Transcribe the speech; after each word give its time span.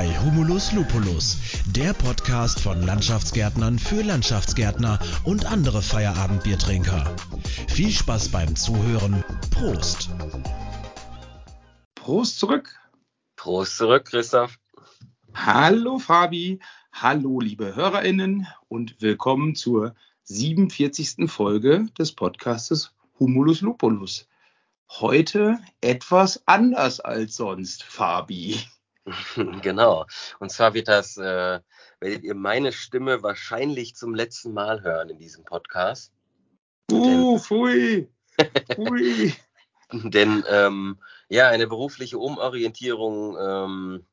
bei 0.00 0.18
Humulus 0.20 0.72
Lupulus, 0.72 1.36
der 1.76 1.92
Podcast 1.92 2.58
von 2.58 2.80
Landschaftsgärtnern 2.80 3.78
für 3.78 4.00
Landschaftsgärtner 4.00 4.98
und 5.24 5.44
andere 5.44 5.82
Feierabendbiertrinker. 5.82 7.14
Viel 7.68 7.90
Spaß 7.90 8.30
beim 8.30 8.56
Zuhören. 8.56 9.22
Prost. 9.50 10.08
Prost 11.94 12.38
zurück. 12.38 12.74
Prost 13.36 13.76
zurück, 13.76 14.06
Christoph. 14.06 14.58
Hallo 15.34 15.98
Fabi. 15.98 16.60
Hallo 16.92 17.38
liebe 17.38 17.76
Hörerinnen 17.76 18.46
und 18.68 19.02
willkommen 19.02 19.54
zur 19.54 19.94
47. 20.22 21.30
Folge 21.30 21.88
des 21.98 22.12
Podcastes 22.12 22.94
Humulus 23.18 23.60
Lupulus. 23.60 24.26
Heute 24.88 25.58
etwas 25.82 26.42
anders 26.46 27.00
als 27.00 27.36
sonst, 27.36 27.82
Fabi. 27.82 28.58
Genau. 29.62 30.06
Und 30.38 30.50
zwar 30.50 30.74
wird 30.74 30.88
das, 30.88 31.16
äh, 31.16 31.60
werdet 32.00 32.22
ihr 32.22 32.34
meine 32.34 32.72
Stimme 32.72 33.22
wahrscheinlich 33.22 33.94
zum 33.94 34.14
letzten 34.14 34.52
Mal 34.52 34.82
hören 34.82 35.10
in 35.10 35.18
diesem 35.18 35.44
Podcast. 35.44 36.12
Uh, 36.90 37.38
pfui. 37.38 38.08
Pfui. 38.72 39.34
Denn 39.92 40.44
ähm, 40.48 40.98
ja, 41.28 41.48
eine 41.48 41.66
berufliche 41.66 42.18
Umorientierung 42.18 43.36
ähm, 43.40 44.06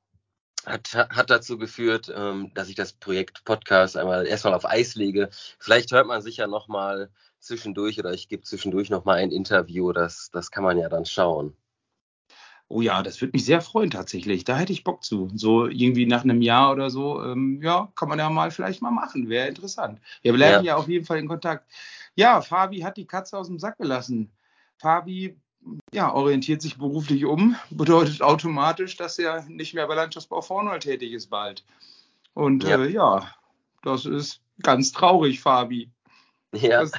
hat, 0.65 0.93
hat 0.93 1.29
dazu 1.29 1.57
geführt, 1.57 2.11
ähm, 2.13 2.51
dass 2.53 2.69
ich 2.69 2.75
das 2.75 2.93
Projekt 2.93 3.43
Podcast 3.45 3.95
einmal 3.95 4.27
erstmal 4.27 4.53
auf 4.53 4.65
Eis 4.65 4.95
lege. 4.95 5.29
Vielleicht 5.59 5.91
hört 5.91 6.07
man 6.07 6.21
sich 6.21 6.37
ja 6.37 6.47
nochmal 6.47 7.09
zwischendurch 7.39 7.99
oder 7.99 8.13
ich 8.13 8.27
gebe 8.27 8.43
zwischendurch 8.43 8.89
nochmal 8.89 9.17
ein 9.17 9.31
Interview. 9.31 9.91
Das, 9.93 10.29
das 10.31 10.51
kann 10.51 10.63
man 10.63 10.77
ja 10.77 10.89
dann 10.89 11.05
schauen. 11.05 11.55
Oh 12.69 12.81
ja, 12.81 13.01
das 13.01 13.21
würde 13.21 13.31
mich 13.33 13.45
sehr 13.45 13.61
freuen 13.61 13.89
tatsächlich. 13.89 14.43
Da 14.43 14.57
hätte 14.57 14.73
ich 14.73 14.83
Bock 14.83 15.03
zu. 15.03 15.29
So 15.35 15.67
irgendwie 15.67 16.05
nach 16.05 16.23
einem 16.23 16.41
Jahr 16.41 16.71
oder 16.73 16.89
so, 16.89 17.23
ähm, 17.23 17.61
ja, 17.63 17.91
kann 17.95 18.09
man 18.09 18.19
ja 18.19 18.29
mal 18.29 18.51
vielleicht 18.51 18.81
mal 18.81 18.91
machen. 18.91 19.29
Wäre 19.29 19.47
interessant. 19.47 20.01
Wir 20.21 20.33
bleiben 20.33 20.65
ja. 20.65 20.73
ja 20.73 20.75
auf 20.75 20.89
jeden 20.89 21.05
Fall 21.05 21.19
in 21.19 21.27
Kontakt. 21.27 21.69
Ja, 22.15 22.41
Fabi 22.41 22.79
hat 22.79 22.97
die 22.97 23.05
Katze 23.05 23.37
aus 23.37 23.47
dem 23.47 23.59
Sack 23.59 23.77
gelassen. 23.77 24.31
Fabi 24.77 25.37
ja, 25.93 26.13
orientiert 26.13 26.61
sich 26.61 26.77
beruflich 26.77 27.25
um, 27.25 27.55
bedeutet 27.69 28.21
automatisch, 28.21 28.97
dass 28.97 29.19
er 29.19 29.43
nicht 29.47 29.73
mehr 29.73 29.87
bei 29.87 29.95
Landschaftsbau 29.95 30.41
Vornhold 30.41 30.83
tätig 30.83 31.13
ist 31.13 31.29
bald. 31.29 31.63
Und 32.33 32.63
ja, 32.63 32.83
äh, 32.83 32.89
ja 32.89 33.33
das 33.81 34.05
ist 34.05 34.41
ganz 34.61 34.91
traurig, 34.91 35.39
Fabi. 35.41 35.89
Ja. 36.53 36.81
Das, 36.81 36.91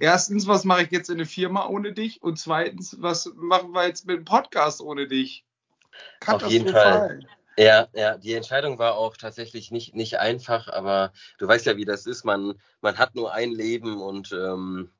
erstens, 0.00 0.46
was 0.46 0.64
mache 0.64 0.84
ich 0.84 0.90
jetzt 0.90 1.10
in 1.10 1.18
der 1.18 1.26
Firma 1.26 1.66
ohne 1.66 1.92
dich? 1.92 2.22
Und 2.22 2.38
zweitens, 2.38 2.96
was 3.00 3.32
machen 3.34 3.72
wir 3.72 3.86
jetzt 3.86 4.06
mit 4.06 4.18
dem 4.18 4.24
Podcast 4.24 4.80
ohne 4.80 5.08
dich? 5.08 5.44
Auf 6.26 6.46
jeden 6.46 6.68
Fall. 6.68 7.20
Ja, 7.56 7.88
ja, 7.92 8.16
die 8.16 8.34
Entscheidung 8.34 8.78
war 8.78 8.96
auch 8.96 9.16
tatsächlich 9.16 9.70
nicht, 9.70 9.94
nicht 9.94 10.18
einfach, 10.18 10.68
aber 10.68 11.12
du 11.38 11.46
weißt 11.46 11.66
ja, 11.66 11.76
wie 11.76 11.84
das 11.84 12.06
ist. 12.06 12.24
Man, 12.24 12.54
man 12.80 12.98
hat 12.98 13.14
nur 13.14 13.32
ein 13.32 13.52
Leben 13.52 14.00
und 14.00 14.32
ähm, 14.32 14.90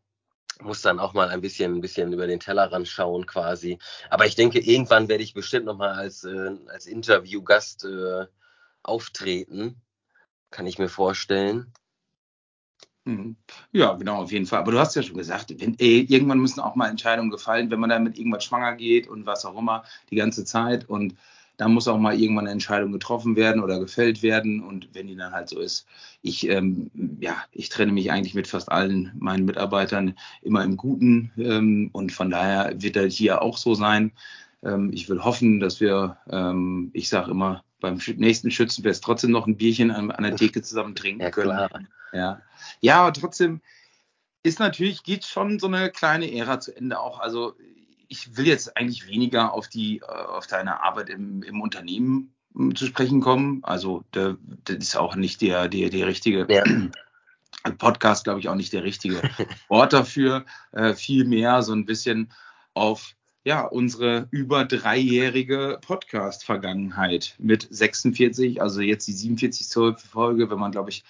muss 0.61 0.83
dann 0.83 1.01
auch 1.01 1.15
mal 1.15 1.31
ein 1.31 1.41
bisschen, 1.41 1.75
ein 1.75 1.81
bisschen 1.81 2.13
über 2.13 2.29
den 2.29 2.39
Tellerrand 2.39 2.87
schauen 2.87 3.27
quasi. 3.27 3.79
Aber 4.09 4.27
ich 4.27 4.37
denke, 4.37 4.61
irgendwann 4.61 5.09
werde 5.09 5.25
ich 5.25 5.35
bestimmt 5.35 5.67
nochmal 5.67 5.95
als, 5.95 6.23
äh, 6.23 6.53
als 6.69 6.87
Interviewgast 6.87 7.85
äh, 7.85 8.27
auftreten. 8.85 9.81
Kann 10.51 10.67
ich 10.69 10.79
mir 10.79 10.89
vorstellen. 10.89 11.73
Mhm. 13.07 13.37
Ja, 13.73 13.93
genau, 13.95 14.23
auf 14.23 14.33
jeden 14.33 14.47
Fall. 14.47 14.61
Aber 14.61 14.73
du 14.73 14.79
hast 14.79 14.95
ja 14.97 15.03
schon 15.03 15.17
gesagt, 15.19 15.55
wenn, 15.61 15.79
ey, 15.79 16.07
irgendwann 16.09 16.39
müssen 16.39 16.61
auch 16.61 16.75
mal 16.75 16.89
Entscheidungen 16.89 17.31
gefallen, 17.31 17.71
wenn 17.71 17.81
man 17.81 17.91
dann 17.91 18.05
mit 18.05 18.19
irgendwas 18.19 18.45
schwanger 18.45 18.75
geht 18.77 19.09
und 19.09 19.27
was 19.27 19.45
auch 19.45 19.59
immer, 19.59 19.85
die 20.11 20.17
ganze 20.17 20.45
Zeit. 20.47 20.89
Und 20.89 21.15
da 21.59 21.69
muss 21.69 21.87
auch 21.87 21.99
mal 21.99 22.19
irgendwann 22.19 22.47
eine 22.47 22.53
Entscheidung 22.53 22.93
getroffen 22.93 23.37
werden 23.37 23.63
oder 23.63 23.79
gefällt 23.79 24.23
werden. 24.23 24.63
Und 24.63 24.89
wenn 24.95 25.07
die 25.07 25.17
dann 25.17 25.33
halt 25.33 25.51
so 25.51 25.61
ist, 25.61 25.87
ich, 26.23 26.49
ähm, 26.49 26.91
ja, 27.21 27.37
ich 27.53 27.69
trenne 27.69 27.93
mich 27.93 28.11
eigentlich 28.11 28.35
mit 28.35 28.49
fast 28.49 28.73
allen 28.73 29.13
meinen 29.19 29.45
Mitarbeitern 29.45 30.15
immer 30.43 30.65
im 30.65 30.77
Guten. 30.79 31.31
Ähm, 31.37 31.91
und 31.93 32.11
von 32.11 32.31
daher 32.31 32.73
wird 32.81 32.97
das 32.97 33.15
hier 33.15 33.43
auch 33.43 33.59
so 33.59 33.75
sein. 33.75 34.13
Ähm, 34.63 34.91
ich 34.95 35.09
will 35.11 35.23
hoffen, 35.23 35.61
dass 35.61 35.79
wir, 35.81 36.17
ähm, 36.31 36.91
ich 36.95 37.09
sage 37.11 37.31
immer, 37.31 37.65
beim 37.85 38.01
nächsten 38.17 38.51
Schützenfest 38.51 39.05
trotzdem 39.05 39.31
noch 39.31 39.47
ein 39.47 39.57
Bierchen 39.57 39.91
an, 39.91 40.11
an 40.11 40.25
der 40.25 40.37
Theke 40.37 40.63
zusammen 40.63 40.95
trinken 40.95 41.23
ja, 41.23 41.31
können. 41.31 41.51
Klar. 41.51 41.71
Ja. 42.13 42.43
ja, 42.81 43.01
aber 43.03 43.13
trotzdem 43.13 43.61
ist 44.43 44.59
natürlich, 44.59 45.03
geht 45.03 45.25
schon 45.25 45.59
so 45.59 45.67
eine 45.67 45.91
kleine 45.91 46.33
Ära 46.33 46.61
zu 46.61 46.75
Ende 46.75 46.99
auch. 46.99 47.21
Also 47.21 47.55
ich 48.09 48.37
will 48.37 48.47
jetzt 48.47 48.77
eigentlich 48.77 49.07
weniger 49.07 49.53
auf 49.53 49.69
die, 49.69 49.99
äh, 49.99 50.05
auf 50.05 50.47
deine 50.47 50.83
Arbeit 50.83 51.11
im, 51.11 51.43
im 51.43 51.61
Unternehmen 51.61 52.35
hm, 52.55 52.75
zu 52.75 52.87
sprechen 52.87 53.21
kommen. 53.21 53.63
Also 53.65 54.05
das 54.13 54.37
ist 54.67 54.97
auch 54.97 55.17
nicht 55.17 55.43
der, 55.43 55.69
der, 55.69 55.91
der 55.91 56.07
richtige 56.07 56.47
ja. 56.49 56.65
Podcast, 57.79 58.25
glaube 58.25 58.41
ich, 58.41 58.49
auch 58.49 58.55
nicht 58.55 58.73
der 58.73 58.85
richtige 58.85 59.23
Ort 59.69 59.93
dafür. 59.93 60.45
Äh, 60.73 60.95
viel 60.95 61.25
mehr 61.25 61.63
so 61.63 61.73
ein 61.73 61.87
bisschen 61.87 62.33
auf 62.75 63.15
ja, 63.45 63.63
unsere 63.67 64.27
über 64.31 64.65
dreijährige 64.65 65.79
Podcast-Vergangenheit 65.83 67.35
mit 67.39 67.69
46, 67.71 68.63
also 68.63 68.81
jetzt 68.81 69.07
die 69.07 69.13
47. 69.13 69.99
Folge, 69.99 70.51
wenn 70.51 70.59
man, 70.59 70.73
glaube 70.73 70.91
ich, 70.91 71.05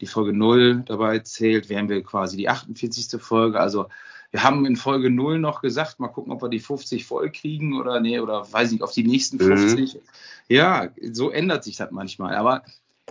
die 0.00 0.06
Folge 0.06 0.34
0 0.34 0.82
dabei 0.86 1.20
zählt, 1.20 1.70
wären 1.70 1.88
wir 1.88 2.02
quasi 2.02 2.36
die 2.36 2.48
48. 2.48 3.20
Folge. 3.20 3.58
Also 3.58 3.88
wir 4.30 4.42
haben 4.42 4.66
in 4.66 4.76
Folge 4.76 5.08
0 5.08 5.38
noch 5.38 5.62
gesagt, 5.62 5.98
mal 5.98 6.08
gucken, 6.08 6.32
ob 6.32 6.42
wir 6.42 6.50
die 6.50 6.60
50 6.60 7.06
voll 7.06 7.32
kriegen 7.32 7.80
oder 7.80 8.00
nee, 8.00 8.20
oder 8.20 8.52
weiß 8.52 8.70
nicht, 8.70 8.82
auf 8.82 8.92
die 8.92 9.04
nächsten 9.04 9.38
50. 9.38 9.94
Mhm. 9.94 10.00
Ja, 10.48 10.90
so 11.12 11.30
ändert 11.30 11.64
sich 11.64 11.76
das 11.76 11.90
manchmal. 11.90 12.34
Aber 12.34 12.64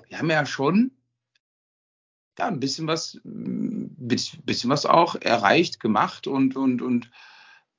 wir 0.07 0.19
haben 0.19 0.29
ja 0.29 0.45
schon 0.45 0.91
ja, 2.37 2.45
ein 2.45 2.59
bisschen 2.59 2.85
was, 2.85 3.19
bisschen 3.23 4.69
was 4.69 4.85
auch 4.85 5.15
erreicht, 5.15 5.79
gemacht 5.79 6.27
und, 6.27 6.55
und, 6.55 6.83
und 6.83 7.09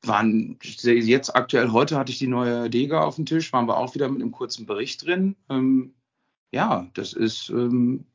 waren 0.02 0.58
jetzt 0.84 1.34
aktuell, 1.34 1.72
heute 1.72 1.96
hatte 1.96 2.12
ich 2.12 2.18
die 2.18 2.28
neue 2.28 2.70
Dega 2.70 3.00
auf 3.02 3.16
dem 3.16 3.26
Tisch, 3.26 3.52
waren 3.52 3.66
wir 3.66 3.76
auch 3.76 3.94
wieder 3.94 4.08
mit 4.08 4.22
einem 4.22 4.32
kurzen 4.32 4.66
Bericht 4.66 5.04
drin. 5.04 5.36
Ähm, 5.50 5.94
ja, 6.50 6.86
das 6.94 7.12
ist, 7.12 7.50
ähm, 7.50 8.06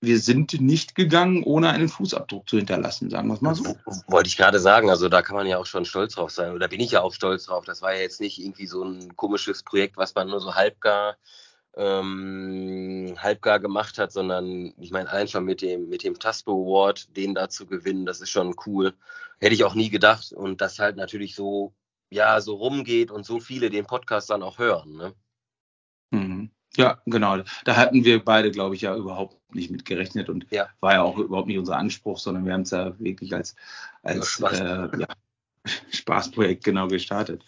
wir 0.00 0.18
sind 0.18 0.60
nicht 0.60 0.94
gegangen, 0.94 1.42
ohne 1.42 1.70
einen 1.70 1.88
Fußabdruck 1.88 2.48
zu 2.48 2.56
hinterlassen, 2.56 3.10
sagen 3.10 3.28
wir 3.28 3.34
es 3.34 3.40
mal 3.40 3.54
so. 3.54 3.76
Wollte 4.06 4.28
ich 4.28 4.36
gerade 4.36 4.60
sagen, 4.60 4.90
also 4.90 5.08
da 5.08 5.22
kann 5.22 5.36
man 5.36 5.46
ja 5.46 5.58
auch 5.58 5.66
schon 5.66 5.84
stolz 5.84 6.14
drauf 6.14 6.30
sein, 6.30 6.52
oder 6.52 6.68
bin 6.68 6.80
ich 6.80 6.92
ja 6.92 7.02
auch 7.02 7.12
stolz 7.12 7.46
drauf. 7.46 7.64
Das 7.64 7.82
war 7.82 7.94
ja 7.94 8.00
jetzt 8.00 8.20
nicht 8.20 8.38
irgendwie 8.38 8.66
so 8.66 8.82
ein 8.82 9.16
komisches 9.16 9.62
Projekt, 9.62 9.96
was 9.96 10.14
man 10.14 10.28
nur 10.28 10.40
so 10.40 10.54
halbgar 10.54 11.16
ähm, 11.76 13.14
halbgar 13.18 13.60
gemacht 13.60 13.98
hat, 13.98 14.10
sondern 14.12 14.74
ich 14.78 14.90
meine, 14.90 15.08
allein 15.08 15.28
schon 15.28 15.44
mit 15.44 15.62
dem, 15.62 15.88
mit 15.88 16.02
dem 16.02 16.18
Taspo 16.18 16.52
Award, 16.52 17.16
den 17.16 17.34
da 17.34 17.48
zu 17.48 17.66
gewinnen, 17.66 18.04
das 18.04 18.20
ist 18.20 18.30
schon 18.30 18.54
cool. 18.66 18.94
Hätte 19.40 19.54
ich 19.54 19.64
auch 19.64 19.74
nie 19.74 19.90
gedacht. 19.90 20.32
Und 20.32 20.60
das 20.60 20.78
halt 20.78 20.96
natürlich 20.96 21.34
so, 21.34 21.74
ja, 22.10 22.40
so 22.40 22.56
rumgeht 22.56 23.10
und 23.10 23.24
so 23.24 23.40
viele 23.40 23.70
den 23.70 23.86
Podcast 23.86 24.30
dann 24.30 24.42
auch 24.42 24.58
hören. 24.58 24.96
Ne? 24.96 25.14
Mhm. 26.10 26.50
Ja, 26.76 27.00
genau. 27.06 27.38
Da 27.64 27.76
hatten 27.76 28.04
wir 28.04 28.24
beide, 28.24 28.50
glaube 28.50 28.74
ich, 28.74 28.82
ja 28.82 28.94
überhaupt 28.94 29.36
nicht 29.54 29.70
mit 29.70 29.84
gerechnet 29.84 30.28
und 30.28 30.46
ja. 30.50 30.68
war 30.80 30.92
ja 30.92 31.02
auch 31.02 31.18
überhaupt 31.18 31.48
nicht 31.48 31.58
unser 31.58 31.76
Anspruch, 31.76 32.18
sondern 32.18 32.44
wir 32.44 32.52
haben 32.52 32.62
es 32.62 32.70
ja 32.70 32.98
wirklich 33.00 33.34
als, 33.34 33.56
als 34.02 34.28
Spaß. 34.28 34.60
Äh, 34.60 35.00
ja, 35.00 35.06
Spaßprojekt 35.90 36.64
genau 36.64 36.88
gestartet. 36.88 37.44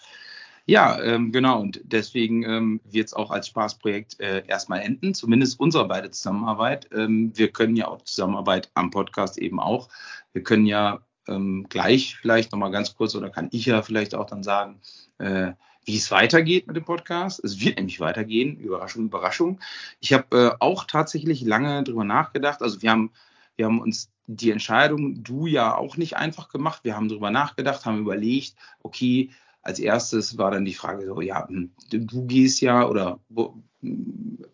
Ja, 0.67 1.03
ähm, 1.03 1.33
genau. 1.33 1.61
Und 1.61 1.81
deswegen 1.85 2.45
ähm, 2.45 2.81
wird 2.85 3.09
es 3.09 3.15
auch 3.15 3.31
als 3.31 3.49
Spaßprojekt 3.49 4.21
äh, 4.21 4.45
erstmal 4.47 4.81
enden, 4.81 5.15
zumindest 5.15 5.59
unsere 5.59 5.89
beide 5.89 6.11
Zusammenarbeit. 6.11 6.89
Ähm, 6.93 7.33
wir 7.35 7.51
können 7.51 7.77
ja 7.77 7.89
auch 7.89 8.03
Zusammenarbeit 8.03 8.71
am 8.75 8.91
Podcast 8.91 9.39
eben 9.39 9.59
auch. 9.59 9.89
Wir 10.33 10.43
können 10.43 10.67
ja 10.67 11.01
ähm, 11.31 11.67
gleich 11.69 12.17
vielleicht 12.17 12.53
nochmal 12.53 12.71
ganz 12.71 12.95
kurz 12.95 13.15
oder 13.15 13.31
kann 13.31 13.49
ich 13.53 13.67
ja 13.67 13.83
vielleicht 13.83 14.15
auch 14.15 14.27
dann 14.27 14.43
sagen, 14.43 14.81
äh, 15.19 15.53
wie 15.85 15.97
es 15.97 16.11
weitergeht 16.11 16.67
mit 16.67 16.77
dem 16.77 16.85
Podcast. 16.85 17.43
Es 17.43 17.61
wird 17.61 17.77
nämlich 17.77 18.01
weitergehen. 18.01 18.57
Überraschung, 18.57 19.07
Überraschung. 19.07 19.61
Ich 20.01 20.13
habe 20.13 20.37
äh, 20.37 20.57
auch 20.61 20.85
tatsächlich 20.85 21.43
lange 21.43 21.83
drüber 21.85 22.05
nachgedacht. 22.05 22.63
Also 22.63 22.83
wir 22.83 22.91
haben, 22.91 23.11
wir 23.57 23.67
haben 23.67 23.81
uns 23.81 24.11
die 24.27 24.51
Entscheidung, 24.51 25.23
du 25.25 25.47
ja 25.47 25.75
auch 25.75 25.97
nicht 25.97 26.17
einfach 26.17 26.49
gemacht. 26.49 26.85
Wir 26.85 26.97
haben 26.97 27.09
drüber 27.09 27.31
nachgedacht, 27.31 27.85
haben 27.85 28.01
überlegt, 28.01 28.55
okay, 28.83 29.31
als 29.63 29.79
erstes 29.79 30.39
war 30.39 30.51
dann 30.51 30.65
die 30.65 30.75
Frage 30.75 31.07
so, 31.07 31.21
ja, 31.21 31.49
hm, 31.49 31.73
du 31.91 32.27
gehst 32.27 32.61
ja 32.61 32.87
oder 32.87 33.19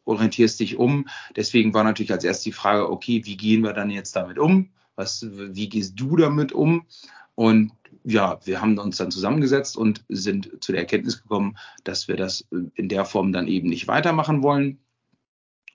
orientierst 0.05 0.61
dich 0.61 0.77
um. 0.77 1.09
Deswegen 1.35 1.75
war 1.75 1.85
natürlich 1.85 2.13
als 2.13 2.25
erstes 2.25 2.45
die 2.45 2.53
Frage, 2.53 2.91
okay, 2.91 3.23
wie 3.25 3.37
gehen 3.37 3.63
wir 3.63 3.73
dann 3.73 3.91
jetzt 3.91 4.17
damit 4.17 4.39
um? 4.39 4.71
Was, 4.97 5.27
wie 5.31 5.69
gehst 5.69 5.99
du 5.99 6.17
damit 6.17 6.53
um? 6.53 6.87
Und 7.35 7.73
ja, 8.05 8.39
wir 8.45 8.61
haben 8.61 8.79
uns 8.79 8.97
dann 8.97 9.11
zusammengesetzt 9.11 9.77
und 9.77 10.05
sind 10.09 10.63
zu 10.63 10.73
der 10.73 10.83
Erkenntnis 10.83 11.23
gekommen, 11.23 11.57
dass 11.85 12.09
wir 12.09 12.17
das 12.17 12.47
in 12.75 12.89
der 12.89 13.05
Form 13.05 13.33
dann 13.33 13.47
eben 13.47 13.69
nicht 13.69 13.89
weitermachen 13.89 14.43
wollen. 14.43 14.79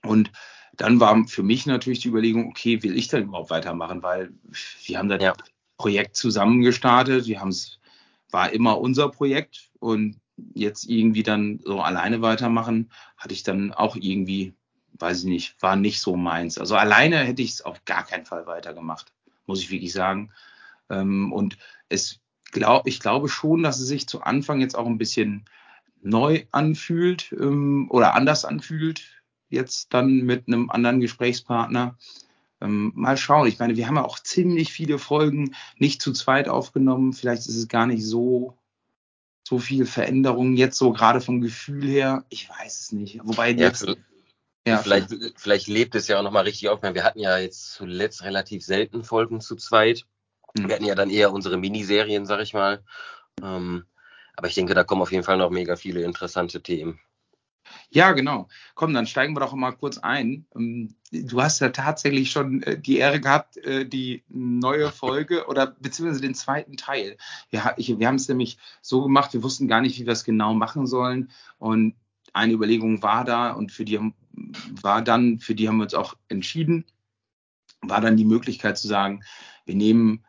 Und 0.02 0.32
dann 0.74 1.00
war 1.00 1.26
für 1.28 1.42
mich 1.42 1.66
natürlich 1.66 2.00
die 2.00 2.08
Überlegung, 2.08 2.48
okay, 2.48 2.82
will 2.82 2.96
ich 2.96 3.08
dann 3.08 3.24
überhaupt 3.24 3.50
weitermachen? 3.50 4.02
Weil 4.02 4.32
wir 4.84 4.98
haben 4.98 5.08
das 5.08 5.22
ja. 5.22 5.34
Projekt 5.76 6.16
zusammen 6.16 6.62
gestartet, 6.62 7.26
wir 7.26 7.40
haben 7.40 7.50
es 7.50 7.78
war 8.32 8.52
immer 8.52 8.80
unser 8.80 9.10
Projekt 9.10 9.70
und 9.78 10.18
jetzt 10.54 10.88
irgendwie 10.88 11.22
dann 11.22 11.60
so 11.64 11.80
alleine 11.80 12.22
weitermachen, 12.22 12.90
hatte 13.16 13.34
ich 13.34 13.42
dann 13.42 13.72
auch 13.72 13.94
irgendwie, 13.94 14.54
weiß 15.02 15.18
ich 15.20 15.24
nicht, 15.24 15.56
war 15.60 15.76
nicht 15.76 16.00
so 16.00 16.16
meins. 16.16 16.56
Also 16.56 16.76
alleine 16.76 17.18
hätte 17.18 17.42
ich 17.42 17.50
es 17.50 17.62
auf 17.62 17.84
gar 17.84 18.06
keinen 18.06 18.24
Fall 18.24 18.46
weitergemacht, 18.46 19.12
muss 19.46 19.60
ich 19.60 19.70
wirklich 19.70 19.92
sagen. 19.92 20.30
Ähm, 20.88 21.32
und 21.32 21.58
es 21.90 22.20
glaub, 22.52 22.86
ich 22.86 23.00
glaube 23.00 23.28
schon, 23.28 23.62
dass 23.62 23.80
es 23.80 23.88
sich 23.88 24.08
zu 24.08 24.22
Anfang 24.22 24.60
jetzt 24.60 24.76
auch 24.76 24.86
ein 24.86 24.98
bisschen 24.98 25.44
neu 26.00 26.44
anfühlt 26.52 27.32
ähm, 27.32 27.88
oder 27.90 28.14
anders 28.14 28.44
anfühlt, 28.44 29.22
jetzt 29.50 29.92
dann 29.92 30.18
mit 30.18 30.48
einem 30.48 30.70
anderen 30.70 31.00
Gesprächspartner. 31.00 31.98
Ähm, 32.60 32.92
mal 32.94 33.16
schauen. 33.16 33.48
Ich 33.48 33.58
meine, 33.58 33.76
wir 33.76 33.86
haben 33.86 33.96
ja 33.96 34.04
auch 34.04 34.18
ziemlich 34.18 34.72
viele 34.72 34.98
Folgen 34.98 35.54
nicht 35.76 36.00
zu 36.00 36.12
zweit 36.12 36.48
aufgenommen. 36.48 37.12
Vielleicht 37.12 37.42
ist 37.42 37.56
es 37.56 37.68
gar 37.68 37.86
nicht 37.86 38.04
so 38.04 38.56
so 39.44 39.58
viel 39.58 39.86
Veränderung 39.86 40.56
jetzt 40.56 40.78
so 40.78 40.92
gerade 40.92 41.20
vom 41.20 41.40
Gefühl 41.40 41.86
her. 41.86 42.24
Ich 42.28 42.48
weiß 42.48 42.80
es 42.80 42.92
nicht. 42.92 43.20
Wobei 43.22 43.50
ja, 43.50 43.66
jetzt, 43.66 43.86
ja, 44.66 44.78
vielleicht, 44.78 45.08
vielleicht 45.36 45.66
lebt 45.66 45.94
es 45.94 46.08
ja 46.08 46.18
auch 46.18 46.22
nochmal 46.22 46.44
richtig 46.44 46.68
auf. 46.68 46.82
Wir 46.82 47.04
hatten 47.04 47.18
ja 47.18 47.38
jetzt 47.38 47.72
zuletzt 47.72 48.22
relativ 48.22 48.64
selten 48.64 49.02
Folgen 49.02 49.40
zu 49.40 49.56
zweit. 49.56 50.06
Mhm. 50.54 50.68
Wir 50.68 50.74
hatten 50.74 50.84
ja 50.84 50.94
dann 50.94 51.10
eher 51.10 51.32
unsere 51.32 51.56
Miniserien, 51.56 52.26
sag 52.26 52.40
ich 52.40 52.54
mal. 52.54 52.84
Ähm, 53.42 53.84
aber 54.36 54.48
ich 54.48 54.54
denke, 54.54 54.74
da 54.74 54.84
kommen 54.84 55.02
auf 55.02 55.12
jeden 55.12 55.24
Fall 55.24 55.36
noch 55.36 55.50
mega 55.50 55.76
viele 55.76 56.02
interessante 56.02 56.62
Themen. 56.62 57.00
Ja, 57.90 58.12
genau. 58.12 58.48
Komm, 58.74 58.94
dann 58.94 59.06
steigen 59.06 59.34
wir 59.34 59.40
doch 59.40 59.52
mal 59.54 59.72
kurz 59.72 59.98
ein. 59.98 60.46
Ähm, 60.54 60.94
du 61.10 61.42
hast 61.42 61.60
ja 61.60 61.70
tatsächlich 61.70 62.30
schon 62.30 62.62
äh, 62.62 62.78
die 62.78 62.98
Ehre 62.98 63.20
gehabt, 63.20 63.56
äh, 63.58 63.86
die 63.86 64.24
neue 64.28 64.90
Folge 64.90 65.46
oder 65.48 65.66
beziehungsweise 65.66 66.20
den 66.20 66.34
zweiten 66.34 66.76
Teil. 66.76 67.16
Wir, 67.50 67.74
wir 67.76 68.06
haben 68.06 68.16
es 68.16 68.28
nämlich 68.28 68.58
so 68.80 69.02
gemacht, 69.02 69.32
wir 69.32 69.42
wussten 69.42 69.68
gar 69.68 69.80
nicht, 69.80 69.98
wie 69.98 70.06
wir 70.06 70.12
es 70.12 70.24
genau 70.24 70.54
machen 70.54 70.86
sollen. 70.86 71.30
Und 71.58 71.94
eine 72.32 72.52
Überlegung 72.52 73.02
war 73.02 73.24
da 73.24 73.52
und 73.52 73.72
für 73.72 73.84
die 73.84 73.98
war 74.80 75.02
dann, 75.02 75.38
für 75.38 75.54
die 75.54 75.68
haben 75.68 75.78
wir 75.78 75.84
uns 75.84 75.94
auch 75.94 76.14
entschieden, 76.28 76.84
war 77.80 78.00
dann 78.00 78.16
die 78.16 78.24
Möglichkeit 78.24 78.78
zu 78.78 78.88
sagen, 78.88 79.24
wir 79.64 79.74
nehmen 79.74 80.24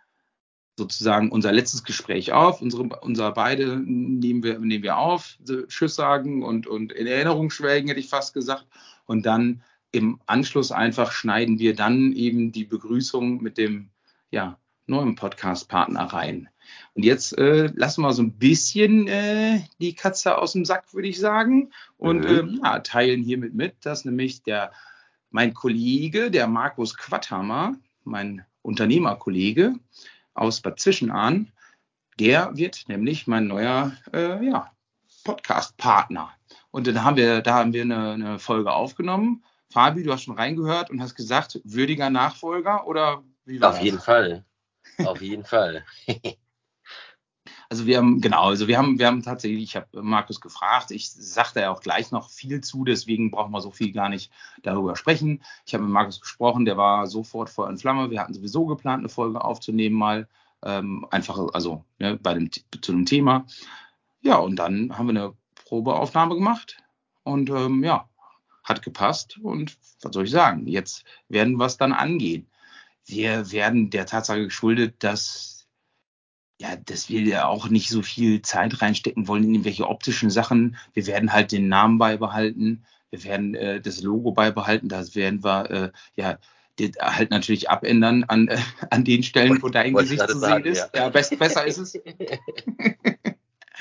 sozusagen 0.78 1.32
unser 1.32 1.52
letztes 1.52 1.84
Gespräch 1.84 2.32
auf, 2.32 2.62
unsere, 2.62 2.84
unser 3.02 3.32
beide 3.32 3.78
nehmen 3.78 4.44
wir, 4.44 4.60
nehmen 4.60 4.84
wir 4.84 4.98
auf, 4.98 5.38
Tschüss 5.68 5.96
sagen 5.96 6.44
und, 6.44 6.66
und 6.66 6.92
in 6.92 7.06
Erinnerung 7.06 7.52
schwelgen, 7.52 7.90
hätte 7.90 8.00
ich 8.00 8.10
fast 8.10 8.34
gesagt. 8.34 8.66
Und 9.06 9.26
dann 9.26 9.62
im 9.92 10.20
Anschluss 10.26 10.72
einfach 10.72 11.12
schneiden 11.12 11.60
wir 11.60 11.76
dann 11.76 12.14
eben 12.14 12.52
die 12.52 12.66
Begrüßung 12.66 13.42
mit 13.44 13.60
dem 13.60 13.92
ja, 14.32 14.58
neuen 14.88 15.16
Podcast-Partner 15.16 16.06
rein. 16.06 16.50
Und 16.94 17.04
jetzt 17.04 17.38
äh, 17.38 17.72
lassen 17.76 18.02
wir 18.02 18.14
so 18.14 18.22
ein 18.22 18.38
bisschen 18.38 19.08
äh, 19.08 19.62
die 19.80 19.96
Katze 19.96 20.38
aus 20.38 20.54
dem 20.54 20.66
Sack, 20.66 20.94
würde 20.94 21.08
ich 21.08 21.20
sagen, 21.20 21.72
und 21.98 22.20
mhm. 22.20 22.60
äh, 22.62 22.64
ja, 22.64 22.80
teilen 22.80 23.24
hiermit 23.24 23.54
mit, 23.54 23.86
dass 23.86 24.06
nämlich 24.06 24.44
der 24.44 24.72
mein 25.30 25.54
Kollege, 25.54 26.30
der 26.30 26.48
Markus 26.48 26.96
Quatthammer, 26.96 27.76
mein 28.04 28.46
Unternehmerkollege, 28.62 29.76
aus 30.36 30.62
Bad 30.62 30.80
Zwischenahn. 30.80 31.52
Der 32.20 32.56
wird 32.56 32.88
nämlich 32.88 33.26
mein 33.26 33.48
neuer 33.48 33.94
äh, 34.14 34.46
ja, 34.46 34.72
Podcast-Partner. 35.24 36.32
Und 36.70 36.86
dann 36.86 37.04
haben 37.04 37.18
wir, 37.18 37.42
da 37.42 37.56
haben 37.56 37.74
wir 37.74 37.82
eine, 37.82 38.12
eine 38.12 38.40
Folge 38.40 38.72
aufgenommen. 38.72 39.44
Fabi, 39.72 40.04
du 40.04 40.14
hast 40.14 40.24
schon 40.24 40.38
reingehört 40.38 40.92
und 40.92 41.02
hast 41.02 41.16
gesagt, 41.16 41.60
würdiger 41.64 42.12
Nachfolger 42.12 42.86
oder 42.86 43.24
wie 43.46 43.60
war 43.60 43.70
Auf 43.70 43.76
das? 43.78 43.84
jeden 43.84 44.00
Fall. 44.00 44.46
Auf 45.00 45.22
jeden 45.22 45.46
Fall. 45.46 45.86
Also 47.70 47.88
wir 47.88 47.98
haben, 47.98 48.22
genau, 48.22 48.50
also 48.50 48.68
wir 48.68 48.78
haben, 48.78 49.00
wir 49.00 49.08
haben 49.08 49.24
tatsächlich, 49.24 49.64
ich 49.64 49.76
habe 49.76 50.04
Markus 50.04 50.40
gefragt, 50.40 50.92
ich 50.92 51.12
sagte 51.12 51.62
ja 51.62 51.72
auch 51.72 51.82
gleich 51.82 52.12
noch 52.12 52.30
viel 52.30 52.62
zu, 52.62 52.86
deswegen 52.86 53.32
brauchen 53.32 53.52
wir 53.52 53.62
so 53.62 53.72
viel 53.72 53.92
gar 53.92 54.10
nicht 54.10 54.32
darüber 54.62 54.96
sprechen. 54.96 55.42
Ich 55.66 55.74
habe 55.74 55.84
mit 55.84 55.92
Markus 55.92 56.22
gesprochen, 56.22 56.66
der 56.66 56.78
war 56.78 57.08
sofort 57.08 57.50
Feuer 57.50 57.72
in 57.72 57.80
Flamme. 57.80 58.12
Wir 58.12 58.22
hatten 58.22 58.36
sowieso 58.36 58.68
geplant, 58.68 59.00
eine 59.00 59.10
Folge 59.10 59.44
aufzunehmen, 59.44 59.96
mal 59.96 60.28
ähm, 60.62 61.08
einfach, 61.10 61.40
also 61.54 61.84
ne, 61.98 62.16
bei 62.22 62.36
dem, 62.36 62.52
zu 62.52 62.92
dem 62.92 63.08
Thema. 63.08 63.48
Ja, 64.22 64.38
und 64.38 64.58
dann 64.58 64.96
haben 64.96 65.08
wir 65.08 65.22
eine 65.22 65.34
Probeaufnahme 65.66 66.36
gemacht 66.36 66.78
und 67.24 67.50
ähm, 67.50 67.84
ja, 67.84 68.08
hat 68.64 68.84
gepasst 68.84 69.40
und 69.42 69.78
was 70.04 70.14
soll 70.14 70.26
ich 70.26 70.32
sagen, 70.32 70.68
jetzt 70.68 71.06
werden 71.28 71.58
wir 71.58 71.66
es 71.66 71.78
dann 71.78 71.92
angehen. 71.92 72.48
Wir 73.06 73.52
werden 73.52 73.90
der 73.90 74.06
Tatsache 74.06 74.44
geschuldet, 74.44 74.96
dass 75.00 75.54
ja, 76.60 76.76
dass 76.78 77.10
wir 77.10 77.22
ja 77.22 77.48
auch 77.48 77.68
nicht 77.68 77.90
so 77.90 78.02
viel 78.02 78.42
Zeit 78.42 78.82
reinstecken 78.82 79.28
wollen 79.28 79.44
in 79.44 79.54
irgendwelche 79.56 79.88
optischen 79.88 80.30
Sachen. 80.30 80.78
Wir 80.94 81.08
werden 81.08 81.34
halt 81.34 81.52
den 81.52 81.68
Namen 81.68 81.98
beibehalten. 81.98 82.86
Wir 83.10 83.24
werden 83.26 83.56
äh, 83.56 83.82
das 83.82 84.02
Logo 84.02 84.32
beibehalten. 84.32 84.88
Das 84.88 85.16
werden 85.16 85.44
wir 85.44 85.72
äh, 85.72 85.92
ja 86.16 86.38
halt 87.00 87.32
natürlich 87.32 87.70
abändern 87.70 88.24
an, 88.26 88.48
äh, 88.48 88.58
an 88.90 89.04
den 89.04 89.24
Stellen, 89.24 89.62
wo 89.62 89.70
dein 89.70 89.94
Gesicht 89.94 90.28
zu 90.30 90.40
sehen 90.40 90.64
ist. 90.66 90.90
Ja, 90.94 91.04
ja 91.04 91.10
best, 91.10 91.38
besser 91.38 91.66
ist 91.66 91.78
es. 91.80 91.94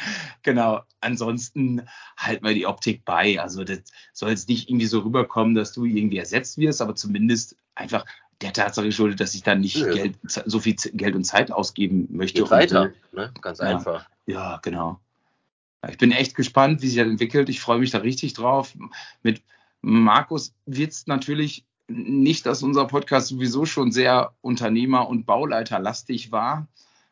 genau. 0.43 0.81
Ansonsten 1.01 1.87
halten 2.17 2.45
wir 2.45 2.55
die 2.55 2.67
Optik 2.67 3.05
bei. 3.05 3.41
Also 3.41 3.65
das 3.65 3.81
soll 4.13 4.31
jetzt 4.31 4.49
nicht 4.49 4.69
irgendwie 4.69 4.87
so 4.87 5.01
rüberkommen, 5.01 5.55
dass 5.55 5.73
du 5.73 5.85
irgendwie 5.85 6.19
ersetzt 6.19 6.59
wirst, 6.59 6.83
aber 6.83 6.95
zumindest 6.95 7.57
einfach 7.75 8.05
der 8.43 8.53
Tatsache 8.53 8.87
geschuldet, 8.87 9.21
dass 9.21 9.35
ich 9.35 9.43
dann 9.43 9.61
nicht 9.61 9.77
ja. 9.77 9.93
Geld, 9.93 10.19
so 10.25 10.61
viel 10.61 10.75
Geld 10.75 11.15
und 11.15 11.25
Zeit 11.25 11.51
ausgeben 11.51 12.09
möchte. 12.11 12.43
Geht 12.43 12.51
weiter, 12.51 12.93
ne? 13.13 13.33
ganz 13.41 13.59
ja, 13.59 13.67
einfach. 13.67 14.09
Ja, 14.27 14.59
genau. 14.63 15.01
Ich 15.89 15.99
bin 15.99 16.13
echt 16.13 16.37
gespannt, 16.37 16.83
wie 16.83 16.89
sich 16.89 16.99
das 16.99 17.09
entwickelt. 17.09 17.49
Ich 17.49 17.61
freue 17.61 17.79
mich 17.79 17.91
da 17.91 17.99
richtig 17.99 18.35
drauf. 18.35 18.75
Mit 19.23 19.43
Markus 19.81 20.55
wird 20.65 20.93
es 20.93 21.07
natürlich 21.07 21.65
nicht, 21.89 22.47
dass 22.47 22.63
unser 22.63 22.87
Podcast 22.87 23.29
sowieso 23.29 23.67
schon 23.67 23.91
sehr 23.91 24.33
Unternehmer- 24.41 25.09
und 25.09 25.27
Bauleiterlastig 25.27 26.31
war. 26.31 26.69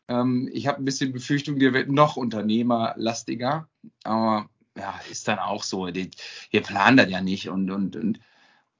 Ähm, 0.08 0.48
ich 0.52 0.68
habe 0.68 0.78
ein 0.78 0.84
bisschen 0.84 1.12
Befürchtung, 1.12 1.58
der 1.58 1.72
wird 1.72 1.88
noch 1.88 2.16
unternehmerlastiger. 2.16 3.68
Aber 4.04 4.48
ja, 4.76 4.98
ist 5.10 5.26
dann 5.26 5.38
auch 5.38 5.64
so. 5.64 5.88
Wir 5.88 6.62
planen 6.62 6.96
das 6.96 7.10
ja 7.10 7.20
nicht 7.20 7.48
und, 7.48 7.70
und, 7.70 7.96
und 7.96 8.20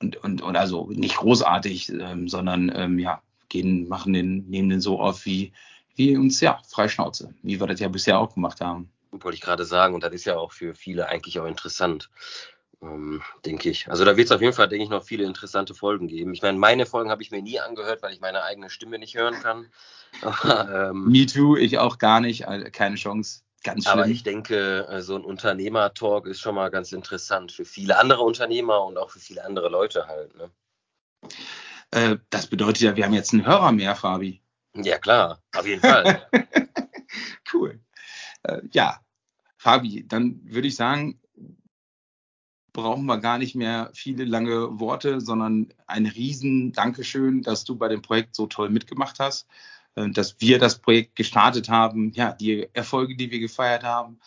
und, 0.00 0.16
und, 0.16 0.42
und 0.42 0.56
also 0.56 0.88
nicht 0.90 1.16
großartig, 1.16 1.90
ähm, 1.90 2.28
sondern 2.28 2.72
ähm, 2.74 2.98
ja, 2.98 3.22
gehen, 3.48 3.88
machen 3.88 4.12
den, 4.12 4.48
nehmen 4.48 4.70
den 4.70 4.80
so 4.80 5.00
auf, 5.00 5.26
wie, 5.26 5.52
wie 5.96 6.16
uns 6.16 6.40
ja, 6.40 6.60
Freischnauze, 6.66 7.34
wie 7.42 7.60
wir 7.60 7.66
das 7.66 7.80
ja 7.80 7.88
bisher 7.88 8.18
auch 8.18 8.34
gemacht 8.34 8.60
haben. 8.60 8.90
Wollte 9.12 9.36
ich 9.36 9.42
gerade 9.42 9.64
sagen, 9.64 9.94
und 9.94 10.02
das 10.02 10.12
ist 10.12 10.24
ja 10.24 10.36
auch 10.36 10.52
für 10.52 10.74
viele 10.74 11.08
eigentlich 11.08 11.38
auch 11.38 11.46
interessant, 11.46 12.10
ähm, 12.80 13.22
denke 13.44 13.68
ich. 13.68 13.90
Also 13.90 14.04
da 14.04 14.16
wird 14.16 14.26
es 14.26 14.32
auf 14.32 14.40
jeden 14.40 14.54
Fall, 14.54 14.68
denke 14.68 14.84
ich, 14.84 14.90
noch 14.90 15.04
viele 15.04 15.24
interessante 15.24 15.74
Folgen 15.74 16.08
geben. 16.08 16.32
Ich 16.32 16.42
meine, 16.42 16.58
meine 16.58 16.86
Folgen 16.86 17.10
habe 17.10 17.22
ich 17.22 17.30
mir 17.30 17.42
nie 17.42 17.60
angehört, 17.60 18.02
weil 18.02 18.12
ich 18.12 18.20
meine 18.20 18.42
eigene 18.42 18.70
Stimme 18.70 18.98
nicht 18.98 19.16
hören 19.16 19.34
kann. 19.42 19.66
Aber, 20.22 20.90
ähm, 20.90 21.04
Me 21.06 21.26
too, 21.26 21.56
ich 21.56 21.78
auch 21.78 21.98
gar 21.98 22.20
nicht, 22.20 22.46
äh, 22.46 22.70
keine 22.70 22.96
Chance. 22.96 23.42
Ganz 23.62 23.84
schlimm. 23.84 23.92
Aber 23.92 24.08
ich 24.08 24.22
denke, 24.22 24.86
äh, 24.88 25.02
so 25.02 25.16
ein 25.16 25.24
Unternehmer-Talk 25.24 26.26
ist 26.26 26.40
schon 26.40 26.54
mal 26.54 26.70
ganz 26.70 26.92
interessant 26.92 27.52
für 27.52 27.64
viele 27.64 27.98
andere 27.98 28.22
Unternehmer 28.22 28.84
und 28.84 28.96
auch 28.96 29.10
für 29.10 29.20
viele 29.20 29.44
andere 29.44 29.68
Leute 29.68 30.06
halt. 30.06 30.34
Ne? 30.36 30.50
Äh, 31.90 32.16
das 32.30 32.46
bedeutet 32.46 32.82
ja, 32.82 32.96
wir 32.96 33.04
haben 33.04 33.12
jetzt 33.12 33.32
einen 33.32 33.46
Hörer 33.46 33.72
mehr, 33.72 33.94
Fabi. 33.96 34.42
Ja, 34.74 34.98
klar, 34.98 35.42
auf 35.54 35.66
jeden 35.66 35.80
Fall. 35.82 36.26
cool. 37.52 37.80
Äh, 38.44 38.62
ja, 38.72 39.00
Fabi, 39.58 40.06
dann 40.06 40.40
würde 40.44 40.68
ich 40.68 40.76
sagen, 40.76 41.20
brauchen 42.72 43.06
wir 43.06 43.18
gar 43.18 43.38
nicht 43.38 43.54
mehr 43.54 43.90
viele 43.92 44.24
lange 44.24 44.80
Worte, 44.80 45.20
sondern 45.20 45.72
ein 45.86 46.06
riesen 46.06 46.72
Dankeschön, 46.72 47.42
dass 47.42 47.64
du 47.64 47.76
bei 47.76 47.88
dem 47.88 48.00
Projekt 48.00 48.36
so 48.36 48.46
toll 48.46 48.70
mitgemacht 48.70 49.18
hast. 49.18 49.46
Äh, 49.94 50.10
dass 50.10 50.40
wir 50.40 50.58
das 50.58 50.78
Projekt 50.78 51.16
gestartet 51.16 51.68
haben, 51.68 52.12
ja, 52.12 52.32
die 52.32 52.68
Erfolge, 52.72 53.16
die 53.16 53.30
wir 53.30 53.40
gefeiert 53.40 53.82
haben, 53.82 54.20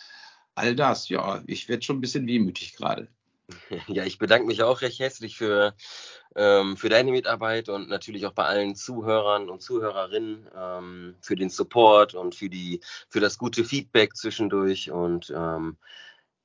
all 0.56 0.76
das, 0.76 1.10
ja, 1.10 1.42
ich 1.48 1.70
werde 1.70 1.84
schon 1.84 1.98
ein 1.98 2.02
bisschen 2.02 2.28
wehmütig 2.28 2.76
gerade. 2.76 3.08
Ja, 3.88 4.06
ich 4.06 4.18
bedanke 4.18 4.48
mich 4.48 4.64
auch 4.64 4.82
recht 4.82 5.00
herzlich 5.00 5.36
für, 5.36 5.76
ähm, 6.36 6.78
für 6.78 6.90
deine 6.90 7.12
Mitarbeit 7.12 7.70
und 7.70 7.90
natürlich 7.90 8.26
auch 8.26 8.32
bei 8.32 8.46
allen 8.46 8.76
Zuhörern 8.76 9.50
und 9.50 9.62
Zuhörerinnen 9.62 10.50
ähm, 10.56 11.16
für 11.22 11.36
den 11.36 11.50
Support 11.50 12.14
und 12.14 12.36
für, 12.36 12.50
die, 12.50 12.80
für 13.10 13.20
das 13.20 13.38
gute 13.38 13.66
Feedback 13.66 14.16
zwischendurch. 14.16 14.92
Und 14.92 15.32
ähm, 15.36 15.78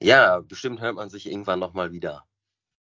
ja, 0.03 0.41
bestimmt 0.41 0.81
hört 0.81 0.97
man 0.97 1.09
sich 1.09 1.31
irgendwann 1.31 1.61
nochmal 1.61 1.93
wieder. 1.93 2.25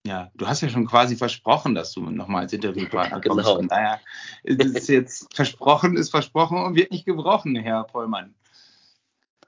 Ja, 0.06 0.30
du 0.34 0.46
hast 0.46 0.62
ja 0.62 0.68
schon 0.68 0.86
quasi 0.86 1.16
versprochen, 1.16 1.74
dass 1.74 1.92
du 1.92 2.00
nochmal 2.08 2.42
als 2.42 2.52
Interviewpartner 2.52 3.20
kommst. 3.26 3.44
Genau. 3.44 3.56
Von 3.56 3.68
daher 3.68 4.00
ist 4.42 4.88
jetzt 4.88 5.28
versprochen, 5.34 5.96
ist 5.96 6.10
versprochen 6.10 6.58
und 6.58 6.74
wird 6.74 6.90
nicht 6.90 7.04
gebrochen, 7.04 7.54
Herr 7.56 7.84
Pollmann. 7.84 8.34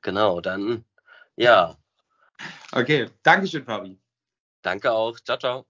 Genau, 0.02 0.40
dann 0.40 0.84
ja. 1.36 1.76
Okay, 2.72 3.08
Dankeschön, 3.22 3.64
Fabi. 3.64 3.98
Danke 4.62 4.92
auch. 4.92 5.18
Ciao, 5.20 5.38
ciao. 5.38 5.66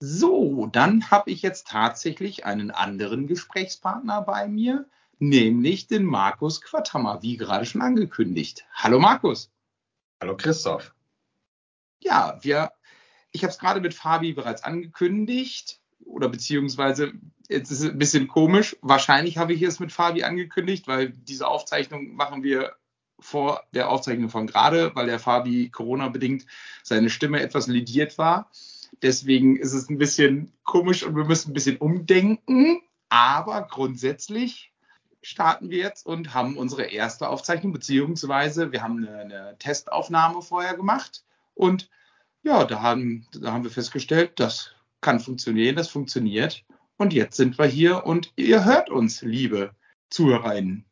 So, 0.00 0.66
dann 0.66 1.10
habe 1.10 1.30
ich 1.30 1.42
jetzt 1.42 1.68
tatsächlich 1.68 2.44
einen 2.44 2.70
anderen 2.70 3.26
Gesprächspartner 3.26 4.22
bei 4.22 4.46
mir, 4.46 4.86
nämlich 5.18 5.88
den 5.88 6.04
Markus 6.04 6.60
Quatthammer, 6.60 7.22
wie 7.22 7.36
gerade 7.36 7.66
schon 7.66 7.82
angekündigt. 7.82 8.64
Hallo 8.72 9.00
Markus. 9.00 9.50
Hallo 10.20 10.36
Christoph. 10.36 10.94
Ja, 12.00 12.38
wir, 12.42 12.72
ich 13.32 13.42
habe 13.42 13.52
es 13.52 13.58
gerade 13.58 13.80
mit 13.80 13.94
Fabi 13.94 14.32
bereits 14.32 14.64
angekündigt 14.64 15.80
oder 16.04 16.28
beziehungsweise 16.28 17.12
jetzt 17.48 17.70
ist 17.70 17.80
es 17.80 17.90
ein 17.90 17.98
bisschen 17.98 18.28
komisch. 18.28 18.76
Wahrscheinlich 18.80 19.38
habe 19.38 19.52
ich 19.52 19.62
es 19.62 19.80
mit 19.80 19.92
Fabi 19.92 20.24
angekündigt, 20.24 20.86
weil 20.86 21.10
diese 21.10 21.46
Aufzeichnung 21.46 22.14
machen 22.14 22.42
wir 22.42 22.74
vor 23.20 23.64
der 23.74 23.90
Aufzeichnung 23.90 24.28
von 24.28 24.46
gerade, 24.46 24.94
weil 24.94 25.06
der 25.06 25.18
Fabi 25.18 25.70
Corona-bedingt 25.70 26.46
seine 26.82 27.10
Stimme 27.10 27.40
etwas 27.40 27.66
lidiert 27.66 28.16
war. 28.16 28.50
Deswegen 29.02 29.56
ist 29.56 29.72
es 29.72 29.88
ein 29.90 29.98
bisschen 29.98 30.52
komisch 30.64 31.02
und 31.02 31.16
wir 31.16 31.24
müssen 31.24 31.50
ein 31.50 31.54
bisschen 31.54 31.78
umdenken. 31.78 32.80
Aber 33.08 33.62
grundsätzlich 33.62 34.72
starten 35.22 35.70
wir 35.70 35.78
jetzt 35.78 36.06
und 36.06 36.34
haben 36.34 36.56
unsere 36.56 36.84
erste 36.84 37.28
Aufzeichnung, 37.28 37.72
beziehungsweise 37.72 38.72
wir 38.72 38.82
haben 38.82 38.98
eine, 38.98 39.18
eine 39.18 39.56
Testaufnahme 39.58 40.42
vorher 40.42 40.74
gemacht. 40.74 41.24
Und 41.54 41.90
ja, 42.42 42.64
da 42.64 42.82
haben, 42.82 43.26
da 43.32 43.52
haben 43.52 43.64
wir 43.64 43.70
festgestellt, 43.70 44.32
das 44.36 44.72
kann 45.00 45.20
funktionieren, 45.20 45.76
das 45.76 45.88
funktioniert. 45.88 46.64
Und 46.96 47.12
jetzt 47.12 47.36
sind 47.36 47.58
wir 47.58 47.66
hier 47.66 48.04
und 48.04 48.32
ihr 48.36 48.64
hört 48.64 48.90
uns, 48.90 49.22
liebe 49.22 49.74
ZuhörerInnen. 50.10 50.84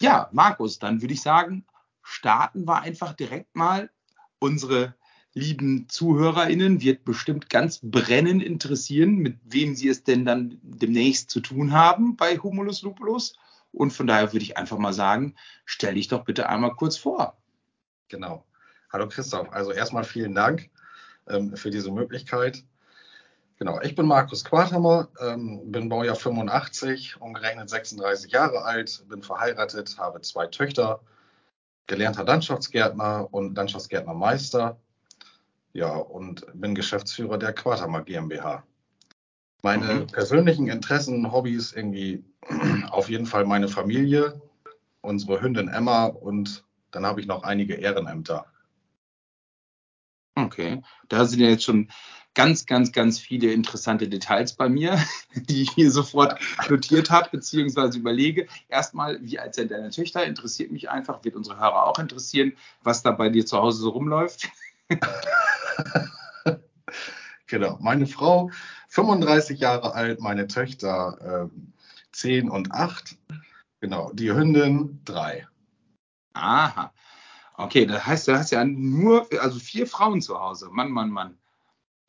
Ja, 0.00 0.28
Markus, 0.32 0.78
dann 0.78 1.00
würde 1.00 1.14
ich 1.14 1.22
sagen, 1.22 1.64
starten 2.02 2.66
wir 2.66 2.82
einfach 2.82 3.14
direkt 3.14 3.54
mal. 3.56 3.90
Unsere 4.38 4.94
lieben 5.32 5.88
ZuhörerInnen 5.88 6.80
wird 6.82 7.04
bestimmt 7.04 7.48
ganz 7.48 7.80
brennend 7.82 8.42
interessieren, 8.42 9.16
mit 9.16 9.38
wem 9.44 9.74
sie 9.74 9.88
es 9.88 10.04
denn 10.04 10.24
dann 10.24 10.58
demnächst 10.62 11.30
zu 11.30 11.40
tun 11.40 11.72
haben 11.72 12.16
bei 12.16 12.36
Humulus 12.36 12.82
Lupulus. 12.82 13.36
Und 13.72 13.92
von 13.92 14.06
daher 14.06 14.32
würde 14.32 14.44
ich 14.44 14.56
einfach 14.56 14.78
mal 14.78 14.92
sagen, 14.92 15.34
stell 15.64 15.94
dich 15.94 16.08
doch 16.08 16.24
bitte 16.24 16.48
einmal 16.48 16.74
kurz 16.74 16.96
vor. 16.96 17.36
Genau. 18.08 18.44
Hallo 18.92 19.08
Christoph. 19.08 19.50
Also 19.52 19.72
erstmal 19.72 20.04
vielen 20.04 20.34
Dank 20.34 20.70
ähm, 21.28 21.56
für 21.56 21.70
diese 21.70 21.90
Möglichkeit. 21.90 22.64
Genau, 23.58 23.80
ich 23.82 23.94
bin 23.94 24.06
Markus 24.06 24.44
Quathammer, 24.44 25.08
ähm, 25.20 25.70
bin 25.70 25.88
Baujahr 25.88 26.16
85, 26.16 27.20
umgerechnet 27.20 27.70
36 27.70 28.32
Jahre 28.32 28.64
alt, 28.64 29.04
bin 29.08 29.22
verheiratet, 29.22 29.96
habe 29.98 30.20
zwei 30.22 30.48
Töchter, 30.48 31.00
gelernter 31.86 32.24
Landschaftsgärtner 32.24 33.28
und 33.30 33.56
Landschaftsgärtnermeister. 33.56 34.76
Ja, 35.72 35.96
und 35.96 36.46
bin 36.54 36.74
Geschäftsführer 36.74 37.36
der 37.36 37.52
Quathammer 37.52 38.02
GmbH. 38.02 38.64
Meine 39.62 39.94
mhm. 39.94 40.06
persönlichen 40.08 40.68
Interessen, 40.68 41.32
Hobbys 41.32 41.72
irgendwie 41.72 42.24
auf 42.90 43.08
jeden 43.08 43.26
Fall 43.26 43.44
meine 43.44 43.68
Familie, 43.68 44.40
unsere 45.00 45.40
Hündin 45.40 45.68
Emma 45.68 46.06
und 46.06 46.64
dann 46.90 47.06
habe 47.06 47.20
ich 47.20 47.26
noch 47.26 47.42
einige 47.42 47.74
Ehrenämter. 47.74 48.46
Okay, 50.36 50.82
da 51.08 51.24
sind 51.26 51.40
ja 51.40 51.48
jetzt 51.48 51.64
schon 51.64 51.88
ganz, 52.34 52.66
ganz, 52.66 52.90
ganz 52.92 53.20
viele 53.20 53.52
interessante 53.52 54.08
Details 54.08 54.54
bei 54.54 54.68
mir, 54.68 54.98
die 55.34 55.62
ich 55.62 55.76
mir 55.76 55.90
sofort 55.90 56.38
notiert 56.68 57.10
habe, 57.10 57.30
beziehungsweise 57.30 57.98
überlege. 57.98 58.48
Erstmal, 58.68 59.18
wie 59.22 59.38
alt 59.38 59.54
sind 59.54 59.70
deine 59.70 59.90
Töchter? 59.90 60.24
Interessiert 60.24 60.72
mich 60.72 60.90
einfach, 60.90 61.24
wird 61.24 61.36
unsere 61.36 61.58
Hörer 61.58 61.86
auch 61.86 61.98
interessieren, 61.98 62.52
was 62.82 63.02
da 63.02 63.12
bei 63.12 63.28
dir 63.28 63.46
zu 63.46 63.58
Hause 63.58 63.82
so 63.82 63.90
rumläuft. 63.90 64.48
genau, 67.46 67.78
meine 67.80 68.06
Frau, 68.06 68.50
35 68.88 69.60
Jahre 69.60 69.94
alt, 69.94 70.20
meine 70.20 70.48
Töchter 70.48 71.48
äh, 71.52 71.58
10 72.12 72.50
und 72.50 72.72
8. 72.72 73.16
Genau, 73.80 74.10
die 74.12 74.32
Hündin 74.32 75.00
3. 75.04 75.46
Aha. 76.32 76.92
Okay, 77.56 77.86
das 77.86 78.04
heißt, 78.04 78.28
du 78.28 78.36
hast 78.36 78.50
ja 78.50 78.64
nur, 78.64 79.26
also 79.40 79.58
vier 79.58 79.86
Frauen 79.86 80.20
zu 80.20 80.38
Hause. 80.38 80.68
Mann, 80.70 80.90
Mann, 80.90 81.10
Mann. 81.10 81.38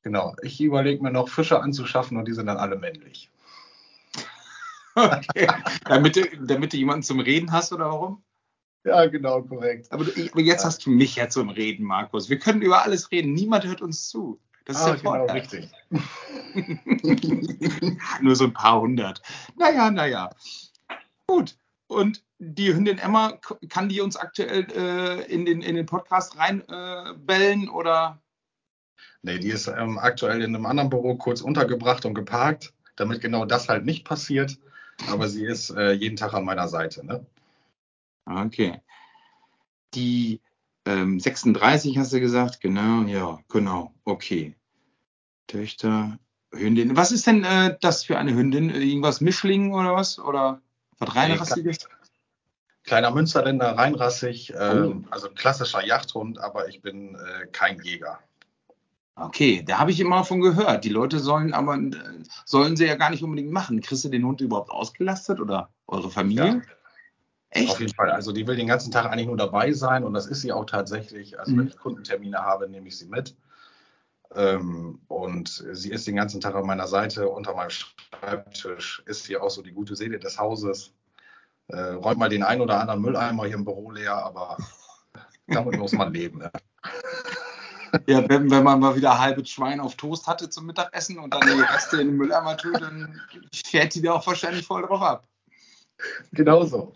Genau, 0.01 0.35
ich 0.41 0.61
überlege 0.61 1.01
mir 1.01 1.11
noch 1.11 1.29
Fische 1.29 1.61
anzuschaffen 1.61 2.17
und 2.17 2.27
die 2.27 2.33
sind 2.33 2.47
dann 2.47 2.57
alle 2.57 2.77
männlich. 2.77 3.31
Okay, 4.97 5.49
damit, 5.83 6.15
du, 6.15 6.21
damit 6.45 6.71
du 6.71 6.77
jemanden 6.77 7.03
zum 7.03 7.19
Reden 7.19 7.51
hast 7.51 7.73
oder 7.73 7.89
warum? 7.89 8.23
Ja, 8.85 9.05
genau, 9.07 9.41
korrekt. 9.41 9.91
Aber, 9.91 10.05
du, 10.05 10.11
aber 10.31 10.41
jetzt 10.41 10.61
ja. 10.61 10.67
hast 10.67 10.85
du 10.85 10.89
mich 10.89 11.17
ja 11.17 11.27
zum 11.27 11.49
Reden, 11.49 11.83
Markus. 11.83 12.29
Wir 12.29 12.39
können 12.39 12.61
über 12.61 12.83
alles 12.83 13.11
reden. 13.11 13.33
Niemand 13.33 13.65
hört 13.65 13.81
uns 13.81 14.07
zu. 14.07 14.39
Das 14.63 14.77
ist 14.77 14.83
ah, 14.83 14.89
ja 14.89 14.95
genau, 14.95 15.25
richtig. 15.33 15.69
Nur 18.21 18.35
so 18.37 18.45
ein 18.45 18.53
paar 18.53 18.79
hundert. 18.79 19.21
Naja, 19.57 19.91
naja. 19.91 20.29
Gut. 21.27 21.57
Und 21.87 22.23
die 22.39 22.73
Hündin 22.73 22.97
Emma, 22.97 23.39
kann 23.69 23.89
die 23.89 24.01
uns 24.01 24.17
aktuell 24.17 24.67
äh, 24.71 25.31
in, 25.31 25.45
den, 25.45 25.61
in 25.61 25.75
den 25.75 25.85
Podcast 25.85 26.37
reinbellen 26.37 27.65
äh, 27.65 27.69
oder? 27.69 28.21
Nee, 29.21 29.39
die 29.39 29.49
ist 29.49 29.67
ähm, 29.67 29.97
aktuell 29.97 30.41
in 30.41 30.55
einem 30.55 30.65
anderen 30.65 30.89
Büro 30.89 31.15
kurz 31.15 31.41
untergebracht 31.41 32.05
und 32.05 32.13
geparkt, 32.13 32.73
damit 32.95 33.21
genau 33.21 33.45
das 33.45 33.69
halt 33.69 33.85
nicht 33.85 34.05
passiert. 34.05 34.57
Aber 35.09 35.27
sie 35.27 35.45
ist 35.45 35.71
äh, 35.71 35.91
jeden 35.91 36.15
Tag 36.15 36.33
an 36.33 36.45
meiner 36.45 36.67
Seite. 36.67 37.05
Ne? 37.05 37.25
Okay. 38.25 38.81
Die 39.93 40.41
ähm, 40.85 41.19
36 41.19 41.97
hast 41.97 42.13
du 42.13 42.19
gesagt, 42.19 42.61
genau, 42.61 43.03
ja, 43.03 43.39
genau, 43.49 43.93
okay. 44.03 44.55
Töchter, 45.47 46.19
Hündin. 46.51 46.95
Was 46.95 47.11
ist 47.11 47.27
denn 47.27 47.43
äh, 47.43 47.77
das 47.81 48.03
für 48.03 48.17
eine 48.17 48.33
Hündin? 48.33 48.69
Irgendwas 48.69 49.21
Mischling 49.21 49.73
oder 49.73 49.93
was? 49.93 50.19
Oder 50.19 50.61
was 50.99 51.15
reinrassiges? 51.15 51.87
Kleiner 52.85 53.11
Münsterländer, 53.11 53.77
reinrassig, 53.77 54.53
äh, 54.53 54.81
oh. 54.83 55.01
also 55.09 55.29
klassischer 55.29 55.83
Jagdhund, 55.83 56.39
aber 56.39 56.67
ich 56.67 56.81
bin 56.81 57.15
äh, 57.15 57.47
kein 57.47 57.79
Jäger. 57.81 58.19
Okay, 59.15 59.63
da 59.65 59.79
habe 59.79 59.91
ich 59.91 59.99
immer 59.99 60.23
von 60.25 60.41
gehört. 60.41 60.83
Die 60.83 60.89
Leute 60.89 61.19
sollen 61.19 61.53
aber, 61.53 61.75
äh, 61.75 61.91
sollen 62.45 62.75
sie 62.75 62.85
ja 62.85 62.95
gar 62.95 63.09
nicht 63.09 63.23
unbedingt 63.23 63.51
machen. 63.51 63.81
Kriegst 63.81 64.03
du 64.05 64.09
den 64.09 64.25
Hund 64.25 64.41
überhaupt 64.41 64.69
ausgelastet 64.69 65.39
oder 65.39 65.69
eure 65.87 66.11
Familie? 66.11 66.45
Ja. 66.45 66.61
Echt? 67.49 67.71
Auf 67.71 67.79
jeden 67.79 67.93
Fall. 67.93 68.11
Also 68.11 68.33
die 68.33 68.45
will 68.45 68.57
den 68.57 68.67
ganzen 68.67 68.91
Tag 68.91 69.05
eigentlich 69.05 69.27
nur 69.27 69.37
dabei 69.37 69.71
sein 69.71 70.03
und 70.03 70.13
das 70.13 70.25
ist 70.25 70.41
sie 70.41 70.51
auch 70.51 70.65
tatsächlich. 70.65 71.39
Also 71.39 71.53
mhm. 71.53 71.59
wenn 71.59 71.67
ich 71.67 71.77
Kundentermine 71.77 72.39
habe, 72.39 72.67
nehme 72.67 72.87
ich 72.89 72.97
sie 72.97 73.07
mit. 73.07 73.35
Ähm, 74.35 74.99
und 75.07 75.63
sie 75.71 75.91
ist 75.91 76.05
den 76.05 76.17
ganzen 76.17 76.41
Tag 76.41 76.53
an 76.55 76.65
meiner 76.65 76.87
Seite, 76.87 77.29
unter 77.29 77.55
meinem 77.55 77.69
Schreibtisch, 77.69 79.01
ist 79.05 79.23
sie 79.23 79.37
auch 79.37 79.49
so 79.49 79.61
die 79.61 79.71
gute 79.71 79.95
Seele 79.95 80.19
des 80.19 80.37
Hauses. 80.37 80.91
Äh, 81.67 81.79
räumt 81.79 82.19
mal 82.19 82.29
den 82.29 82.43
einen 82.43 82.61
oder 82.61 82.79
anderen 82.79 83.01
Mülleimer 83.01 83.45
hier 83.45 83.55
im 83.55 83.65
Büro 83.65 83.91
leer, 83.91 84.15
aber 84.15 84.57
damit 85.47 85.77
muss 85.77 85.93
man 85.93 86.13
leben. 86.13 86.41
Ja. 86.41 86.51
Ja, 88.07 88.27
wenn, 88.27 88.51
wenn 88.51 88.63
man 88.63 88.79
mal 88.79 88.95
wieder 88.95 89.17
halbes 89.17 89.49
Schwein 89.49 89.79
auf 89.79 89.95
Toast 89.95 90.27
hatte 90.27 90.49
zum 90.49 90.65
Mittagessen 90.65 91.17
und 91.17 91.33
dann 91.33 91.41
die 91.41 91.61
Reste 91.61 92.01
in 92.01 92.07
den 92.07 92.17
Mülleimer 92.17 92.57
tut, 92.57 92.81
dann 92.81 93.21
fährt 93.53 93.95
die 93.95 94.01
da 94.01 94.13
auch 94.13 94.27
wahrscheinlich 94.27 94.65
voll 94.65 94.81
drauf 94.81 95.01
ab. 95.01 95.27
Genau 96.33 96.65
so. 96.65 96.93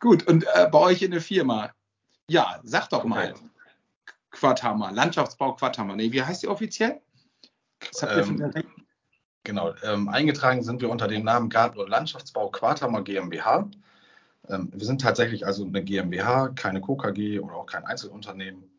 Gut, 0.00 0.26
und 0.26 0.44
äh, 0.54 0.68
bei 0.70 0.78
euch 0.78 1.02
in 1.02 1.12
der 1.12 1.20
Firma, 1.20 1.72
ja, 2.28 2.58
sag 2.64 2.88
doch 2.88 3.04
mal. 3.04 3.32
Okay. 3.32 3.40
Quathammer, 4.30 4.92
Landschaftsbau 4.92 5.54
Quathammer. 5.54 5.96
Nee, 5.96 6.12
wie 6.12 6.22
heißt 6.22 6.42
die 6.42 6.48
offiziell? 6.48 7.00
Was 7.92 8.02
habt 8.02 8.16
ihr 8.16 8.22
ähm, 8.22 8.64
Genau, 9.44 9.74
ähm, 9.82 10.08
eingetragen 10.08 10.62
sind 10.62 10.82
wir 10.82 10.90
unter 10.90 11.08
dem 11.08 11.24
Namen 11.24 11.48
Garten- 11.48 11.78
und 11.78 11.88
Landschaftsbau 11.88 12.50
Quathammer 12.50 13.02
GmbH. 13.02 13.70
Ähm, 14.48 14.70
wir 14.72 14.86
sind 14.86 15.00
tatsächlich 15.00 15.46
also 15.46 15.64
eine 15.64 15.82
GmbH, 15.82 16.48
keine 16.50 16.80
KKG 16.80 17.40
oder 17.40 17.54
auch 17.54 17.66
kein 17.66 17.84
Einzelunternehmen. 17.84 18.70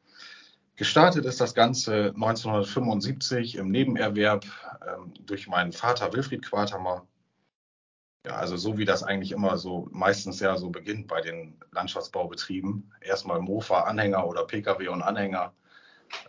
Gestartet 0.76 1.26
ist 1.26 1.42
das 1.42 1.54
Ganze 1.54 2.14
1975 2.16 3.56
im 3.56 3.72
Nebenerwerb 3.72 4.46
ähm, 4.88 5.14
durch 5.26 5.48
meinen 5.48 5.72
Vater 5.72 6.14
Wilfried 6.14 6.46
Quathammer. 6.46 7.08
Ja, 8.26 8.36
also 8.36 8.56
so 8.56 8.78
wie 8.78 8.86
das 8.86 9.04
eigentlich 9.04 9.32
immer 9.32 9.58
so 9.58 9.88
meistens 9.92 10.40
ja 10.40 10.58
so 10.58 10.70
beginnt 10.70 11.08
bei 11.08 11.22
den 11.22 11.60
Landschaftsbaubetrieben. 11.72 12.94
Erstmal 13.02 13.42
Mofa, 13.42 13.82
Anhänger 13.82 14.28
oder 14.28 14.46
Pkw 14.46 14.90
und 14.90 15.02
Anhänger, 15.02 15.54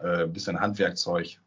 äh, 0.01 0.27
bisschen 0.27 0.59
Handwerkzeug 0.59 1.39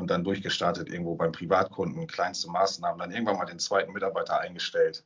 und 0.00 0.10
dann 0.10 0.24
durchgestartet 0.24 0.88
irgendwo 0.88 1.14
beim 1.14 1.32
Privatkunden, 1.32 2.06
kleinste 2.06 2.50
Maßnahmen, 2.50 2.98
dann 2.98 3.12
irgendwann 3.12 3.36
mal 3.36 3.44
den 3.44 3.58
zweiten 3.58 3.92
Mitarbeiter 3.92 4.40
eingestellt. 4.40 5.04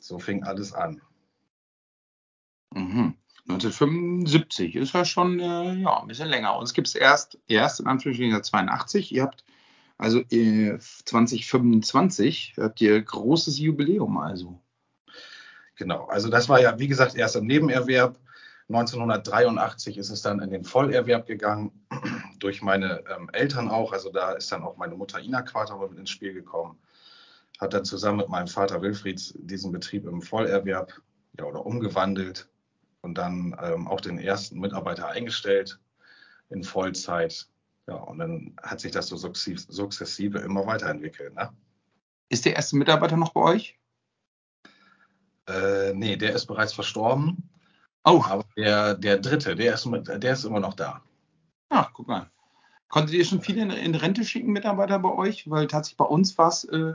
So 0.00 0.18
fing 0.18 0.42
alles 0.42 0.72
an. 0.72 1.00
Mhm. 2.74 3.14
1975 3.48 4.76
ist 4.76 4.94
ja 4.94 5.04
schon 5.04 5.40
äh, 5.40 5.74
ja, 5.74 6.00
ein 6.00 6.08
bisschen 6.08 6.28
länger. 6.28 6.56
Uns 6.56 6.74
gibt 6.74 6.88
es 6.88 6.94
erst, 6.94 7.38
erst 7.48 7.80
in 7.80 7.86
Anführungsstrichen 7.86 8.42
82. 8.42 9.12
Ihr 9.12 9.22
habt 9.22 9.44
also 9.98 10.20
äh, 10.30 10.78
2025 10.78 12.54
habt 12.58 12.80
ihr 12.80 13.00
großes 13.00 13.58
Jubiläum 13.58 14.18
also. 14.18 14.60
Genau, 15.76 16.06
also 16.06 16.28
das 16.28 16.48
war 16.48 16.60
ja, 16.60 16.78
wie 16.78 16.88
gesagt, 16.88 17.14
erst 17.14 17.36
im 17.36 17.46
Nebenerwerb. 17.46 18.18
1983 18.68 19.98
ist 19.98 20.10
es 20.10 20.22
dann 20.22 20.40
in 20.40 20.50
den 20.50 20.64
Vollerwerb 20.64 21.26
gegangen, 21.26 21.81
durch 22.42 22.62
meine 22.62 23.04
ähm, 23.08 23.30
Eltern 23.32 23.68
auch. 23.68 23.92
Also 23.92 24.10
da 24.10 24.32
ist 24.32 24.50
dann 24.52 24.62
auch 24.62 24.76
meine 24.76 24.94
Mutter 24.94 25.20
Ina 25.20 25.42
Quater 25.42 25.78
mit 25.78 25.98
ins 25.98 26.10
Spiel 26.10 26.34
gekommen. 26.34 26.78
Hat 27.60 27.74
dann 27.74 27.84
zusammen 27.84 28.18
mit 28.18 28.28
meinem 28.28 28.48
Vater 28.48 28.82
Wilfried 28.82 29.34
diesen 29.36 29.72
Betrieb 29.72 30.06
im 30.06 30.22
Vollerwerb 30.22 31.00
ja, 31.38 31.44
oder 31.44 31.64
umgewandelt. 31.64 32.48
und 33.02 33.18
dann 33.18 33.56
ähm, 33.62 33.88
auch 33.88 34.00
den 34.00 34.18
ersten 34.18 34.58
Mitarbeiter 34.60 35.08
eingestellt 35.08 35.80
in 36.50 36.62
Vollzeit. 36.62 37.48
Ja, 37.88 37.96
und 37.96 38.18
dann 38.18 38.56
hat 38.62 38.80
sich 38.80 38.92
das 38.92 39.08
so 39.08 39.16
sukzessive 39.16 40.38
immer 40.38 40.66
weiterentwickelt. 40.66 41.34
Ne? 41.34 41.52
Ist 42.28 42.44
der 42.44 42.54
erste 42.54 42.76
Mitarbeiter 42.76 43.16
noch 43.16 43.32
bei 43.32 43.40
euch? 43.40 43.78
Äh, 45.48 45.92
nee, 45.94 46.16
der 46.16 46.34
ist 46.34 46.46
bereits 46.46 46.72
verstorben. 46.72 47.50
Oh. 48.04 48.22
Aber 48.24 48.44
der, 48.56 48.94
der 48.94 49.18
dritte, 49.18 49.56
der 49.56 49.74
ist, 49.74 49.88
der 49.90 50.32
ist 50.32 50.44
immer 50.44 50.60
noch 50.60 50.74
da. 50.74 51.02
Ach, 51.74 51.90
guck 51.94 52.06
mal. 52.06 52.30
Konntet 52.88 53.14
ihr 53.14 53.24
schon 53.24 53.40
viele 53.40 53.62
in, 53.74 53.94
Rente 53.94 54.26
schicken, 54.26 54.52
Mitarbeiter 54.52 54.98
bei 54.98 55.08
euch? 55.08 55.48
Weil 55.48 55.66
tatsächlich 55.68 55.96
bei 55.96 56.04
uns 56.04 56.36
war 56.36 56.48
es 56.48 56.64
äh, 56.64 56.92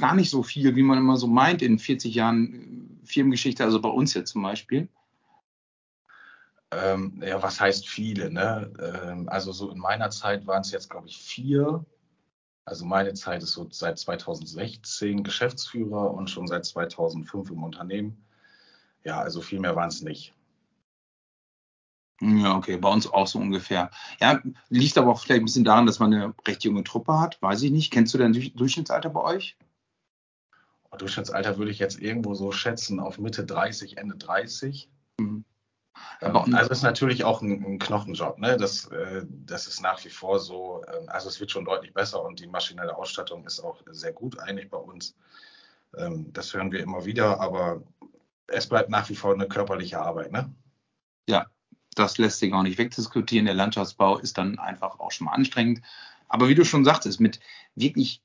gar 0.00 0.16
nicht 0.16 0.28
so 0.28 0.42
viel, 0.42 0.74
wie 0.74 0.82
man 0.82 0.98
immer 0.98 1.16
so 1.16 1.28
meint 1.28 1.62
in 1.62 1.78
40 1.78 2.12
Jahren 2.12 2.98
äh, 3.04 3.06
Firmengeschichte, 3.06 3.62
also 3.62 3.80
bei 3.80 3.88
uns 3.88 4.12
jetzt 4.14 4.32
zum 4.32 4.42
Beispiel. 4.42 4.88
Ähm, 6.72 7.22
ja, 7.24 7.40
was 7.40 7.60
heißt 7.60 7.88
viele? 7.88 8.32
Ne? 8.32 8.72
Ähm, 8.80 9.28
also 9.28 9.52
so 9.52 9.70
in 9.70 9.78
meiner 9.78 10.10
Zeit 10.10 10.48
waren 10.48 10.62
es 10.62 10.72
jetzt, 10.72 10.90
glaube 10.90 11.06
ich, 11.06 11.18
vier. 11.18 11.84
Also 12.64 12.84
meine 12.84 13.14
Zeit 13.14 13.44
ist 13.44 13.52
so 13.52 13.68
seit 13.70 14.00
2016 14.00 15.22
Geschäftsführer 15.22 16.12
und 16.12 16.28
schon 16.28 16.48
seit 16.48 16.64
2005 16.64 17.50
im 17.50 17.62
Unternehmen. 17.62 18.24
Ja, 19.04 19.20
also 19.20 19.40
viel 19.40 19.60
mehr 19.60 19.76
waren 19.76 19.90
es 19.90 20.02
nicht. 20.02 20.34
Ja, 22.24 22.56
okay, 22.56 22.76
bei 22.76 22.88
uns 22.88 23.08
auch 23.08 23.26
so 23.26 23.40
ungefähr. 23.40 23.90
Ja, 24.20 24.40
liegt 24.68 24.96
aber 24.96 25.10
auch 25.10 25.20
vielleicht 25.20 25.42
ein 25.42 25.46
bisschen 25.46 25.64
daran, 25.64 25.86
dass 25.86 25.98
man 25.98 26.14
eine 26.14 26.34
recht 26.46 26.62
junge 26.62 26.84
Truppe 26.84 27.18
hat, 27.18 27.42
weiß 27.42 27.62
ich 27.62 27.72
nicht. 27.72 27.90
Kennst 27.90 28.14
du 28.14 28.18
denn 28.18 28.32
Durchschnittsalter 28.32 29.10
bei 29.10 29.20
euch? 29.20 29.56
Durchschnittsalter 30.96 31.58
würde 31.58 31.72
ich 31.72 31.80
jetzt 31.80 32.00
irgendwo 32.00 32.34
so 32.34 32.52
schätzen 32.52 33.00
auf 33.00 33.18
Mitte 33.18 33.44
30, 33.44 33.98
Ende 33.98 34.16
30. 34.16 34.88
Mhm. 35.18 35.44
Ähm, 36.20 36.36
also 36.54 36.70
ist 36.70 36.82
natürlich 36.82 37.24
auch 37.24 37.42
ein, 37.42 37.64
ein 37.64 37.78
Knochenjob. 37.80 38.38
Ne? 38.38 38.56
Das, 38.56 38.86
äh, 38.86 39.24
das 39.28 39.66
ist 39.66 39.82
nach 39.82 40.04
wie 40.04 40.10
vor 40.10 40.38
so. 40.38 40.84
Äh, 40.86 41.08
also 41.08 41.28
es 41.28 41.40
wird 41.40 41.50
schon 41.50 41.64
deutlich 41.64 41.92
besser 41.92 42.22
und 42.22 42.38
die 42.38 42.46
maschinelle 42.46 42.96
Ausstattung 42.96 43.44
ist 43.46 43.58
auch 43.58 43.82
sehr 43.90 44.12
gut 44.12 44.38
eigentlich 44.38 44.70
bei 44.70 44.78
uns. 44.78 45.16
Ähm, 45.96 46.32
das 46.32 46.54
hören 46.54 46.70
wir 46.70 46.80
immer 46.80 47.04
wieder, 47.04 47.40
aber 47.40 47.82
es 48.46 48.68
bleibt 48.68 48.90
nach 48.90 49.08
wie 49.08 49.16
vor 49.16 49.34
eine 49.34 49.48
körperliche 49.48 49.98
Arbeit. 50.00 50.30
Ne? 50.30 50.54
Ja, 51.28 51.46
das 51.94 52.18
lässt 52.18 52.38
sich 52.38 52.52
auch 52.52 52.62
nicht 52.62 52.78
wegdiskutieren. 52.78 53.46
Der 53.46 53.54
Landschaftsbau 53.54 54.18
ist 54.18 54.38
dann 54.38 54.58
einfach 54.58 54.98
auch 55.00 55.10
schon 55.10 55.26
mal 55.26 55.32
anstrengend. 55.32 55.82
Aber 56.28 56.48
wie 56.48 56.54
du 56.54 56.64
schon 56.64 56.84
sagtest, 56.84 57.20
mit 57.20 57.40
wirklich 57.74 58.22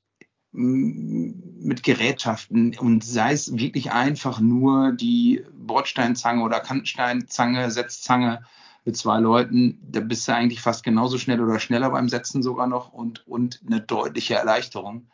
mit 0.52 1.84
Gerätschaften 1.84 2.76
und 2.80 3.04
sei 3.04 3.34
es 3.34 3.58
wirklich 3.58 3.92
einfach 3.92 4.40
nur 4.40 4.92
die 4.92 5.44
Bordsteinzange 5.54 6.42
oder 6.42 6.62
Kantensteinzange, 6.62 7.70
Setzzange 7.70 8.44
mit 8.86 8.98
zwei 8.98 9.20
Leuten, 9.20 9.80
da 9.82 10.00
bist 10.00 10.28
du 10.28 10.34
eigentlich 10.34 10.62
fast 10.62 10.84
genauso 10.84 11.18
schnell 11.18 11.42
oder 11.42 11.60
schneller 11.60 11.90
beim 11.90 12.10
Setzen 12.10 12.42
sogar 12.42 12.66
noch 12.66 12.92
und, 12.92 13.28
und 13.28 13.62
eine 13.68 13.82
deutliche 13.82 14.36
Erleichterung. 14.36 15.08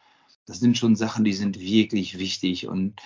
Das 0.45 0.59
sind 0.59 0.77
schon 0.77 0.95
Sachen, 0.95 1.25
die 1.25 1.33
sind 1.33 1.59
wirklich 1.59 2.19
wichtig 2.19 2.67
und 2.67 3.01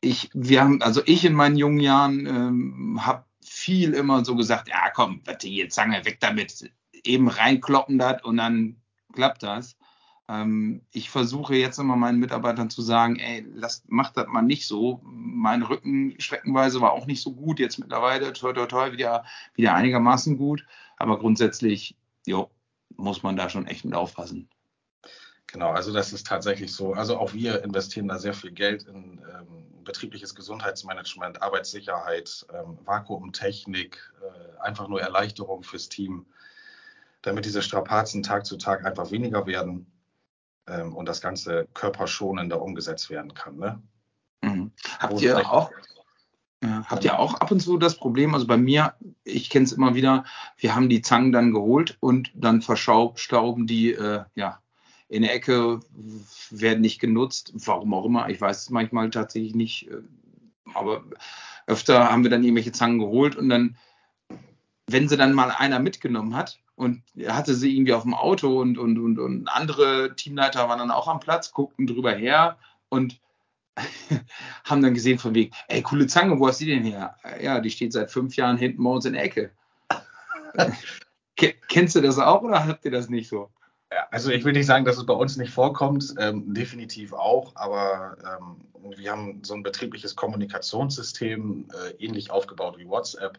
ich, 0.00 0.28
wir 0.34 0.60
haben, 0.60 0.82
also 0.82 1.00
ich 1.06 1.24
in 1.24 1.34
meinen 1.34 1.56
jungen 1.56 1.80
Jahren 1.80 2.26
ähm, 2.26 3.06
habe 3.06 3.24
viel 3.44 3.94
immer 3.94 4.24
so 4.24 4.34
gesagt, 4.36 4.68
ja 4.68 4.90
komm, 4.90 5.20
warte 5.24 5.48
jetzt 5.48 5.74
Zange 5.74 6.04
weg 6.04 6.18
damit, 6.20 6.70
eben 7.04 7.28
reinkloppen 7.28 7.98
das 7.98 8.22
und 8.24 8.36
dann 8.38 8.76
klappt 9.12 9.42
das. 9.42 9.76
Ähm, 10.28 10.82
ich 10.90 11.10
versuche 11.10 11.54
jetzt 11.54 11.78
immer 11.78 11.96
meinen 11.96 12.18
Mitarbeitern 12.18 12.70
zu 12.70 12.82
sagen, 12.82 13.16
ey, 13.16 13.46
lasst, 13.54 13.90
macht 13.90 14.16
das 14.16 14.26
mal 14.28 14.42
nicht 14.42 14.66
so. 14.66 15.00
Mein 15.04 15.62
Rücken 15.62 16.14
streckenweise 16.18 16.80
war 16.80 16.92
auch 16.92 17.06
nicht 17.06 17.20
so 17.20 17.32
gut, 17.34 17.58
jetzt 17.58 17.78
mittlerweile 17.78 18.32
toi 18.32 18.52
toi 18.52 18.66
toi 18.66 18.92
wieder, 18.92 19.24
wieder 19.54 19.74
einigermaßen 19.74 20.38
gut. 20.38 20.64
Aber 20.96 21.18
grundsätzlich, 21.18 21.96
jo, 22.26 22.50
muss 22.96 23.22
man 23.22 23.36
da 23.36 23.50
schon 23.50 23.66
echt 23.66 23.84
mit 23.84 23.94
aufpassen. 23.94 24.48
Genau, 25.54 25.70
also 25.70 25.92
das 25.92 26.12
ist 26.12 26.26
tatsächlich 26.26 26.72
so. 26.72 26.94
Also 26.94 27.16
auch 27.16 27.32
wir 27.32 27.62
investieren 27.62 28.08
da 28.08 28.18
sehr 28.18 28.34
viel 28.34 28.50
Geld 28.50 28.88
in 28.88 29.22
ähm, 29.32 29.84
betriebliches 29.84 30.34
Gesundheitsmanagement, 30.34 31.42
Arbeitssicherheit, 31.42 32.44
ähm, 32.52 32.76
Vakuumtechnik, 32.84 34.12
äh, 34.20 34.60
einfach 34.60 34.88
nur 34.88 35.00
Erleichterung 35.00 35.62
fürs 35.62 35.88
Team, 35.88 36.26
damit 37.22 37.44
diese 37.44 37.62
Strapazen 37.62 38.24
Tag 38.24 38.46
zu 38.46 38.56
Tag 38.56 38.84
einfach 38.84 39.12
weniger 39.12 39.46
werden 39.46 39.86
ähm, 40.66 40.92
und 40.92 41.08
das 41.08 41.20
Ganze 41.20 41.68
körperschonender 41.72 42.60
umgesetzt 42.60 43.08
werden 43.08 43.32
kann. 43.34 43.56
Ne? 43.56 43.80
Mhm. 44.42 44.72
Habt 44.98 45.22
ihr 45.22 45.38
auch 45.48 45.70
habt 46.66 47.04
ihr 47.04 47.18
auch 47.18 47.34
ab 47.34 47.52
und 47.52 47.60
zu 47.60 47.76
das 47.76 47.94
Problem? 47.94 48.34
Also 48.34 48.48
bei 48.48 48.56
mir, 48.56 48.94
ich 49.22 49.50
kenne 49.50 49.66
es 49.66 49.72
immer 49.72 49.94
wieder, 49.94 50.24
wir 50.56 50.74
haben 50.74 50.88
die 50.88 51.02
Zangen 51.02 51.30
dann 51.30 51.52
geholt 51.52 51.96
und 52.00 52.32
dann 52.34 52.60
verstauben 52.60 53.68
die 53.68 53.92
äh, 53.92 54.24
ja, 54.34 54.60
in 55.14 55.22
der 55.22 55.34
Ecke, 55.34 55.80
werden 56.50 56.80
nicht 56.80 57.00
genutzt, 57.00 57.52
warum 57.54 57.94
auch 57.94 58.04
immer. 58.04 58.28
Ich 58.28 58.40
weiß 58.40 58.62
es 58.62 58.70
manchmal 58.70 59.10
tatsächlich 59.10 59.54
nicht. 59.54 59.90
Äh, 59.90 60.02
aber 60.74 61.04
öfter 61.66 62.10
haben 62.10 62.24
wir 62.24 62.30
dann 62.30 62.42
irgendwelche 62.42 62.72
Zangen 62.72 62.98
geholt 62.98 63.36
und 63.36 63.48
dann, 63.48 63.76
wenn 64.86 65.08
sie 65.08 65.16
dann 65.16 65.32
mal 65.32 65.50
einer 65.50 65.78
mitgenommen 65.78 66.34
hat, 66.34 66.58
und 66.76 67.02
hatte 67.26 67.54
sie 67.54 67.76
irgendwie 67.76 67.92
auf 67.92 68.02
dem 68.02 68.14
Auto 68.14 68.60
und, 68.60 68.78
und, 68.78 68.98
und, 68.98 69.18
und 69.18 69.48
andere 69.48 70.16
Teamleiter 70.16 70.68
waren 70.68 70.80
dann 70.80 70.90
auch 70.90 71.08
am 71.08 71.20
Platz, 71.20 71.52
guckten 71.52 71.86
drüber 71.86 72.12
her 72.12 72.58
und 72.88 73.20
haben 74.64 74.82
dann 74.82 74.94
gesehen 74.94 75.18
von 75.18 75.34
wegen, 75.34 75.54
ey, 75.68 75.82
coole 75.82 76.06
Zange, 76.06 76.38
wo 76.38 76.48
hast 76.48 76.60
du 76.60 76.64
die 76.64 76.74
denn 76.74 76.84
her? 76.84 77.16
Ja, 77.40 77.60
die 77.60 77.70
steht 77.70 77.92
seit 77.92 78.10
fünf 78.10 78.36
Jahren 78.36 78.56
hinten 78.56 78.82
bei 78.82 78.90
uns 78.90 79.04
in 79.04 79.12
der 79.14 79.24
Ecke. 79.24 79.50
Kennst 81.68 81.96
du 81.96 82.00
das 82.00 82.18
auch 82.18 82.42
oder 82.42 82.66
habt 82.66 82.84
ihr 82.84 82.90
das 82.90 83.08
nicht 83.08 83.28
so? 83.28 83.50
Also 84.10 84.30
ich 84.30 84.44
will 84.44 84.52
nicht 84.52 84.66
sagen, 84.66 84.84
dass 84.84 84.96
es 84.96 85.06
bei 85.06 85.14
uns 85.14 85.36
nicht 85.36 85.52
vorkommt, 85.52 86.14
ähm, 86.18 86.52
definitiv 86.54 87.12
auch, 87.12 87.54
aber 87.54 88.16
ähm, 88.24 88.96
wir 88.96 89.10
haben 89.10 89.42
so 89.44 89.54
ein 89.54 89.62
betriebliches 89.62 90.16
Kommunikationssystem 90.16 91.68
äh, 91.72 92.04
ähnlich 92.04 92.30
aufgebaut 92.30 92.78
wie 92.78 92.88
WhatsApp 92.88 93.38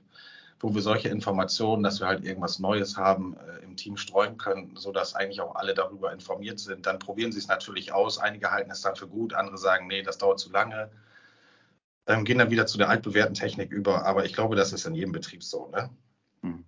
wo 0.60 0.74
wir 0.74 0.82
solche 0.82 1.10
Informationen, 1.10 1.84
dass 1.84 2.00
wir 2.00 2.08
halt 2.08 2.24
irgendwas 2.24 2.60
Neues 2.60 2.98
haben, 2.98 3.36
äh, 3.38 3.64
im 3.64 3.76
Team 3.76 3.98
streuen 3.98 4.38
können, 4.38 4.76
sodass 4.76 5.16
eigentlich 5.16 5.42
auch 5.42 5.56
alle 5.56 5.74
darüber 5.74 6.14
informiert 6.14 6.60
sind. 6.60 6.86
Dann 6.86 7.00
probieren 7.00 7.32
sie 7.32 7.40
es 7.40 7.48
natürlich 7.48 7.92
aus. 7.92 8.18
Einige 8.18 8.52
halten 8.52 8.72
es 8.72 8.82
dann 8.82 8.96
für 8.96 9.08
gut, 9.08 9.34
andere 9.34 9.58
sagen, 9.58 9.88
nee, 9.88 10.02
das 10.02 10.18
dauert 10.18 10.40
zu 10.40 10.52
lange. 10.52 10.90
Ähm, 12.08 12.24
gehen 12.24 12.38
dann 12.38 12.52
wieder 12.52 12.68
zu 12.68 12.78
der 12.78 12.90
altbewährten 12.90 13.36
Technik 13.36 13.72
über. 13.72 14.06
Aber 14.06 14.26
ich 14.26 14.34
glaube, 14.34 14.56
das 14.56 14.72
ist 14.72 14.86
in 14.86 14.96
jedem 14.96 15.12
Betrieb 15.12 15.44
so. 15.44 15.68
Ne? 15.68 15.90
Hm. 16.42 16.66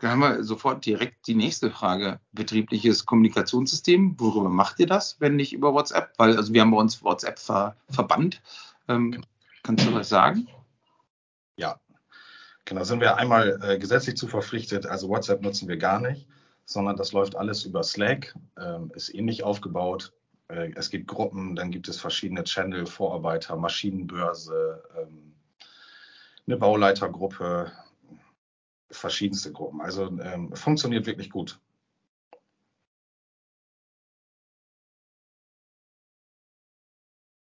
Dann 0.00 0.10
haben 0.10 0.20
wir 0.20 0.44
sofort 0.44 0.84
direkt 0.84 1.26
die 1.26 1.34
nächste 1.34 1.70
Frage. 1.70 2.20
Betriebliches 2.32 3.06
Kommunikationssystem, 3.06 4.18
worüber 4.18 4.48
macht 4.48 4.80
ihr 4.80 4.86
das, 4.86 5.20
wenn 5.20 5.36
nicht 5.36 5.52
über 5.52 5.74
WhatsApp? 5.74 6.12
Weil 6.16 6.36
also 6.36 6.52
wir 6.52 6.62
haben 6.62 6.70
bei 6.70 6.78
uns 6.78 7.02
WhatsApp 7.04 7.38
ver 7.38 7.76
verbannt. 7.90 8.42
Ähm, 8.88 9.12
genau. 9.12 9.26
Kannst 9.62 9.86
du 9.86 9.94
was 9.94 10.08
sagen? 10.08 10.48
Ja, 11.56 11.78
Genau, 12.70 12.84
sind 12.84 13.00
wir 13.00 13.16
einmal 13.16 13.58
äh, 13.62 13.78
gesetzlich 13.78 14.16
zu 14.16 14.28
verpflichtet, 14.28 14.86
also 14.86 15.08
WhatsApp 15.08 15.42
nutzen 15.42 15.66
wir 15.66 15.76
gar 15.76 16.00
nicht, 16.00 16.28
sondern 16.64 16.94
das 16.94 17.12
läuft 17.12 17.34
alles 17.34 17.64
über 17.64 17.82
Slack, 17.82 18.32
ähm, 18.60 18.92
ist 18.94 19.12
ähnlich 19.12 19.42
aufgebaut. 19.42 20.12
Äh, 20.46 20.70
es 20.76 20.88
gibt 20.88 21.08
Gruppen, 21.08 21.56
dann 21.56 21.72
gibt 21.72 21.88
es 21.88 21.98
verschiedene 22.00 22.44
Channel, 22.44 22.86
Vorarbeiter, 22.86 23.56
Maschinenbörse, 23.56 24.84
ähm, 24.96 25.34
eine 26.46 26.58
Bauleitergruppe, 26.58 27.72
verschiedenste 28.90 29.52
Gruppen. 29.52 29.80
Also 29.80 30.06
ähm, 30.20 30.54
funktioniert 30.54 31.06
wirklich 31.06 31.30
gut. 31.30 31.60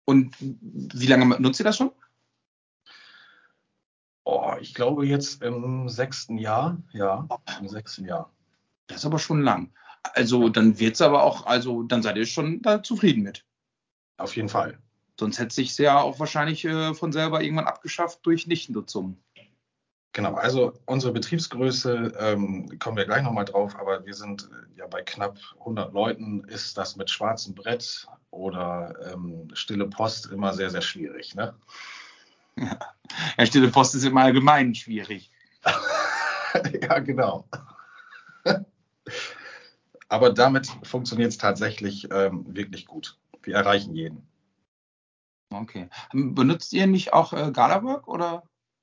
Und 0.04 0.34
wie 0.40 1.06
lange 1.06 1.40
nutzt 1.40 1.60
ihr 1.60 1.64
das 1.64 1.76
schon? 1.76 1.92
Oh, 4.24 4.54
ich 4.60 4.74
glaube 4.74 5.06
jetzt 5.06 5.42
im 5.42 5.88
sechsten 5.88 6.38
Jahr, 6.38 6.76
ja, 6.92 7.26
im 7.60 7.68
sechsten 7.68 8.04
Jahr. 8.04 8.32
Das 8.86 8.98
ist 8.98 9.06
aber 9.06 9.18
schon 9.18 9.42
lang. 9.42 9.72
Also 10.02 10.48
dann 10.48 10.78
wird 10.78 10.94
es 10.94 11.00
aber 11.00 11.22
auch, 11.22 11.46
also 11.46 11.82
dann 11.82 12.02
seid 12.02 12.16
ihr 12.16 12.26
schon 12.26 12.62
da 12.62 12.82
zufrieden 12.82 13.22
mit. 13.22 13.44
Auf 14.16 14.36
jeden 14.36 14.48
Fall. 14.48 14.78
Sonst 15.18 15.38
hätte 15.38 15.54
sich 15.54 15.76
ja 15.78 16.00
auch 16.00 16.18
wahrscheinlich 16.18 16.64
äh, 16.64 16.94
von 16.94 17.12
selber 17.12 17.42
irgendwann 17.42 17.66
abgeschafft 17.66 18.20
durch 18.26 18.46
Nichtnutzung. 18.46 19.18
Genau, 20.14 20.34
also 20.34 20.74
unsere 20.84 21.12
Betriebsgröße, 21.12 22.12
ähm, 22.18 22.78
kommen 22.78 22.98
wir 22.98 23.06
gleich 23.06 23.22
nochmal 23.22 23.46
drauf, 23.46 23.74
aber 23.76 24.04
wir 24.04 24.12
sind 24.12 24.42
äh, 24.42 24.78
ja 24.78 24.86
bei 24.86 25.00
knapp 25.02 25.38
100 25.60 25.94
Leuten, 25.94 26.44
ist 26.44 26.76
das 26.76 26.96
mit 26.96 27.08
schwarzem 27.08 27.54
Brett 27.54 28.06
oder 28.30 28.94
ähm, 29.10 29.48
stille 29.54 29.88
Post 29.88 30.26
immer 30.26 30.52
sehr, 30.52 30.68
sehr 30.68 30.82
schwierig. 30.82 31.34
Ne? 31.34 31.54
Ja. 32.56 32.78
ja, 33.38 33.46
stille 33.46 33.68
Post 33.68 33.94
ist 33.94 34.04
im 34.04 34.16
Allgemeinen 34.18 34.74
schwierig. 34.74 35.30
ja, 36.82 36.98
genau. 36.98 37.48
Aber 40.08 40.30
damit 40.30 40.70
funktioniert 40.82 41.30
es 41.30 41.38
tatsächlich 41.38 42.06
ähm, 42.12 42.44
wirklich 42.54 42.84
gut. 42.84 43.18
Wir 43.42 43.54
erreichen 43.54 43.94
jeden. 43.94 44.28
Okay. 45.50 45.88
Benutzt 46.12 46.74
ihr 46.74 46.86
nicht 46.86 47.14
auch 47.14 47.32
äh, 47.32 47.50
Galawork 47.50 48.08
oder? 48.08 48.42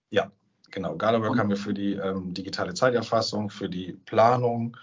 Ja, 0.09 0.31
Genau, 0.71 0.95
Galawork 0.95 1.37
haben 1.37 1.49
wir 1.49 1.57
für 1.57 1.73
die 1.73 1.93
ähm, 1.93 2.33
digitale 2.33 2.73
Zeiterfassung, 2.73 3.49
für 3.49 3.69
die 3.69 3.93
Planung, 4.05 4.77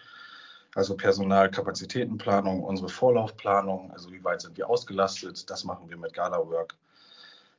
also 0.74 0.96
Personalkapazitätenplanung, 0.96 2.62
unsere 2.62 2.88
Vorlaufplanung, 2.88 3.90
also 3.92 4.12
wie 4.12 4.22
weit 4.24 4.42
sind 4.42 4.56
wir 4.56 4.68
ausgelastet, 4.68 5.48
das 5.48 5.64
machen 5.64 5.88
wir 5.88 5.96
mit 5.96 6.12
Galawork. 6.12 6.76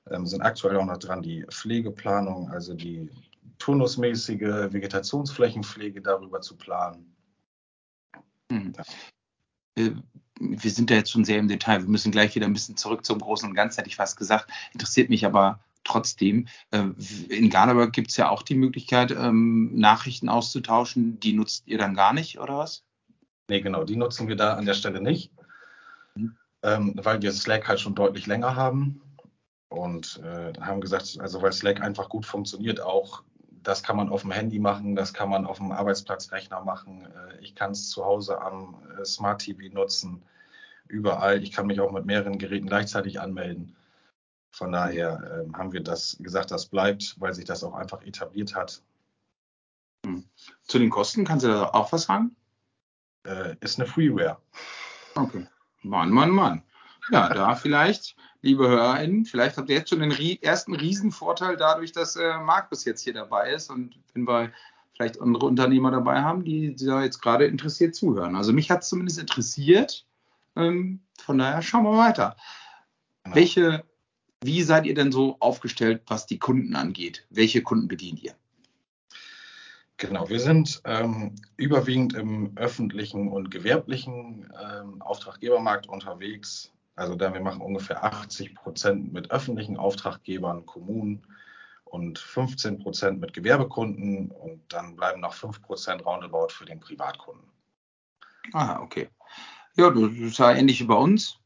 Ähm, 0.10 0.26
sind 0.26 0.42
aktuell 0.42 0.78
auch 0.78 0.86
noch 0.86 0.98
dran 0.98 1.22
die 1.22 1.46
Pflegeplanung, 1.50 2.50
also 2.50 2.74
die 2.74 3.10
turnusmäßige 3.60 4.72
Vegetationsflächenpflege 4.72 6.02
darüber 6.02 6.42
zu 6.42 6.56
planen. 6.56 7.16
Hm. 8.52 8.74
Äh, 9.76 9.92
wir 10.40 10.72
sind 10.72 10.92
ja 10.92 10.98
jetzt 10.98 11.12
schon 11.12 11.26
sehr 11.26 11.40
im 11.40 11.48
Detail. 11.48 11.82
Wir 11.82 11.90
müssen 11.90 12.12
gleich 12.12 12.36
wieder 12.36 12.46
ein 12.46 12.54
bisschen 12.54 12.78
zurück 12.78 13.04
zum 13.06 13.20
Großen 13.20 13.50
und 13.50 13.56
Ganzen, 13.56 13.78
hätte 13.78 13.90
ich 13.90 13.96
fast 13.96 14.18
gesagt. 14.18 14.52
Interessiert 14.74 15.10
mich 15.10 15.26
aber 15.26 15.60
trotzdem. 15.88 16.48
Äh, 16.72 16.90
in 17.30 17.50
Garderberg 17.50 17.94
gibt 17.94 18.12
es 18.12 18.18
ja 18.18 18.30
auch 18.30 18.44
die 18.44 18.56
Möglichkeit, 18.56 19.12
ähm, 19.12 19.72
Nachrichten 19.76 20.30
auszutauschen. 20.30 21.20
Die 21.20 21.34
nutzt 21.34 21.68
ihr 21.68 21.78
dann 21.78 21.96
gar 21.96 22.14
nicht, 22.14 22.40
oder 22.40 22.58
was? 22.58 22.84
Nee, 23.50 23.62
genau, 23.62 23.84
die 23.84 23.96
nutzen 23.96 24.28
wir 24.28 24.36
da 24.36 24.56
an 24.56 24.66
der 24.66 24.74
Stelle 24.74 25.02
nicht, 25.02 25.32
mhm. 26.16 26.36
ähm, 26.64 26.94
weil 26.98 27.22
wir 27.22 27.32
Slack 27.32 27.68
halt 27.68 27.80
schon 27.80 27.96
deutlich 27.96 28.28
länger 28.28 28.56
haben 28.56 29.02
und 29.70 30.22
äh, 30.24 30.54
haben 30.60 30.82
gesagt, 30.82 31.18
also 31.20 31.42
weil 31.42 31.54
Slack 31.54 31.82
einfach 31.82 32.10
gut 32.10 32.26
funktioniert, 32.26 32.82
auch 32.82 33.24
das 33.64 33.84
kann 33.84 33.98
man 33.98 34.10
auf 34.10 34.22
dem 34.22 34.32
Handy 34.32 34.60
machen, 34.60 34.96
das 34.96 35.14
kann 35.14 35.30
man 35.30 35.46
auf 35.46 35.58
dem 35.58 35.72
Arbeitsplatzrechner 35.72 36.62
machen. 36.64 37.06
Äh, 37.06 37.42
ich 37.42 37.56
kann 37.56 37.72
es 37.72 37.90
zu 37.90 38.04
Hause 38.04 38.42
am 38.42 38.76
äh, 38.98 39.06
Smart 39.06 39.42
TV 39.42 39.74
nutzen, 39.74 40.24
überall. 40.88 41.42
Ich 41.42 41.52
kann 41.52 41.68
mich 41.68 41.80
auch 41.80 41.92
mit 41.92 42.06
mehreren 42.06 42.38
Geräten 42.38 42.68
gleichzeitig 42.68 43.20
anmelden. 43.20 43.76
Von 44.52 44.72
daher 44.72 45.46
äh, 45.48 45.54
haben 45.58 45.72
wir 45.72 45.84
das 45.84 46.18
gesagt, 46.20 46.52
das 46.52 46.66
bleibt, 46.66 47.16
weil 47.20 47.34
sich 47.34 47.46
das 47.46 47.64
auch 47.64 47.74
einfach 47.74 48.02
etabliert 48.04 48.56
hat. 48.56 48.82
Hm. 50.06 50.24
Zu 50.64 50.80
den 50.80 50.90
Kosten 50.90 51.26
kannst 51.26 51.46
du 51.46 51.50
da 51.50 51.66
auch 51.70 51.92
was 51.92 52.04
sagen? 52.04 52.36
Äh, 53.24 53.56
ist 53.60 53.80
eine 53.80 53.88
Freeware. 53.88 54.38
Okay. 55.16 55.48
Mann, 55.84 56.10
Mann, 56.10 56.32
Mann. 56.32 56.64
Ja, 57.12 57.30
da 57.30 57.56
vielleicht, 57.56 58.16
liebe 58.42 58.68
HörerInnen, 58.68 59.26
vielleicht 59.26 59.58
habt 59.58 59.70
ihr 59.70 59.78
jetzt 59.78 59.90
schon 59.90 60.00
den 60.00 60.12
ersten 60.42 60.76
Riesenvorteil 60.76 61.58
dadurch, 61.58 61.92
dass 61.92 62.16
äh, 62.16 62.38
Markus 62.40 62.86
jetzt 62.86 63.02
hier 63.02 63.14
dabei 63.14 63.52
ist 63.54 63.70
und 63.70 64.00
wenn 64.14 64.28
wir 64.28 64.52
vielleicht 64.98 65.22
andere 65.22 65.46
Unternehmer 65.46 65.92
dabei 65.92 66.22
haben, 66.24 66.44
die, 66.44 66.76
die 66.76 66.86
da 66.86 67.04
jetzt 67.04 67.22
gerade 67.22 67.46
interessiert 67.46 67.96
zuhören. 67.96 68.36
Also 68.36 68.52
mich 68.52 68.72
hat 68.72 68.82
es 68.82 68.90
zumindest 68.90 69.20
interessiert. 69.20 70.06
Ähm, 70.56 71.02
von 71.20 71.38
daher 71.38 71.62
schauen 71.62 71.84
wir 71.84 71.98
weiter. 71.98 72.36
Genau. 73.24 73.36
Welche, 73.36 73.84
wie 74.44 74.62
seid 74.64 74.86
ihr 74.86 74.94
denn 74.94 75.12
so 75.12 75.38
aufgestellt, 75.40 76.04
was 76.08 76.26
die 76.26 76.40
Kunden 76.40 76.76
angeht? 76.76 77.26
Welche 77.30 77.62
Kunden 77.62 77.88
bedient 77.88 78.22
ihr? 78.22 78.34
Genau, 79.98 80.30
wir 80.30 80.40
sind 80.40 80.82
ähm, 80.86 81.36
überwiegend 81.56 82.14
im 82.14 82.56
öffentlichen 82.56 83.30
und 83.30 83.50
gewerblichen 83.50 84.48
ähm, 84.62 85.02
Auftraggebermarkt 85.02 85.90
unterwegs. 85.90 86.72
Also 86.96 87.16
da 87.16 87.34
wir 87.34 87.42
machen 87.42 87.62
ungefähr 87.62 88.04
80 88.04 88.54
Prozent 88.54 89.12
mit 89.12 89.32
öffentlichen 89.32 89.76
Auftraggebern, 89.76 90.68
Kommunen 90.68 91.26
und 91.84 92.20
15 92.20 92.80
Prozent 92.80 93.20
mit 93.20 93.34
Gewerbekunden 93.34 94.30
und 94.30 94.62
dann 94.70 94.96
bleiben 94.96 95.22
noch 95.22 95.34
5 95.34 95.64
Prozent 95.64 96.06
roundabout 96.06 96.50
für 96.50 96.66
den 96.66 96.80
Privatkunden. 96.80 97.50
Ah, 98.54 98.80
okay. 98.80 99.10
Ja, 99.76 99.90
das 99.90 100.12
ist 100.12 100.38
ja 100.38 100.54
ähnlich 100.54 100.80
wie 100.80 100.86
bei 100.86 100.96
uns. 100.96 101.40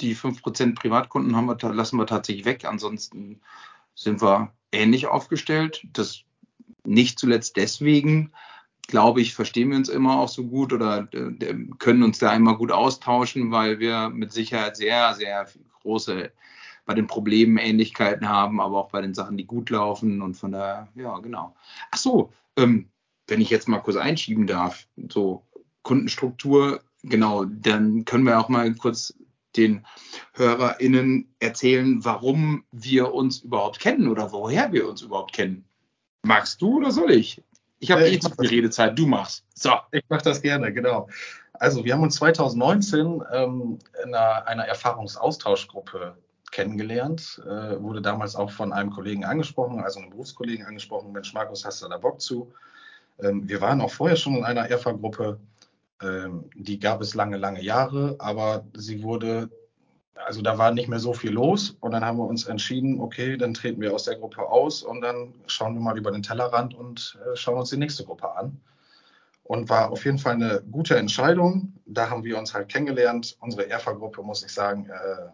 Die 0.00 0.14
5 0.14 0.42
Prozent 0.42 0.78
Privatkunden 0.78 1.34
haben 1.34 1.46
wir, 1.46 1.56
lassen 1.72 1.98
wir 1.98 2.06
tatsächlich 2.06 2.44
weg. 2.44 2.64
Ansonsten 2.64 3.40
sind 3.94 4.20
wir 4.20 4.52
ähnlich 4.72 5.06
aufgestellt. 5.06 5.86
Das 5.92 6.22
nicht 6.84 7.18
zuletzt 7.18 7.56
deswegen, 7.56 8.32
glaube 8.86 9.20
ich, 9.20 9.34
verstehen 9.34 9.70
wir 9.70 9.76
uns 9.76 9.88
immer 9.88 10.18
auch 10.18 10.28
so 10.28 10.44
gut 10.44 10.72
oder 10.72 11.08
äh, 11.12 11.54
können 11.78 12.02
uns 12.02 12.18
da 12.18 12.34
immer 12.34 12.56
gut 12.56 12.72
austauschen, 12.72 13.50
weil 13.50 13.78
wir 13.78 14.08
mit 14.08 14.32
Sicherheit 14.32 14.76
sehr, 14.76 15.14
sehr 15.14 15.46
große 15.82 16.32
bei 16.86 16.94
den 16.94 17.06
Problemen 17.06 17.58
Ähnlichkeiten 17.58 18.30
haben, 18.30 18.62
aber 18.62 18.78
auch 18.78 18.88
bei 18.88 19.02
den 19.02 19.12
Sachen, 19.12 19.36
die 19.36 19.44
gut 19.44 19.68
laufen 19.68 20.22
und 20.22 20.34
von 20.34 20.52
daher, 20.52 20.88
ja, 20.94 21.18
genau. 21.18 21.54
Ach 21.90 21.98
so, 21.98 22.32
ähm, 22.56 22.88
wenn 23.26 23.42
ich 23.42 23.50
jetzt 23.50 23.68
mal 23.68 23.80
kurz 23.80 23.98
einschieben 23.98 24.46
darf, 24.46 24.86
so 25.10 25.46
Kundenstruktur, 25.82 26.80
genau, 27.02 27.44
dann 27.44 28.06
können 28.06 28.24
wir 28.24 28.40
auch 28.40 28.48
mal 28.48 28.74
kurz 28.74 29.14
den 29.58 29.84
HörerInnen 30.34 31.28
erzählen, 31.40 32.04
warum 32.04 32.64
wir 32.72 33.12
uns 33.12 33.40
überhaupt 33.40 33.80
kennen 33.80 34.08
oder 34.08 34.32
woher 34.32 34.72
wir 34.72 34.88
uns 34.88 35.02
überhaupt 35.02 35.32
kennen. 35.32 35.64
Magst 36.22 36.62
du 36.62 36.78
oder 36.78 36.90
soll 36.90 37.10
ich? 37.10 37.42
Ich 37.80 37.90
habe 37.90 38.06
äh, 38.08 38.14
eh 38.14 38.18
zu 38.18 38.30
viel 38.30 38.48
Redezeit, 38.48 38.98
du 38.98 39.06
machst. 39.06 39.44
So. 39.54 39.72
Ich 39.92 40.04
mache 40.08 40.22
das 40.22 40.40
gerne, 40.42 40.72
genau. 40.72 41.08
Also 41.54 41.84
wir 41.84 41.92
haben 41.92 42.02
uns 42.02 42.16
2019 42.16 43.22
ähm, 43.32 43.78
in 44.04 44.14
einer, 44.14 44.46
einer 44.46 44.64
Erfahrungsaustauschgruppe 44.64 46.16
kennengelernt, 46.50 47.42
äh, 47.44 47.80
wurde 47.82 48.00
damals 48.00 48.36
auch 48.36 48.50
von 48.50 48.72
einem 48.72 48.90
Kollegen 48.90 49.24
angesprochen, 49.24 49.80
also 49.80 50.00
einem 50.00 50.10
Berufskollegen 50.10 50.64
angesprochen, 50.66 51.12
Mensch, 51.12 51.34
Markus, 51.34 51.64
hast 51.64 51.82
du 51.82 51.88
da 51.88 51.98
Bock 51.98 52.20
zu? 52.20 52.52
Ähm, 53.20 53.48
wir 53.48 53.60
waren 53.60 53.80
auch 53.80 53.90
vorher 53.90 54.16
schon 54.16 54.36
in 54.36 54.44
einer 54.44 54.68
ERFA-Gruppe, 54.68 55.38
ähm, 56.02 56.50
die 56.54 56.78
gab 56.78 57.00
es 57.00 57.14
lange, 57.14 57.36
lange 57.36 57.62
Jahre, 57.62 58.16
aber 58.18 58.64
sie 58.74 59.02
wurde 59.02 59.50
also 60.26 60.42
da 60.42 60.58
war 60.58 60.72
nicht 60.72 60.88
mehr 60.88 60.98
so 60.98 61.12
viel 61.12 61.30
los 61.30 61.76
und 61.80 61.92
dann 61.92 62.04
haben 62.04 62.18
wir 62.18 62.26
uns 62.26 62.46
entschieden, 62.46 63.00
okay, 63.00 63.36
dann 63.36 63.54
treten 63.54 63.80
wir 63.80 63.94
aus 63.94 64.04
der 64.04 64.16
Gruppe 64.16 64.42
aus 64.48 64.82
und 64.82 65.00
dann 65.00 65.34
schauen 65.46 65.74
wir 65.74 65.80
mal 65.80 65.96
über 65.96 66.10
den 66.10 66.22
Tellerrand 66.22 66.74
und 66.74 67.18
äh, 67.24 67.36
schauen 67.36 67.58
uns 67.58 67.70
die 67.70 67.76
nächste 67.76 68.04
Gruppe 68.04 68.34
an. 68.36 68.60
Und 69.44 69.70
war 69.70 69.90
auf 69.90 70.04
jeden 70.04 70.18
Fall 70.18 70.34
eine 70.34 70.62
gute 70.70 70.96
Entscheidung. 70.98 71.72
Da 71.86 72.10
haben 72.10 72.22
wir 72.22 72.36
uns 72.36 72.52
halt 72.52 72.68
kennengelernt. 72.68 73.38
Unsere 73.40 73.66
ERFA-Gruppe, 73.66 74.22
muss 74.22 74.44
ich 74.44 74.52
sagen, 74.52 74.90
äh, 74.90 75.30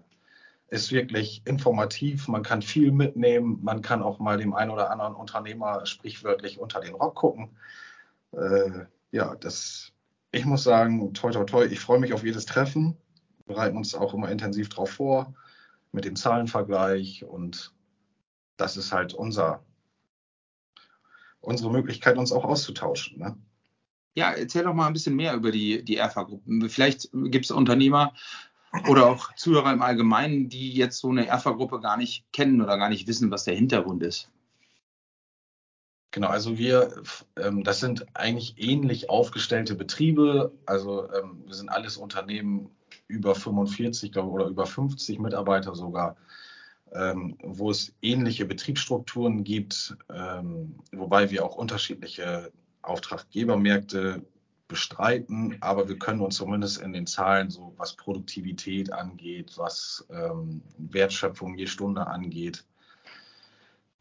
ist 0.72 0.92
wirklich 0.92 1.42
informativ. 1.46 2.29
Man 2.29 2.44
kann 2.44 2.62
viel 2.62 2.92
mitnehmen. 2.92 3.59
Man 3.64 3.83
kann 3.83 4.05
auch 4.05 4.20
mal 4.20 4.38
dem 4.38 4.55
einen 4.55 4.70
oder 4.70 4.92
anderen 4.92 5.16
Unternehmer 5.16 5.85
sprichwörtlich 5.85 6.61
unter 6.61 6.81
den 6.81 6.94
Rock 6.94 7.16
gucken. 7.16 7.57
Äh, 8.31 8.85
ja, 9.11 9.35
das, 9.35 9.90
ich 10.35 10.44
muss 10.44 10.64
sagen, 10.64 11.14
toi, 11.14 11.31
toi, 11.31 11.44
toi, 11.44 11.64
ich 11.64 11.81
freue 11.81 11.99
mich 11.99 12.12
auf 12.12 12.25
jedes 12.25 12.47
Treffen 12.47 12.97
bereiten 13.47 13.77
uns 13.77 13.94
auch 13.94 14.14
immer 14.14 14.31
intensiv 14.31 14.68
darauf 14.68 14.90
vor, 14.90 15.35
mit 15.92 16.05
dem 16.05 16.16
Zahlenvergleich 16.16 17.25
und 17.25 17.73
das 18.57 18.77
ist 18.77 18.92
halt 18.92 19.14
unser, 19.14 19.64
unsere 21.40 21.70
Möglichkeit, 21.70 22.16
uns 22.16 22.33
auch 22.33 22.44
auszutauschen. 22.44 23.18
Ne? 23.18 23.37
Ja, 24.14 24.33
erzähl 24.33 24.64
doch 24.64 24.75
mal 24.75 24.87
ein 24.87 24.92
bisschen 24.92 25.16
mehr 25.16 25.35
über 25.35 25.51
die, 25.51 25.85
die 25.85 25.97
ERFA-Gruppen. 25.97 26.68
Vielleicht 26.68 27.11
gibt 27.12 27.44
es 27.44 27.51
Unternehmer 27.51 28.14
oder 28.88 29.07
auch 29.07 29.35
Zuhörer 29.35 29.73
im 29.73 29.83
Allgemeinen, 29.83 30.49
die 30.49 30.73
jetzt 30.73 30.99
so 30.99 31.11
eine 31.11 31.27
ERFA-Gruppe 31.27 31.81
gar 31.81 31.97
nicht 31.97 32.25
kennen 32.33 32.61
oder 32.61 32.79
gar 32.79 32.88
nicht 32.88 33.07
wissen, 33.07 33.31
was 33.31 33.44
der 33.44 33.55
Hintergrund 33.55 34.03
ist. 34.03 34.31
Genau, 36.14 36.29
also 36.29 36.59
wir, 36.59 37.03
ähm, 37.37 37.64
das 37.64 37.81
sind 37.81 38.07
eigentlich 38.14 38.55
ähnlich 38.57 39.11
aufgestellte 39.11 39.74
Betriebe. 39.74 40.53
Also 40.64 41.12
ähm, 41.12 41.42
wir 41.44 41.55
sind 41.55 41.70
alles 41.70 41.96
Unternehmen 41.96 42.70
über 43.09 43.35
45 43.35 44.12
glaube, 44.12 44.31
oder 44.31 44.46
über 44.46 44.64
50 44.64 45.18
Mitarbeiter 45.18 45.74
sogar, 45.74 46.16
ähm, 46.92 47.37
wo 47.42 47.68
es 47.68 47.92
ähnliche 48.00 48.44
Betriebsstrukturen 48.44 49.42
gibt, 49.42 49.96
ähm, 50.09 50.77
wobei 50.92 51.33
wir 51.33 51.44
auch 51.44 51.57
unterschiedliche 51.57 52.53
Auftraggebermärkte 52.83 54.22
bestreiten, 54.68 55.57
aber 55.62 55.88
wir 55.88 55.98
können 55.98 56.20
uns 56.20 56.37
zumindest 56.37 56.81
in 56.81 56.92
den 56.92 57.09
Zahlen, 57.09 57.50
so 57.50 57.74
was 57.77 57.96
Produktivität 57.96 58.92
angeht, 58.92 59.55
was 59.57 60.07
ähm, 60.11 60.62
Wertschöpfung 60.79 61.59
je 61.59 61.66
Stunde 61.66 62.07
angeht, 62.07 62.64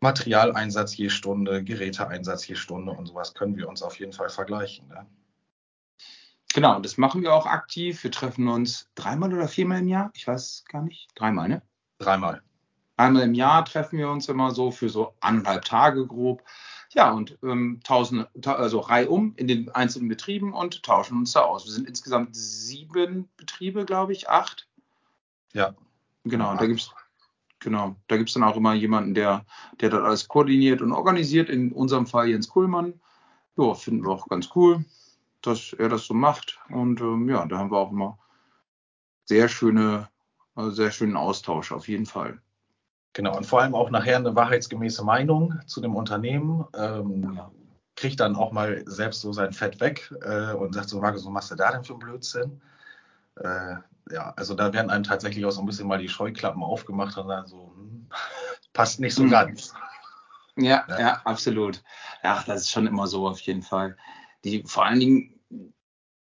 Materialeinsatz 0.04 0.96
je 0.96 1.10
Stunde, 1.10 1.64
Geräteeinsatz 1.64 2.48
je 2.48 2.56
Stunde 2.56 2.92
und 2.92 3.08
sowas 3.08 3.34
können 3.34 3.58
wir 3.58 3.68
uns 3.68 3.82
auf 3.82 4.00
jeden 4.00 4.14
Fall 4.14 4.30
vergleichen. 4.30 4.88
Ne? 4.90 5.08
Genau, 6.54 6.80
das 6.80 6.98
machen 6.98 7.24
wir 7.24 7.34
auch 7.34 7.48
aktiv. 7.48 8.04
Wir 8.04 8.12
treffen 8.12 8.48
uns 8.48 8.88
dreimal 8.94 9.34
oder 9.34 9.48
viermal 9.48 9.80
im 9.80 9.88
Jahr. 9.88 10.12
Ich 10.14 10.28
weiß 10.28 10.66
gar 10.70 10.84
nicht. 10.84 11.10
Dreimal, 11.16 11.50
ne? 11.50 11.64
Dreimal. 11.98 12.44
Einmal 12.96 13.24
im 13.24 13.34
Jahr 13.34 13.66
treffen 13.66 13.98
wir 13.98 14.10
uns 14.10 14.30
immer 14.30 14.52
so 14.52 14.70
für 14.70 14.90
so 14.90 15.16
anderthalb 15.20 15.66
Tage 15.66 16.06
grob. 16.06 16.44
Ja, 16.92 17.12
und 17.12 17.40
ähm, 17.42 17.80
tauschen, 17.84 18.28
also 18.46 18.80
reihum 18.82 19.34
in 19.36 19.48
den 19.48 19.70
einzelnen 19.70 20.10
Betrieben 20.10 20.54
und 20.54 20.84
tauschen 20.84 21.18
uns 21.18 21.32
da 21.32 21.42
aus. 21.42 21.66
Wir 21.66 21.72
sind 21.72 21.88
insgesamt 21.88 22.36
sieben 22.36 23.30
Betriebe, 23.36 23.84
glaube 23.86 24.12
ich, 24.12 24.30
acht. 24.30 24.68
Ja. 25.54 25.74
Genau, 26.24 26.52
ja. 26.52 26.58
da 26.58 26.68
gibt 26.68 26.82
es 26.82 26.92
genau, 27.64 27.96
da 28.08 28.18
gibt's 28.18 28.34
dann 28.34 28.44
auch 28.44 28.56
immer 28.56 28.74
jemanden, 28.74 29.14
der, 29.14 29.46
der 29.82 29.90
das 29.90 30.02
alles 30.02 30.28
koordiniert 30.28 30.82
und 30.82 30.92
organisiert. 30.92 31.50
In 31.50 31.72
unserem 31.72 32.06
Fall 32.06 32.30
Jens 32.30 32.50
Kuhlmann. 32.50 33.00
Ja, 33.58 33.74
finden 33.74 34.04
wir 34.04 34.12
auch 34.12 34.28
ganz 34.28 34.50
cool 34.56 34.84
dass 35.44 35.74
er 35.74 35.90
das 35.90 36.06
so 36.06 36.14
macht. 36.14 36.60
Und 36.70 37.00
ähm, 37.02 37.30
ja, 37.30 37.46
da 37.46 37.60
haben 37.60 37.72
wir 37.72 37.78
auch 37.78 37.92
immer 37.92 38.18
sehr 39.26 39.48
schöne, 39.48 40.10
also 40.56 40.72
sehr 40.72 40.92
schönen 40.92 41.16
Austausch 41.16 41.72
auf 41.72 41.88
jeden 41.88 42.06
Fall. 42.06 42.40
Genau, 43.14 43.38
und 43.38 43.46
vor 43.46 43.62
allem 43.62 43.76
auch 43.76 43.92
nachher 43.92 44.18
eine 44.18 44.36
wahrheitsgemäße 44.36 45.04
Meinung 45.04 45.60
zu 45.68 45.82
dem 45.82 45.96
Unternehmen. 45.96 46.66
Ähm, 46.76 47.34
ja. 47.36 47.52
Kriegt 47.96 48.20
dann 48.20 48.36
auch 48.36 48.52
mal 48.52 48.84
selbst 48.88 49.22
so 49.22 49.32
sein 49.34 49.54
Fett 49.54 49.80
weg 49.80 50.12
äh, 50.24 50.54
und 50.54 50.74
sagt 50.74 50.90
so, 50.90 51.00
Markus, 51.00 51.24
was 51.24 51.32
machst 51.32 51.52
du 51.52 51.56
da 51.56 51.72
denn 51.72 51.84
für 51.84 51.94
einen 51.94 52.00
Blödsinn? 52.00 52.62
Äh, 53.36 53.76
ja, 54.12 54.34
also 54.36 54.54
da 54.54 54.74
werden 54.74 54.90
einem 54.90 55.04
tatsächlich 55.04 55.46
auch 55.46 55.52
so 55.52 55.62
ein 55.62 55.66
bisschen 55.66 55.88
mal 55.88 56.00
die 56.00 56.10
Scheuklappen 56.10 56.64
aufgemacht 56.64 57.18
und 57.18 57.28
dann 57.28 57.48
so, 57.48 57.74
hm, 57.76 58.08
passt 58.74 59.00
nicht 59.00 59.16
so 59.16 59.24
hm. 59.24 59.30
ganz. 59.30 59.74
Ja, 60.56 60.86
ja, 60.88 61.00
ja, 61.00 61.22
absolut. 61.26 61.84
Ja, 62.24 62.44
das 62.46 62.62
ist 62.62 62.72
schon 62.72 62.88
immer 62.88 63.08
so 63.08 63.28
auf 63.28 63.40
jeden 63.40 63.64
Fall. 63.64 63.98
Die 64.44 64.64
vor 64.68 64.86
allen 64.86 65.00
Dingen 65.00 65.34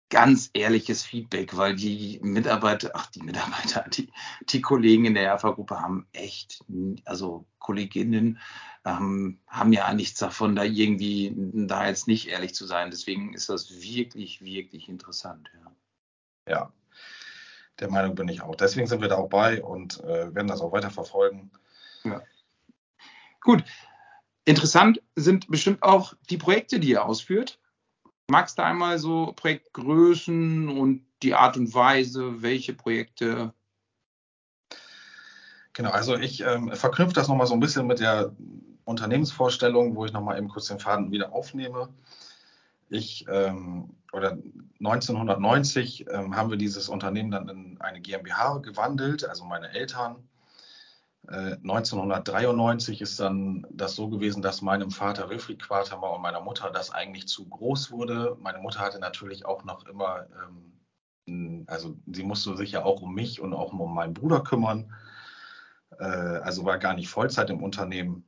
ganz 0.09 0.51
ehrliches 0.53 1.03
Feedback, 1.03 1.55
weil 1.55 1.75
die 1.75 2.19
Mitarbeiter, 2.21 2.91
ach 2.93 3.07
die 3.07 3.23
Mitarbeiter, 3.23 3.85
die, 3.89 4.11
die 4.49 4.61
Kollegen 4.61 5.05
in 5.05 5.13
der 5.13 5.23
Erfa-Gruppe 5.23 5.79
haben 5.79 6.05
echt, 6.11 6.63
also 7.05 7.47
Kolleginnen 7.59 8.37
ähm, 8.83 9.39
haben 9.47 9.73
ja 9.73 9.91
nichts 9.93 10.19
davon, 10.19 10.55
da 10.55 10.63
irgendwie 10.63 11.33
da 11.35 11.87
jetzt 11.87 12.07
nicht 12.07 12.27
ehrlich 12.27 12.53
zu 12.53 12.65
sein. 12.65 12.91
Deswegen 12.91 13.33
ist 13.33 13.49
das 13.49 13.71
wirklich, 13.71 14.43
wirklich 14.43 14.89
interessant. 14.89 15.49
Ja, 15.53 16.51
ja 16.51 16.73
der 17.79 17.89
Meinung 17.89 18.15
bin 18.15 18.27
ich 18.27 18.41
auch. 18.41 18.55
Deswegen 18.55 18.87
sind 18.87 19.01
wir 19.01 19.07
da 19.07 19.17
auch 19.17 19.29
bei 19.29 19.63
und 19.63 20.03
äh, 20.03 20.33
werden 20.33 20.47
das 20.47 20.61
auch 20.61 20.71
weiter 20.71 20.91
verfolgen. 20.91 21.51
Ja. 22.03 22.21
Gut. 23.41 23.63
Interessant 24.45 25.01
sind 25.15 25.47
bestimmt 25.49 25.83
auch 25.83 26.13
die 26.29 26.37
Projekte, 26.37 26.79
die 26.79 26.89
ihr 26.89 27.05
ausführt. 27.05 27.59
Magst 28.27 28.57
du 28.57 28.63
einmal 28.63 28.97
so 28.97 29.33
Projektgrößen 29.35 30.69
und 30.69 31.05
die 31.21 31.35
Art 31.35 31.57
und 31.57 31.73
Weise, 31.73 32.41
welche 32.41 32.73
Projekte? 32.73 33.53
Genau, 35.73 35.91
also 35.91 36.17
ich 36.17 36.41
ähm, 36.41 36.71
verknüpfe 36.73 37.13
das 37.13 37.27
nochmal 37.27 37.47
so 37.47 37.53
ein 37.53 37.59
bisschen 37.59 37.87
mit 37.87 37.99
der 37.99 38.35
Unternehmensvorstellung, 38.83 39.95
wo 39.95 40.05
ich 40.05 40.11
nochmal 40.11 40.37
eben 40.37 40.49
kurz 40.49 40.67
den 40.67 40.79
Faden 40.79 41.11
wieder 41.11 41.33
aufnehme. 41.33 41.89
Ich 42.91 43.25
ähm, 43.29 43.95
oder 44.13 44.37
1990 44.79 46.05
ähm, 46.09 46.35
haben 46.35 46.49
wir 46.49 46.57
dieses 46.57 46.89
Unternehmen 46.89 47.31
dann 47.31 47.47
in 47.49 47.81
eine 47.81 48.01
GmbH 48.01 48.57
gewandelt, 48.57 49.27
also 49.27 49.45
meine 49.45 49.73
Eltern 49.73 50.27
1993 51.27 52.99
äh, 52.99 53.03
ist 53.03 53.19
dann 53.19 53.65
das 53.69 53.95
so 53.95 54.09
gewesen, 54.09 54.41
dass 54.41 54.61
meinem 54.61 54.91
Vater 54.91 55.29
Wilfried 55.29 55.61
Quatermauer 55.61 56.15
und 56.15 56.21
meiner 56.21 56.41
Mutter 56.41 56.71
das 56.71 56.91
eigentlich 56.91 57.27
zu 57.27 57.47
groß 57.47 57.91
wurde. 57.91 58.37
Meine 58.39 58.59
Mutter 58.59 58.79
hatte 58.79 58.99
natürlich 58.99 59.45
auch 59.45 59.63
noch 59.63 59.85
immer, 59.85 60.25
ähm, 61.27 61.63
also 61.67 61.95
sie 62.11 62.23
musste 62.23 62.57
sich 62.57 62.71
ja 62.71 62.83
auch 62.83 63.01
um 63.01 63.13
mich 63.13 63.39
und 63.39 63.53
auch 63.53 63.71
um 63.71 63.93
meinen 63.93 64.13
Bruder 64.13 64.41
kümmern. 64.41 64.93
Äh, 65.99 66.05
also 66.05 66.65
war 66.65 66.79
gar 66.79 66.95
nicht 66.95 67.09
Vollzeit 67.09 67.49
im 67.49 67.61
Unternehmen. 67.61 68.25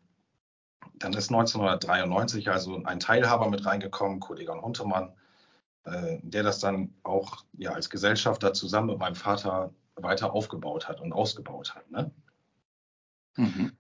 Dann 1.04 1.12
ist 1.14 1.30
1993 1.32 2.50
also 2.50 2.82
ein 2.86 3.02
Teilhaber 3.02 3.50
mit 3.50 3.66
reingekommen, 3.66 4.22
Kollege 4.22 4.54
Huntemann, 4.54 5.12
äh, 5.84 6.20
der 6.22 6.44
das 6.44 6.60
dann 6.60 6.94
auch 7.04 7.44
ja, 7.58 7.72
als 7.72 7.90
Gesellschafter 7.90 8.54
zusammen 8.54 8.88
mit 8.88 9.00
meinem 9.00 9.16
Vater 9.16 9.74
weiter 9.96 10.32
aufgebaut 10.32 10.88
hat 10.88 11.02
und 11.02 11.12
ausgebaut 11.12 11.76
hat. 11.76 11.92
Ne? 11.92 12.12
Mhm. 13.36 13.74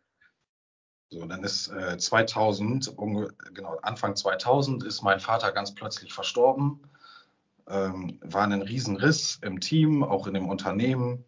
So, 1.12 1.26
dann 1.26 1.46
ist 1.46 1.70
äh, 1.70 1.98
2000, 1.98 2.94
genau, 3.54 3.78
Anfang 3.84 4.18
2000 4.18 4.84
ist 4.84 5.02
mein 5.02 5.22
Vater 5.22 5.54
ganz 5.54 5.74
plötzlich 5.74 6.14
verstorben. 6.14 6.82
Ähm, 7.68 8.20
war 8.22 8.44
ein 8.44 8.62
Riesenriss 8.62 9.40
im 9.42 9.62
Team, 9.62 10.04
auch 10.04 10.28
in 10.28 10.34
dem 10.34 10.50
Unternehmen. 10.50 11.24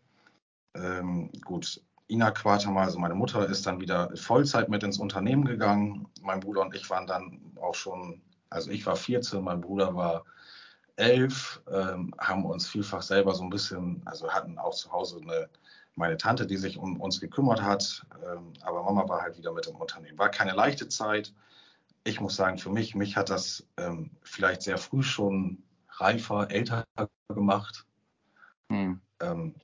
Ähm, 0.73 1.31
gut, 1.45 1.81
Ina 2.07 2.31
Quatermal, 2.31 2.85
also 2.85 2.99
meine 2.99 3.15
Mutter, 3.15 3.47
ist 3.47 3.65
dann 3.65 3.79
wieder 3.79 4.15
Vollzeit 4.15 4.69
mit 4.69 4.83
ins 4.83 4.99
Unternehmen 4.99 5.45
gegangen. 5.45 6.07
Mein 6.21 6.39
Bruder 6.39 6.61
und 6.61 6.75
ich 6.75 6.89
waren 6.89 7.07
dann 7.07 7.39
auch 7.61 7.75
schon, 7.75 8.21
also 8.49 8.69
ich 8.69 8.85
war 8.85 8.95
14, 8.95 9.43
mein 9.43 9.61
Bruder 9.61 9.95
war 9.95 10.25
11, 10.97 11.63
ähm, 11.71 12.13
haben 12.19 12.45
uns 12.45 12.67
vielfach 12.67 13.01
selber 13.01 13.33
so 13.33 13.43
ein 13.43 13.49
bisschen, 13.49 14.01
also 14.05 14.31
hatten 14.31 14.57
auch 14.57 14.73
zu 14.73 14.91
Hause 14.91 15.19
eine 15.21 15.49
meine 15.95 16.17
Tante, 16.17 16.45
die 16.45 16.57
sich 16.57 16.77
um 16.77 16.99
uns 16.99 17.19
gekümmert 17.19 17.61
hat. 17.61 18.05
Ähm, 18.25 18.53
aber 18.61 18.83
Mama 18.83 19.07
war 19.07 19.21
halt 19.21 19.37
wieder 19.37 19.53
mit 19.53 19.67
im 19.67 19.75
Unternehmen. 19.75 20.17
War 20.17 20.29
keine 20.29 20.53
leichte 20.53 20.87
Zeit. 20.89 21.33
Ich 22.03 22.19
muss 22.21 22.35
sagen, 22.35 22.57
für 22.57 22.69
mich, 22.69 22.95
mich 22.95 23.17
hat 23.17 23.29
das 23.29 23.65
ähm, 23.77 24.11
vielleicht 24.21 24.61
sehr 24.61 24.77
früh 24.77 25.01
schon 25.01 25.63
reifer, 25.89 26.51
älter 26.51 26.85
gemacht. 27.29 27.85
Hm. 28.69 29.01
Ähm, 29.21 29.55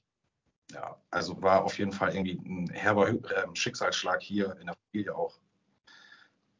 ja, 0.74 0.98
also 1.10 1.42
war 1.42 1.64
auf 1.64 1.78
jeden 1.78 1.92
Fall 1.92 2.16
irgendwie 2.16 2.40
ein 2.46 2.70
herber 2.70 3.10
äh, 3.10 3.48
Schicksalsschlag 3.54 4.22
hier 4.22 4.56
in 4.60 4.68
der 4.68 4.76
Familie 4.92 5.16
auch. 5.16 5.40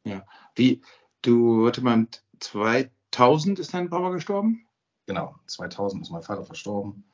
Ja, 0.04 0.24
wie, 0.54 0.82
du, 1.22 1.64
warte 1.64 1.82
mal, 1.82 2.06
2000 2.40 3.58
ist 3.58 3.74
dein 3.74 3.90
Papa 3.90 4.10
gestorben? 4.10 4.66
Genau, 5.06 5.36
2000 5.46 6.02
ist 6.02 6.10
mein 6.10 6.22
Vater 6.22 6.44
verstorben. 6.44 7.04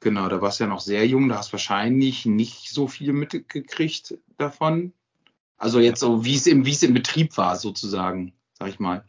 Genau, 0.00 0.28
da 0.28 0.40
warst 0.40 0.60
du 0.60 0.64
ja 0.64 0.70
noch 0.70 0.80
sehr 0.80 1.06
jung, 1.06 1.28
da 1.28 1.38
hast 1.38 1.52
wahrscheinlich 1.52 2.26
nicht 2.26 2.70
so 2.70 2.86
viel 2.86 3.12
mitgekriegt 3.12 4.18
davon. 4.36 4.92
Also 5.56 5.80
jetzt 5.80 6.00
so, 6.00 6.24
wie 6.24 6.36
es 6.36 6.46
im, 6.46 6.66
wie 6.66 6.72
es 6.72 6.82
im 6.82 6.92
Betrieb 6.92 7.36
war, 7.36 7.56
sozusagen, 7.56 8.34
sag 8.52 8.68
ich 8.68 8.78
mal. 8.78 9.04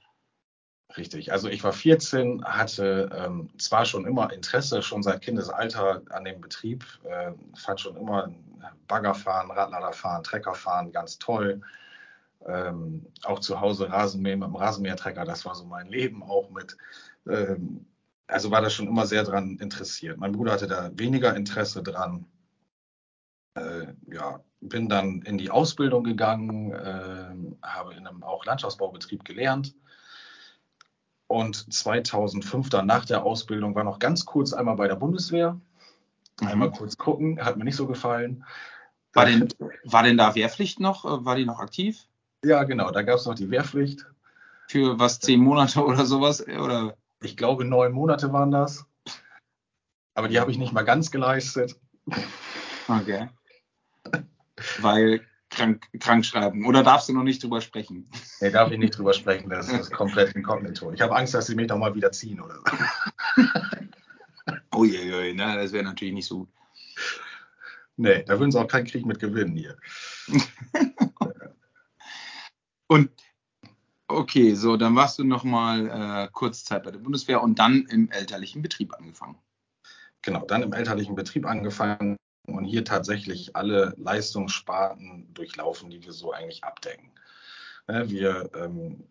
Richtig. 0.97 1.31
Also 1.31 1.47
ich 1.47 1.63
war 1.63 1.73
14, 1.73 2.43
hatte 2.43 3.09
ähm, 3.15 3.49
zwar 3.57 3.85
schon 3.85 4.05
immer 4.05 4.33
Interesse, 4.33 4.81
schon 4.81 5.03
seit 5.03 5.21
Kindesalter 5.21 6.01
an 6.09 6.25
dem 6.25 6.41
Betrieb, 6.41 6.85
äh, 7.03 7.33
fand 7.55 7.79
schon 7.79 7.95
immer 7.97 8.31
Baggerfahren, 8.87 9.51
Radladerfahren, 9.51 10.23
Treckerfahren 10.23 10.91
ganz 10.91 11.19
toll. 11.19 11.61
Ähm, 12.45 13.05
auch 13.23 13.39
zu 13.39 13.59
Hause 13.61 13.91
Rasenmähen 13.91 14.39
mit 14.39 14.47
dem 14.47 14.55
Rasenmähertrecker, 14.55 15.25
das 15.25 15.45
war 15.45 15.55
so 15.55 15.65
mein 15.65 15.87
Leben, 15.87 16.23
auch 16.23 16.49
mit 16.49 16.77
ähm, 17.27 17.85
also 18.27 18.51
war 18.51 18.61
da 18.61 18.69
schon 18.69 18.87
immer 18.87 19.05
sehr 19.05 19.23
dran 19.23 19.57
interessiert. 19.59 20.17
Mein 20.17 20.33
Bruder 20.33 20.53
hatte 20.53 20.67
da 20.67 20.91
weniger 20.93 21.35
Interesse 21.35 21.81
dran. 21.81 22.25
Äh, 23.55 23.87
ja, 24.11 24.43
bin 24.59 24.89
dann 24.89 25.21
in 25.21 25.37
die 25.37 25.49
Ausbildung 25.49 26.03
gegangen, 26.03 26.73
äh, 26.73 27.65
habe 27.65 27.93
in 27.93 28.05
einem 28.05 28.23
auch 28.23 28.45
Landschaftsbaubetrieb 28.45 29.23
gelernt. 29.23 29.75
Und 31.27 31.71
2005 31.73 32.69
dann 32.69 32.87
nach 32.87 33.05
der 33.05 33.23
Ausbildung 33.23 33.75
war 33.75 33.83
noch 33.83 33.99
ganz 33.99 34.25
kurz 34.25 34.53
einmal 34.53 34.75
bei 34.75 34.87
der 34.87 34.95
Bundeswehr. 34.95 35.59
Mhm. 36.41 36.47
Einmal 36.47 36.71
kurz 36.71 36.97
gucken, 36.97 37.43
hat 37.43 37.57
mir 37.57 37.65
nicht 37.65 37.75
so 37.75 37.87
gefallen. 37.87 38.45
War 39.13 39.25
denn, 39.25 39.47
war 39.83 40.03
denn 40.03 40.17
da 40.17 40.35
Wehrpflicht 40.35 40.79
noch? 40.79 41.03
War 41.25 41.35
die 41.35 41.45
noch 41.45 41.59
aktiv? 41.59 42.05
Ja, 42.43 42.63
genau, 42.63 42.91
da 42.91 43.01
gab 43.01 43.17
es 43.17 43.25
noch 43.25 43.35
die 43.35 43.49
Wehrpflicht. 43.49 44.05
Für 44.67 44.99
was, 44.99 45.19
zehn 45.19 45.39
Monate 45.39 45.83
oder 45.85 46.05
sowas? 46.05 46.45
Oder? 46.47 46.95
Ich 47.21 47.35
glaube, 47.35 47.65
neun 47.65 47.91
Monate 47.93 48.31
waren 48.31 48.51
das. 48.51 48.85
Aber 50.13 50.27
die 50.27 50.39
habe 50.39 50.51
ich 50.51 50.57
nicht 50.57 50.73
mal 50.73 50.83
ganz 50.83 51.11
geleistet. 51.11 51.75
Okay. 52.87 53.29
Weil 54.79 55.26
krank, 55.57 55.87
krank 55.99 56.25
schreiben. 56.25 56.65
Oder 56.65 56.83
darfst 56.83 57.09
du 57.09 57.13
noch 57.13 57.23
nicht 57.23 57.43
drüber 57.43 57.61
sprechen? 57.61 58.09
Nee, 58.39 58.51
darf 58.51 58.71
ich 58.71 58.77
nicht 58.77 58.97
drüber 58.97 59.13
sprechen. 59.13 59.49
Das 59.49 59.67
ist 59.67 59.91
komplett 59.91 60.35
inkognito. 60.35 60.91
Ich 60.93 61.01
habe 61.01 61.15
Angst, 61.15 61.33
dass 61.33 61.47
sie 61.47 61.55
mich 61.55 61.67
doch 61.67 61.77
mal 61.77 61.95
wieder 61.95 62.11
ziehen 62.11 62.39
oder 62.39 62.55
so. 62.55 63.43
Uiuiui, 64.77 65.33
ne? 65.33 65.55
das 65.55 65.71
wäre 65.71 65.83
natürlich 65.83 66.13
nicht 66.13 66.27
so 66.27 66.39
gut. 66.39 66.49
Nee, 67.97 68.23
da 68.23 68.39
würden 68.39 68.51
sie 68.51 68.59
auch 68.59 68.67
keinen 68.67 68.85
Krieg 68.85 69.05
mit 69.05 69.19
gewinnen 69.19 69.55
hier. 69.57 69.77
Und 72.87 73.09
Okay, 74.09 74.53
so, 74.53 74.77
dann 74.77 74.95
warst 74.95 75.19
du 75.19 75.25
noch 75.25 75.43
mal 75.43 75.89
äh, 75.89 76.29
kurz 76.31 76.63
Zeit 76.63 76.83
bei 76.83 76.91
der 76.91 76.99
Bundeswehr 76.99 77.43
und 77.43 77.59
dann 77.59 77.85
im 77.89 78.09
elterlichen 78.09 78.61
Betrieb 78.61 78.93
angefangen. 78.93 79.35
Genau, 80.21 80.45
dann 80.45 80.63
im 80.63 80.71
elterlichen 80.71 81.13
Betrieb 81.13 81.45
angefangen 81.45 82.15
und 82.47 82.65
hier 82.65 82.83
tatsächlich 82.83 83.55
alle 83.55 83.93
Leistungssparten 83.97 85.33
durchlaufen, 85.33 85.89
die 85.89 86.03
wir 86.03 86.13
so 86.13 86.31
eigentlich 86.31 86.63
abdecken. 86.63 87.11
Wir 87.87 88.49
ähm, 88.55 89.05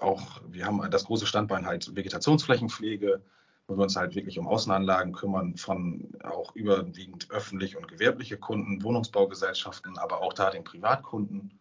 auch, 0.00 0.40
wir 0.48 0.66
haben 0.66 0.90
das 0.90 1.04
große 1.04 1.26
Standbein 1.26 1.66
halt 1.66 1.94
Vegetationsflächenpflege, 1.94 3.22
wo 3.68 3.76
wir 3.76 3.82
uns 3.82 3.96
halt 3.96 4.14
wirklich 4.14 4.38
um 4.38 4.46
Außenanlagen 4.46 5.12
kümmern, 5.12 5.56
von 5.56 6.12
auch 6.22 6.54
überwiegend 6.54 7.30
öffentlich 7.30 7.76
und 7.76 7.88
gewerbliche 7.88 8.36
Kunden, 8.36 8.82
Wohnungsbaugesellschaften, 8.82 9.98
aber 9.98 10.22
auch 10.22 10.32
da 10.32 10.50
den 10.50 10.64
Privatkunden 10.64 11.58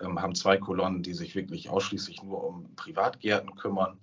ähm, 0.00 0.20
haben 0.20 0.34
zwei 0.34 0.56
Kolonnen, 0.56 1.02
die 1.02 1.14
sich 1.14 1.34
wirklich 1.34 1.68
ausschließlich 1.68 2.22
nur 2.22 2.44
um 2.44 2.74
Privatgärten 2.76 3.54
kümmern 3.56 3.98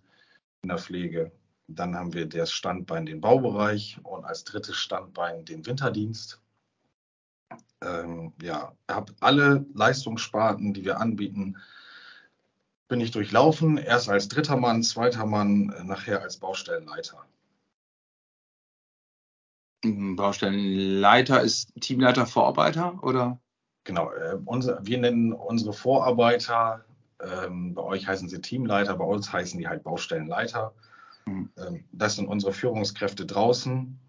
in 0.61 0.69
der 0.69 0.77
Pflege. 0.77 1.31
Dann 1.67 1.95
haben 1.95 2.13
wir 2.13 2.27
das 2.27 2.51
Standbein 2.51 3.05
den 3.05 3.21
Baubereich 3.21 3.99
und 4.03 4.25
als 4.25 4.43
drittes 4.43 4.75
Standbein 4.75 5.45
den 5.45 5.65
Winterdienst. 5.65 6.41
Ähm, 7.81 8.33
ja, 8.41 8.73
habe 8.89 9.13
alle 9.19 9.65
Leistungssparten, 9.73 10.73
die 10.73 10.83
wir 10.83 10.99
anbieten, 10.99 11.57
bin 12.87 13.01
ich 13.01 13.11
durchlaufen. 13.11 13.77
Erst 13.77 14.09
als 14.09 14.27
dritter 14.27 14.57
Mann, 14.57 14.83
zweiter 14.83 15.25
Mann, 15.25 15.69
äh, 15.69 15.83
nachher 15.83 16.21
als 16.21 16.37
Baustellenleiter. 16.37 17.25
Mhm, 19.83 20.15
Baustellenleiter 20.15 21.41
ist 21.41 21.71
Teamleiter 21.79 22.25
Vorarbeiter 22.25 23.01
oder? 23.01 23.39
genau, 23.89 24.11
äh, 24.11 24.37
unser, 24.45 24.85
wir 24.85 24.99
nennen 24.99 25.33
unsere 25.33 25.73
Vorarbeiter, 25.73 26.85
ähm, 27.19 27.73
bei 27.73 27.81
euch 27.81 28.07
heißen 28.07 28.29
sie 28.29 28.39
Teamleiter, 28.39 28.95
bei 28.95 29.03
uns 29.03 29.33
heißen 29.33 29.59
die 29.59 29.67
halt 29.67 29.83
Baustellenleiter. 29.83 30.73
Mhm. 31.25 31.49
Ähm, 31.57 31.85
das 31.91 32.15
sind 32.15 32.27
unsere 32.27 32.53
Führungskräfte 32.53 33.25
draußen. 33.25 33.99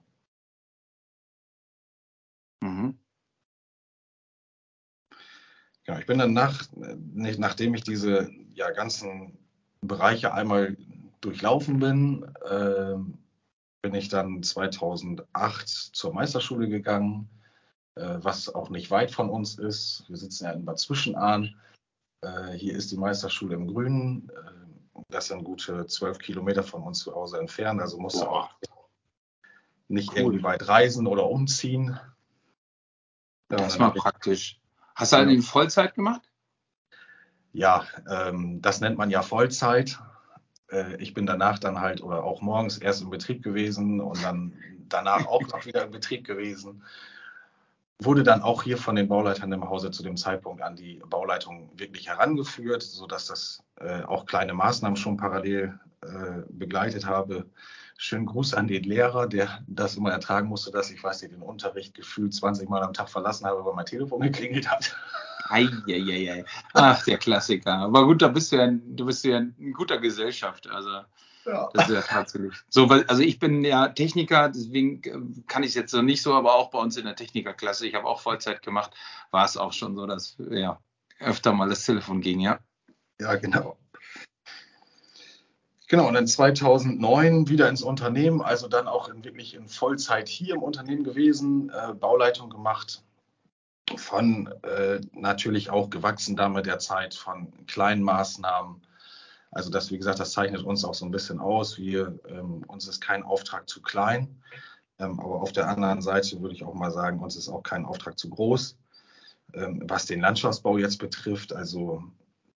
Mhm. 2.60 2.98
Genau, 5.84 5.98
ich 5.98 6.06
bin 6.06 6.18
dann 6.18 6.32
nach, 6.32 6.62
nachdem 6.74 7.74
ich 7.74 7.82
diese 7.82 8.30
ja, 8.54 8.70
ganzen 8.70 9.38
Bereiche 9.80 10.34
einmal 10.34 10.76
durchlaufen 11.20 11.78
bin, 11.78 12.24
äh, 12.44 12.96
bin 13.82 13.94
ich 13.94 14.08
dann 14.08 14.42
2008 14.42 15.68
zur 15.68 16.12
Meisterschule 16.12 16.68
gegangen, 16.68 17.28
äh, 17.94 18.18
was 18.20 18.54
auch 18.54 18.70
nicht 18.70 18.90
weit 18.90 19.10
von 19.10 19.30
uns 19.30 19.58
ist. 19.58 20.04
Wir 20.08 20.16
sitzen 20.16 20.44
ja 20.44 20.52
in 20.52 20.64
Bad 20.64 20.78
Zwischenahn. 20.78 21.54
Äh, 22.22 22.52
hier 22.52 22.74
ist 22.74 22.90
die 22.92 22.98
Meisterschule 22.98 23.54
im 23.54 23.66
Grünen. 23.66 24.30
Äh, 24.30 25.02
das 25.08 25.28
sind 25.28 25.44
gute 25.44 25.86
zwölf 25.86 26.18
Kilometer 26.18 26.62
von 26.62 26.82
uns 26.82 27.00
zu 27.00 27.14
Hause 27.14 27.38
entfernt. 27.38 27.80
Also 27.80 27.98
musst 27.98 28.20
du 28.20 28.26
auch 28.26 28.50
nicht 29.88 30.10
cool. 30.12 30.18
irgendwie 30.18 30.42
weit 30.42 30.68
reisen 30.68 31.06
oder 31.06 31.28
umziehen. 31.28 31.98
Ja, 33.50 33.56
das 33.56 33.78
war 33.78 33.92
praktisch. 33.92 34.59
Hast 35.00 35.12
du 35.12 35.16
halt 35.16 35.30
in 35.30 35.42
Vollzeit 35.42 35.94
gemacht? 35.94 36.20
Ja, 37.52 37.84
ähm, 38.08 38.60
das 38.60 38.80
nennt 38.80 38.98
man 38.98 39.10
ja 39.10 39.22
Vollzeit. 39.22 39.98
Äh, 40.70 40.96
ich 40.96 41.14
bin 41.14 41.26
danach 41.26 41.58
dann 41.58 41.80
halt 41.80 42.02
oder 42.02 42.22
auch 42.22 42.42
morgens 42.42 42.78
erst 42.78 43.02
im 43.02 43.10
Betrieb 43.10 43.42
gewesen 43.42 44.00
und 44.00 44.22
dann 44.22 44.52
danach 44.88 45.26
auch 45.26 45.42
noch 45.48 45.64
wieder 45.64 45.84
im 45.84 45.90
Betrieb 45.90 46.26
gewesen. 46.26 46.82
Wurde 47.98 48.22
dann 48.22 48.42
auch 48.42 48.62
hier 48.62 48.76
von 48.76 48.96
den 48.96 49.08
Bauleitern 49.08 49.52
im 49.52 49.68
Hause 49.68 49.90
zu 49.90 50.02
dem 50.02 50.16
Zeitpunkt 50.16 50.62
an 50.62 50.76
die 50.76 51.02
Bauleitung 51.08 51.70
wirklich 51.76 52.08
herangeführt, 52.08 52.82
sodass 52.82 53.26
das 53.26 53.62
äh, 53.76 54.02
auch 54.02 54.26
kleine 54.26 54.54
Maßnahmen 54.54 54.96
schon 54.96 55.16
parallel 55.16 55.78
äh, 56.02 56.42
begleitet 56.48 57.06
habe. 57.06 57.46
Schönen 58.02 58.24
Gruß 58.24 58.54
an 58.54 58.66
den 58.66 58.84
Lehrer, 58.84 59.26
der 59.26 59.62
das 59.66 59.98
immer 59.98 60.10
ertragen 60.10 60.48
musste, 60.48 60.70
dass 60.70 60.90
ich, 60.90 61.04
weiß 61.04 61.20
nicht, 61.20 61.34
den 61.34 61.42
Unterricht 61.42 61.92
gefühlt 61.92 62.32
20 62.32 62.66
Mal 62.66 62.82
am 62.82 62.94
Tag 62.94 63.10
verlassen 63.10 63.44
habe, 63.44 63.62
weil 63.62 63.74
mein 63.74 63.84
Telefon 63.84 64.20
geklingelt 64.22 64.70
hat. 64.70 64.96
Eieiei. 65.50 66.46
Ach, 66.72 67.04
der 67.04 67.18
Klassiker. 67.18 67.74
Aber 67.74 68.06
gut, 68.06 68.22
da 68.22 68.28
bist 68.28 68.52
du 68.52 68.56
ja, 68.56 68.70
du 68.70 69.04
bist 69.04 69.22
ja 69.26 69.36
in 69.36 69.74
guter 69.74 69.98
Gesellschaft. 69.98 70.66
Also 70.70 70.88
ja. 71.44 71.68
das 71.74 71.90
ist 71.90 71.94
ja 71.94 72.00
tatsächlich. 72.00 72.54
So, 72.70 72.88
weil, 72.88 73.04
also 73.04 73.20
ich 73.20 73.38
bin 73.38 73.62
ja 73.66 73.88
Techniker, 73.88 74.48
deswegen 74.48 75.02
äh, 75.04 75.42
kann 75.46 75.62
ich 75.62 75.68
es 75.68 75.74
jetzt 75.74 75.90
so 75.90 76.00
nicht 76.00 76.22
so, 76.22 76.32
aber 76.32 76.54
auch 76.54 76.70
bei 76.70 76.78
uns 76.78 76.96
in 76.96 77.04
der 77.04 77.16
Technikerklasse, 77.16 77.86
ich 77.86 77.94
habe 77.94 78.06
auch 78.06 78.22
Vollzeit 78.22 78.62
gemacht, 78.62 78.92
war 79.30 79.44
es 79.44 79.58
auch 79.58 79.74
schon 79.74 79.94
so, 79.94 80.06
dass 80.06 80.38
ja 80.50 80.80
öfter 81.18 81.52
mal 81.52 81.68
das 81.68 81.84
Telefon 81.84 82.22
ging, 82.22 82.40
ja. 82.40 82.60
Ja, 83.20 83.34
genau. 83.34 83.76
Genau, 85.90 86.06
und 86.06 86.14
dann 86.14 86.28
2009 86.28 87.48
wieder 87.48 87.68
ins 87.68 87.82
Unternehmen, 87.82 88.42
also 88.42 88.68
dann 88.68 88.86
auch 88.86 89.08
in, 89.08 89.24
wirklich 89.24 89.54
in 89.54 89.66
Vollzeit 89.66 90.28
hier 90.28 90.54
im 90.54 90.62
Unternehmen 90.62 91.02
gewesen, 91.02 91.68
äh, 91.70 91.94
Bauleitung 91.94 92.48
gemacht, 92.48 93.02
von 93.96 94.46
äh, 94.62 95.00
natürlich 95.14 95.68
auch 95.70 95.90
gewachsen 95.90 96.36
da 96.36 96.48
mit 96.48 96.66
der 96.66 96.78
Zeit 96.78 97.14
von 97.14 97.66
kleinen 97.66 98.04
Maßnahmen. 98.04 98.86
Also 99.50 99.68
das, 99.68 99.90
wie 99.90 99.98
gesagt, 99.98 100.20
das 100.20 100.30
zeichnet 100.30 100.62
uns 100.62 100.84
auch 100.84 100.94
so 100.94 101.04
ein 101.04 101.10
bisschen 101.10 101.40
aus. 101.40 101.76
Wir, 101.76 102.20
ähm, 102.28 102.62
uns 102.68 102.86
ist 102.86 103.00
kein 103.00 103.24
Auftrag 103.24 103.68
zu 103.68 103.82
klein, 103.82 104.40
ähm, 105.00 105.18
aber 105.18 105.42
auf 105.42 105.50
der 105.50 105.68
anderen 105.68 106.02
Seite 106.02 106.40
würde 106.40 106.54
ich 106.54 106.62
auch 106.62 106.74
mal 106.74 106.92
sagen, 106.92 107.18
uns 107.18 107.34
ist 107.34 107.48
auch 107.48 107.64
kein 107.64 107.84
Auftrag 107.84 108.16
zu 108.16 108.30
groß. 108.30 108.78
Ähm, 109.54 109.82
was 109.88 110.06
den 110.06 110.20
Landschaftsbau 110.20 110.78
jetzt 110.78 110.98
betrifft, 111.00 111.52
also 111.52 112.04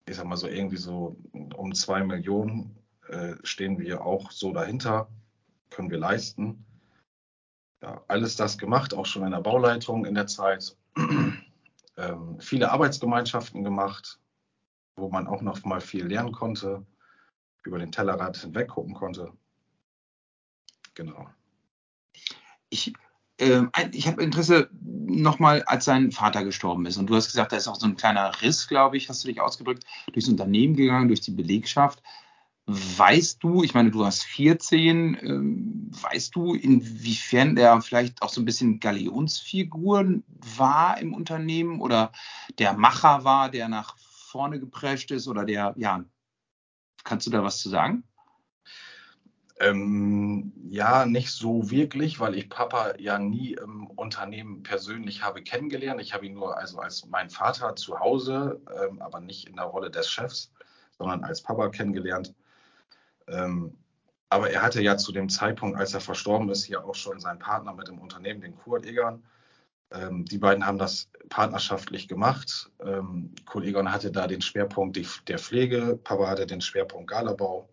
ich 0.07 0.15
sag 0.15 0.25
mal 0.25 0.37
so 0.37 0.47
irgendwie 0.47 0.77
so 0.77 1.17
um 1.57 1.75
zwei 1.75 2.05
Millionen 2.05 2.79
äh, 3.09 3.35
stehen 3.43 3.79
wir 3.79 4.05
auch 4.05 4.31
so 4.31 4.53
dahinter, 4.53 5.09
können 5.71 5.91
wir 5.91 5.99
leisten. 5.99 6.65
Ja, 7.83 8.03
alles 8.09 8.37
das 8.37 8.57
gemacht, 8.57 8.95
auch 8.95 9.07
schon 9.07 9.25
in 9.25 9.33
der 9.33 9.41
Bauleitung 9.41 10.07
in 10.07 10.15
der 10.15 10.27
Zeit 10.27 10.77
ähm, 11.97 12.41
viele 12.41 12.71
Arbeitsgemeinschaften 12.71 13.63
gemacht, 13.63 14.19
wo 14.97 15.11
man 15.11 15.27
auch 15.27 15.43
noch 15.43 15.63
mal 15.65 15.81
viel 15.81 16.07
lernen 16.07 16.33
konnte, 16.33 16.87
über 17.65 17.79
den 17.79 17.93
Tellerrad 17.93 18.37
hinweg 18.37 18.69
gucken 18.69 18.95
konnte. 18.95 19.33
Genau. 20.95 21.29
Ich, 22.71 22.93
äh, 23.39 23.63
ich 23.93 24.07
habe 24.07 24.23
Interesse 24.23 24.71
nochmal, 24.73 25.63
als 25.65 25.85
sein 25.85 26.13
Vater 26.13 26.45
gestorben 26.45 26.87
ist. 26.87 26.97
Und 26.97 27.09
du 27.09 27.17
hast 27.17 27.27
gesagt, 27.27 27.53
da 27.53 27.57
ist 27.57 27.69
auch 27.69 27.77
so 27.77 27.87
ein 27.87 27.97
kleiner 27.97 28.31
Riss, 28.43 28.69
glaube 28.69 28.97
ich, 28.97 29.09
hast 29.09 29.25
du 29.25 29.29
dich 29.29 29.41
ausgedrückt, 29.41 29.85
durchs 30.13 30.29
Unternehmen 30.29 30.77
gegangen, 30.77 31.09
durch 31.09 31.21
die 31.21 31.33
Belegschaft. 31.33 32.03
Weißt 32.67 33.43
du, 33.43 33.63
ich 33.63 33.75
meine, 33.75 33.91
du 33.91 34.07
hast 34.07 34.23
14, 34.23 35.19
ähm, 35.21 35.91
weißt 36.01 36.35
du, 36.35 36.55
inwiefern 36.55 37.57
der 37.57 37.83
vielleicht 37.83 38.23
auch 38.23 38.31
so 38.31 38.41
ein 38.41 38.47
bisschen 38.47 38.81
Galionsfigur 38.81 40.23
war 40.57 40.99
im 40.99 41.13
Unternehmen 41.13 41.83
oder 41.83 42.13
der 42.59 42.73
Macher 42.73 43.25
war, 43.25 43.51
der 43.51 43.69
nach 43.69 43.99
vorne 43.99 44.61
geprescht 44.61 45.11
ist 45.11 45.29
oder 45.29 45.45
der, 45.45 45.75
ja, 45.77 46.05
kannst 47.05 47.27
du 47.27 47.31
da 47.31 47.45
was 47.45 47.61
zu 47.61 47.69
sagen? 47.69 48.05
Ähm, 49.61 50.53
ja, 50.71 51.05
nicht 51.05 51.31
so 51.31 51.71
wirklich, 51.71 52.19
weil 52.19 52.35
ich 52.35 52.49
Papa 52.49 52.97
ja 52.99 53.19
nie 53.19 53.53
im 53.53 53.87
Unternehmen 53.89 54.63
persönlich 54.63 55.23
habe 55.23 55.43
kennengelernt. 55.43 56.01
Ich 56.01 56.15
habe 56.15 56.27
ihn 56.27 56.35
nur 56.35 56.57
also 56.57 56.79
als 56.79 57.07
mein 57.07 57.29
Vater 57.29 57.77
zu 57.77 58.01
Hause, 58.01 58.61
ähm, 58.83 59.03
aber 59.03 59.21
nicht 59.21 59.49
in 59.49 59.57
der 59.57 59.67
Rolle 59.67 59.91
des 59.91 60.11
Chefs, 60.11 60.51
sondern 60.99 61.23
als 61.25 61.43
Papa 61.43 61.69
kennengelernt. 61.69 62.35
Ähm, 63.29 63.77
aber 64.29 64.51
er 64.51 64.63
hatte 64.63 64.83
ja 64.83 64.97
zu 64.97 65.13
dem 65.13 65.29
Zeitpunkt, 65.29 65.79
als 65.79 65.95
er 65.95 66.01
verstorben 66.01 66.49
ist, 66.49 66.67
ja 66.69 66.83
auch 66.83 66.95
schon 66.95 67.21
seinen 67.21 67.39
Partner 67.39 67.73
mit 67.73 67.89
dem 67.89 67.99
Unternehmen, 67.99 68.41
den 68.41 68.57
Kurt 68.57 68.85
Egon. 68.87 69.23
Ähm, 69.93 70.25
die 70.25 70.39
beiden 70.39 70.67
haben 70.67 70.79
das 70.79 71.09
partnerschaftlich 71.29 72.09
gemacht. 72.09 72.71
Ähm, 72.81 73.35
Kurt 73.47 73.65
Egon 73.65 73.93
hatte 73.93 74.11
da 74.11 74.27
den 74.27 74.41
Schwerpunkt 74.41 74.99
der 75.29 75.39
Pflege, 75.39 76.01
Papa 76.03 76.27
hatte 76.27 76.47
den 76.47 76.61
Schwerpunkt 76.61 77.09
Galabau. 77.09 77.69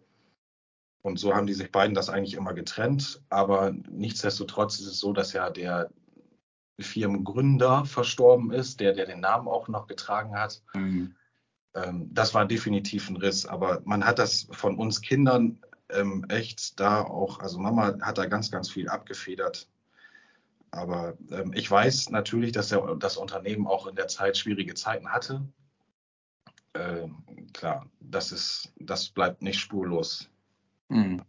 Und 1.01 1.17
so 1.17 1.33
haben 1.33 1.47
die 1.47 1.53
sich 1.53 1.71
beiden 1.71 1.95
das 1.95 2.09
eigentlich 2.09 2.35
immer 2.35 2.53
getrennt. 2.53 3.23
Aber 3.29 3.71
nichtsdestotrotz 3.89 4.79
ist 4.79 4.85
es 4.85 4.99
so, 4.99 5.13
dass 5.13 5.33
ja 5.33 5.49
der 5.49 5.89
Firmengründer 6.79 7.85
verstorben 7.85 8.51
ist, 8.51 8.79
der, 8.79 8.93
der 8.93 9.07
den 9.07 9.19
Namen 9.19 9.47
auch 9.47 9.67
noch 9.67 9.87
getragen 9.87 10.35
hat. 10.35 10.61
Mhm 10.75 11.15
das 11.73 12.33
war 12.33 12.45
definitiv 12.45 13.09
ein 13.09 13.17
Riss. 13.17 13.45
Aber 13.45 13.81
man 13.85 14.05
hat 14.05 14.19
das 14.19 14.47
von 14.51 14.77
uns 14.77 15.01
Kindern 15.01 15.59
ähm, 15.89 16.25
echt 16.29 16.79
da 16.79 17.01
auch, 17.01 17.39
also 17.39 17.59
Mama 17.59 17.97
hat 18.01 18.17
da 18.17 18.25
ganz, 18.25 18.51
ganz 18.51 18.69
viel 18.69 18.89
abgefedert. 18.89 19.67
Aber 20.71 21.17
ähm, 21.31 21.51
ich 21.53 21.69
weiß 21.69 22.09
natürlich, 22.09 22.53
dass 22.53 22.69
der, 22.69 22.95
das 22.95 23.17
Unternehmen 23.17 23.67
auch 23.67 23.87
in 23.87 23.95
der 23.95 24.07
Zeit 24.07 24.37
schwierige 24.37 24.73
Zeiten 24.73 25.09
hatte. 25.09 25.45
Ähm, 26.73 27.23
klar, 27.53 27.85
das 27.99 28.31
ist, 28.31 28.73
das 28.79 29.09
bleibt 29.09 29.41
nicht 29.41 29.59
spurlos. 29.59 30.29
Hm. 30.89 31.21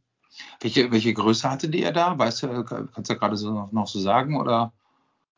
Welche, 0.61 0.91
welche 0.93 1.13
Größe 1.13 1.51
hatte 1.51 1.69
die 1.69 1.83
er 1.83 1.93
da? 1.93 2.17
Weißt 2.19 2.45
du, 2.45 2.65
kannst 2.65 3.11
du 3.11 3.17
gerade 3.17 3.37
so 3.37 3.69
noch 3.73 3.89
so 3.89 3.99
sagen? 4.01 4.41
Oder? 4.41 4.73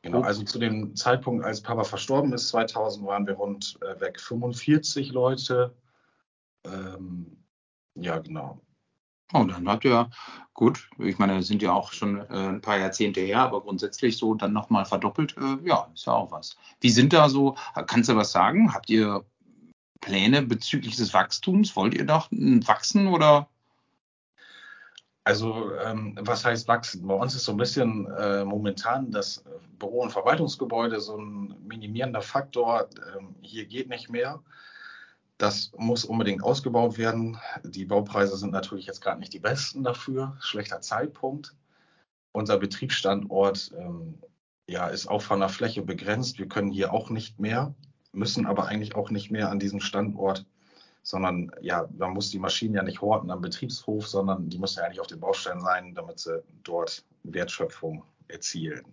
Genau, 0.05 0.21
also 0.21 0.43
zu 0.43 0.59
dem 0.59 0.95
Zeitpunkt, 0.97 1.47
als 1.47 1.63
Papa 1.63 1.83
verstorben 1.83 2.35
ist, 2.35 2.49
2000, 2.49 3.07
waren 3.07 3.27
wir 3.27 3.33
rund 3.35 3.79
äh, 3.81 3.99
weg 4.03 4.21
45 4.21 5.13
Leute. 5.13 5.75
Ähm, 6.67 7.39
ja, 7.95 8.19
genau. 8.19 8.61
Oh, 9.33 9.45
dann 9.45 9.67
hat 9.67 9.83
ja 9.85 10.11
gut. 10.53 10.91
Ich 10.99 11.19
meine, 11.19 11.39
das 11.39 11.47
sind 11.47 11.63
ja 11.63 11.73
auch 11.73 11.91
schon 11.95 12.21
äh, 12.21 12.49
ein 12.49 12.61
paar 12.61 12.77
Jahrzehnte 12.77 13.23
her, 13.23 13.41
aber 13.41 13.63
grundsätzlich 13.63 14.19
so 14.19 14.35
dann 14.35 14.53
nochmal 14.53 14.85
verdoppelt, 14.85 15.39
äh, 15.39 15.67
ja, 15.67 15.91
ist 15.95 16.05
ja 16.05 16.13
auch 16.13 16.31
was. 16.31 16.59
Wie 16.83 16.91
sind 16.91 17.15
da 17.15 17.31
so, 17.31 17.57
kannst 17.87 18.11
du 18.11 18.17
was 18.17 18.31
sagen? 18.31 18.75
Habt 18.75 18.91
ihr 18.91 19.25
Pläne 20.03 20.43
bezüglich 20.43 20.97
des 20.97 21.15
Wachstums? 21.15 21.75
Wollt 21.77 21.95
ihr 21.95 22.05
doch 22.05 22.29
wachsen 22.31 23.07
oder? 23.07 23.49
Also 25.25 25.73
ähm, 25.77 26.19
was 26.21 26.45
heißt 26.45 26.69
wachsen? 26.69 27.07
Bei 27.07 27.15
uns 27.15 27.35
ist 27.35 27.45
so 27.45 27.53
ein 27.53 27.57
bisschen 27.57 28.07
äh, 28.13 28.45
momentan 28.45 29.11
das 29.11 29.43
Büro- 29.79 30.03
und 30.03 30.11
Verwaltungsgebäude 30.11 31.01
so 31.01 31.17
ein 31.17 31.57
minimierender 31.67 32.21
Faktor. 32.21 32.89
Ähm, 33.17 33.35
hier 33.41 33.65
geht 33.65 33.89
nicht 33.89 34.11
mehr. 34.11 34.43
Das 35.39 35.73
muss 35.79 36.05
unbedingt 36.05 36.45
ausgebaut 36.45 36.99
werden. 36.99 37.39
Die 37.65 37.87
Baupreise 37.87 38.37
sind 38.37 38.53
natürlich 38.53 38.87
jetzt 38.87 39.01
gerade 39.01 39.19
nicht 39.19 39.33
die 39.33 39.41
besten 39.41 39.83
dafür. 39.83 40.37
Schlechter 40.41 40.83
Zeitpunkt. 40.83 41.55
Unser 42.33 42.59
Betriebsstandort 42.59 43.73
ähm, 43.79 44.19
ja, 44.69 44.89
ist 44.89 45.07
auch 45.07 45.23
von 45.23 45.41
der 45.41 45.49
Fläche 45.49 45.83
begrenzt. 45.83 46.39
Wir 46.39 46.49
können 46.49 46.71
hier 46.71 46.93
auch 46.93 47.09
nicht 47.09 47.41
mehr, 47.41 47.75
müssen 48.13 48.47
aber 48.47 48.67
eigentlich 48.67 48.95
auch 48.95 49.11
nicht 49.11 49.31
mehr 49.31 49.51
an 49.51 49.59
diesem 49.59 49.81
Standort 49.81 50.47
sondern 51.05 51.53
ja, 51.61 51.87
man 51.97 52.15
muss 52.15 52.31
die 52.31 52.39
Maschinen 52.39 52.75
ja 52.75 52.83
nicht 52.83 53.01
horten 53.03 53.31
am 53.31 53.43
Betriebshof, 53.43 54.09
sondern 54.09 54.49
die 54.49 54.59
müssen 54.59 54.79
ja 54.79 54.87
eigentlich 54.87 55.01
auf 55.01 55.07
den 55.07 55.21
Baustellen 55.21 55.61
sein, 55.61 55.95
damit 55.95 56.19
sie 56.19 56.43
dort 56.63 57.05
Wertschöpfung 57.23 58.03
erzielen. 58.27 58.85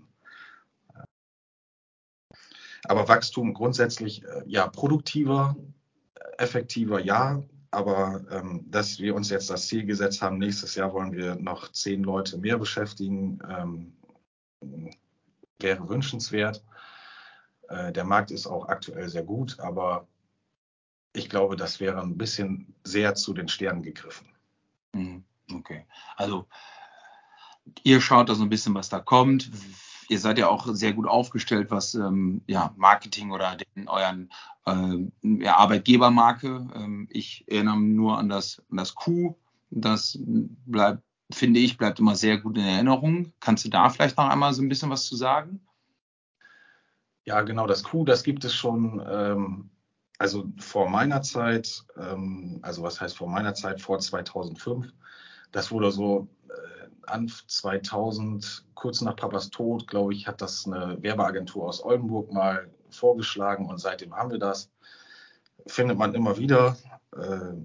Aber 2.84 3.07
Wachstum 3.07 3.53
grundsätzlich, 3.53 4.24
äh, 4.26 4.43
ja, 4.45 4.68
produktiver, 4.68 5.55
effektiver, 6.38 6.99
ja. 6.99 7.41
Aber 7.70 8.22
ähm, 8.30 8.66
dass 8.70 8.99
wir 8.99 9.16
uns 9.16 9.30
jetzt 9.30 9.49
das 9.49 9.68
Ziel 9.68 9.86
gesetzt 9.86 10.22
haben, 10.22 10.38
nächstes 10.38 10.76
Jahr 10.76 10.91
wollen 10.93 11.14
wir 11.14 11.36
noch 11.36 11.72
zehn 11.72 12.03
Leute 12.03 12.38
mehr 12.38 12.57
beschäftigen, 12.57 13.39
ähm, 13.47 13.93
wäre 15.59 15.88
wünschenswert. 15.88 16.66
Äh, 17.70 17.93
der 17.93 18.03
Markt 18.03 18.32
ist 18.32 18.47
auch 18.47 18.68
aktuell 18.68 19.07
sehr 19.07 19.24
gut, 19.24 19.57
aber 19.62 20.07
ich 21.14 21.30
glaube, 21.30 21.55
das 21.55 21.80
wäre 21.80 22.01
ein 22.01 22.18
bisschen 22.18 22.74
sehr 22.84 23.16
zu 23.16 23.34
den 23.34 23.47
Sternen 23.47 23.84
gegriffen. 23.84 24.28
Mhm. 24.93 25.24
Okay. 25.53 25.86
Also 26.16 26.47
ihr 27.84 28.01
schaut 28.01 28.30
da 28.30 28.36
so 28.36 28.43
ein 28.43 28.49
bisschen, 28.49 28.74
was 28.74 28.89
da 28.89 28.99
kommt. 28.99 29.51
Ihr 30.09 30.20
seid 30.20 30.38
ja 30.38 30.49
auch 30.49 30.68
sehr 30.68 30.93
gut 30.93 31.07
aufgestellt, 31.07 31.72
was 31.72 31.93
ähm, 31.95 32.41
ja, 32.47 32.74
Marketing 32.76 33.32
oder 33.32 33.55
den, 33.55 33.88
euren 33.88 34.30
äh, 34.66 35.47
Arbeitgebermarke. 35.47 36.70
Ähm, 36.76 37.07
ich 37.09 37.45
erinnere 37.47 37.78
nur 37.78 38.18
an 38.18 38.30
das, 38.30 38.62
an 38.70 38.78
das 38.78 38.95
Q. 38.95 39.36
Das 39.70 40.20
bleibt, 40.22 41.03
finde 41.32 41.62
ich, 41.62 41.78
bleibt 41.78 41.99
immer 41.99 42.16
sehr 42.16 42.38
gut 42.39 42.57
in 42.57 42.66
Erinnerung. 42.66 43.32
Kannst 43.39 43.64
du 43.64 43.70
da 43.70 43.89
vielleicht 43.89 44.18
noch 44.18 44.28
einmal 44.28 44.53
so 44.53 44.62
ein 44.62 44.70
bisschen 44.70 44.89
was 44.89 45.05
zu 45.05 45.16
sagen? 45.16 45.62
Ja, 47.24 47.41
genau, 47.41 47.68
das 47.68 47.84
Q, 47.84 48.03
das 48.03 48.24
gibt 48.24 48.43
es 48.43 48.53
schon, 48.53 49.01
ähm, 49.09 49.70
also 50.22 50.45
vor 50.59 50.88
meiner 50.88 51.24
Zeit, 51.24 51.84
ähm, 51.97 52.59
also 52.61 52.84
was 52.84 53.01
heißt 53.01 53.17
vor 53.17 53.28
meiner 53.28 53.55
Zeit, 53.55 53.82
vor 53.82 53.97
2005, 53.97 54.93
das 55.51 55.72
wurde 55.72 55.91
so 55.91 56.28
äh, 56.47 57.09
an 57.09 57.28
2000, 57.28 58.67
kurz 58.76 59.01
nach 59.01 59.15
Papas 59.15 59.49
Tod, 59.49 59.88
glaube 59.88 60.13
ich, 60.13 60.28
hat 60.28 60.39
das 60.39 60.67
eine 60.67 61.01
Werbeagentur 61.01 61.67
aus 61.67 61.84
Oldenburg 61.84 62.32
mal 62.32 62.69
vorgeschlagen 62.91 63.67
und 63.67 63.80
seitdem 63.80 64.15
haben 64.15 64.30
wir 64.30 64.38
das. 64.38 64.69
Findet 65.65 65.97
man 65.97 66.13
immer 66.13 66.38
wieder. 66.38 66.78
Äh, 67.17 67.55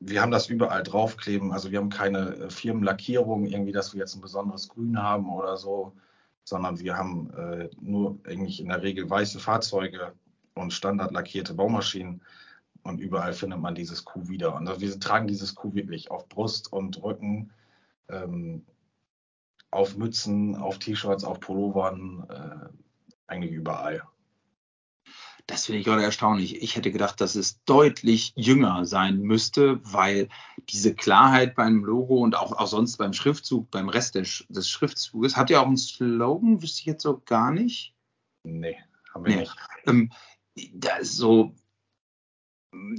wir 0.00 0.22
haben 0.22 0.30
das 0.30 0.48
überall 0.48 0.82
draufkleben. 0.82 1.52
Also 1.52 1.70
wir 1.70 1.78
haben 1.78 1.90
keine 1.90 2.36
äh, 2.36 2.50
Firmenlackierung, 2.50 3.44
irgendwie, 3.44 3.72
dass 3.72 3.92
wir 3.92 4.00
jetzt 4.00 4.14
ein 4.14 4.22
besonderes 4.22 4.70
Grün 4.70 5.02
haben 5.02 5.28
oder 5.30 5.58
so, 5.58 5.92
sondern 6.42 6.78
wir 6.78 6.96
haben 6.96 7.28
äh, 7.34 7.68
nur 7.82 8.18
eigentlich 8.24 8.60
in 8.60 8.68
der 8.68 8.82
Regel 8.82 9.10
weiße 9.10 9.40
Fahrzeuge 9.40 10.14
und 10.56 10.72
standardlackierte 10.72 11.54
Baumaschinen. 11.54 12.22
Und 12.82 12.98
überall 12.98 13.32
findet 13.32 13.60
man 13.60 13.74
dieses 13.74 14.04
Q 14.04 14.28
wieder. 14.28 14.54
Und 14.54 14.80
wir 14.80 15.00
tragen 15.00 15.26
dieses 15.26 15.54
Q 15.54 15.74
wirklich 15.74 16.10
auf 16.10 16.28
Brust 16.28 16.72
und 16.72 17.02
Rücken, 17.02 17.50
ähm, 18.08 18.64
auf 19.70 19.96
Mützen, 19.96 20.56
auf 20.56 20.78
T-Shirts, 20.78 21.24
auf 21.24 21.40
Pullovern, 21.40 22.26
äh, 22.30 22.68
eigentlich 23.26 23.52
überall. 23.52 24.02
Das 25.48 25.66
finde 25.66 25.80
ich 25.80 25.84
gerade 25.84 26.02
erstaunlich. 26.02 26.62
Ich 26.62 26.74
hätte 26.74 26.90
gedacht, 26.90 27.20
dass 27.20 27.36
es 27.36 27.62
deutlich 27.64 28.32
jünger 28.34 28.84
sein 28.84 29.20
müsste, 29.20 29.80
weil 29.84 30.28
diese 30.68 30.94
Klarheit 30.94 31.54
beim 31.54 31.84
Logo 31.84 32.16
und 32.16 32.36
auch, 32.36 32.52
auch 32.52 32.66
sonst 32.66 32.96
beim 32.96 33.12
Schriftzug, 33.12 33.70
beim 33.70 33.88
Rest 33.88 34.16
des, 34.16 34.44
des 34.48 34.68
Schriftzuges, 34.68 35.36
hat 35.36 35.50
ja 35.50 35.60
auch 35.60 35.66
einen 35.66 35.76
Slogan, 35.76 36.62
wüsste 36.62 36.80
ich 36.80 36.86
jetzt 36.86 37.02
so 37.02 37.22
gar 37.24 37.52
nicht. 37.52 37.94
Nee, 38.42 38.76
haben 39.14 39.24
wir 39.24 39.34
nee. 39.34 39.40
nicht. 39.40 39.56
Ähm, 39.86 40.10
so, 41.02 41.54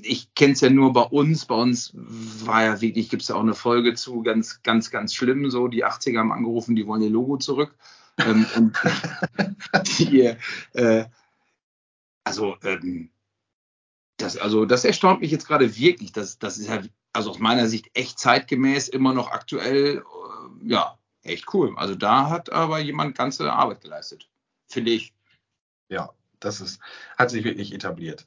ich 0.01 0.33
kenne 0.33 0.53
es 0.53 0.61
ja 0.61 0.69
nur 0.69 0.93
bei 0.93 1.01
uns. 1.01 1.45
Bei 1.45 1.55
uns 1.55 1.91
war 1.95 2.63
ja 2.63 2.81
wirklich, 2.81 3.09
gibt 3.09 3.23
es 3.23 3.27
ja 3.29 3.35
auch 3.35 3.41
eine 3.41 3.53
Folge 3.53 3.93
zu, 3.93 4.21
ganz, 4.23 4.61
ganz, 4.63 4.91
ganz 4.91 5.13
schlimm. 5.13 5.49
So, 5.49 5.67
die 5.67 5.85
80er 5.85 6.19
haben 6.19 6.31
angerufen, 6.31 6.75
die 6.75 6.87
wollen 6.87 7.01
ihr 7.01 7.09
Logo 7.09 7.37
zurück. 7.37 7.75
ähm, 8.17 8.45
und 8.55 8.77
die, 9.99 10.35
äh, 10.73 11.05
also, 12.23 12.57
ähm, 12.63 13.09
das, 14.17 14.37
also, 14.37 14.65
das 14.65 14.83
erstaunt 14.83 15.21
mich 15.21 15.31
jetzt 15.31 15.47
gerade 15.47 15.77
wirklich. 15.77 16.11
Das, 16.11 16.39
das 16.39 16.57
ist 16.57 16.67
ja, 16.67 16.81
also 17.13 17.31
aus 17.31 17.39
meiner 17.39 17.67
Sicht 17.67 17.89
echt 17.93 18.19
zeitgemäß, 18.19 18.87
immer 18.87 19.13
noch 19.13 19.31
aktuell. 19.31 19.97
Äh, 19.97 20.69
ja, 20.69 20.97
echt 21.21 21.53
cool. 21.53 21.73
Also, 21.77 21.95
da 21.95 22.29
hat 22.29 22.51
aber 22.51 22.79
jemand 22.79 23.17
ganze 23.17 23.51
Arbeit 23.53 23.81
geleistet, 23.81 24.29
finde 24.67 24.91
ich. 24.91 25.13
Ja, 25.89 26.13
das 26.39 26.61
ist, 26.61 26.79
hat 27.17 27.29
sich 27.29 27.43
wirklich 27.43 27.73
etabliert. 27.73 28.25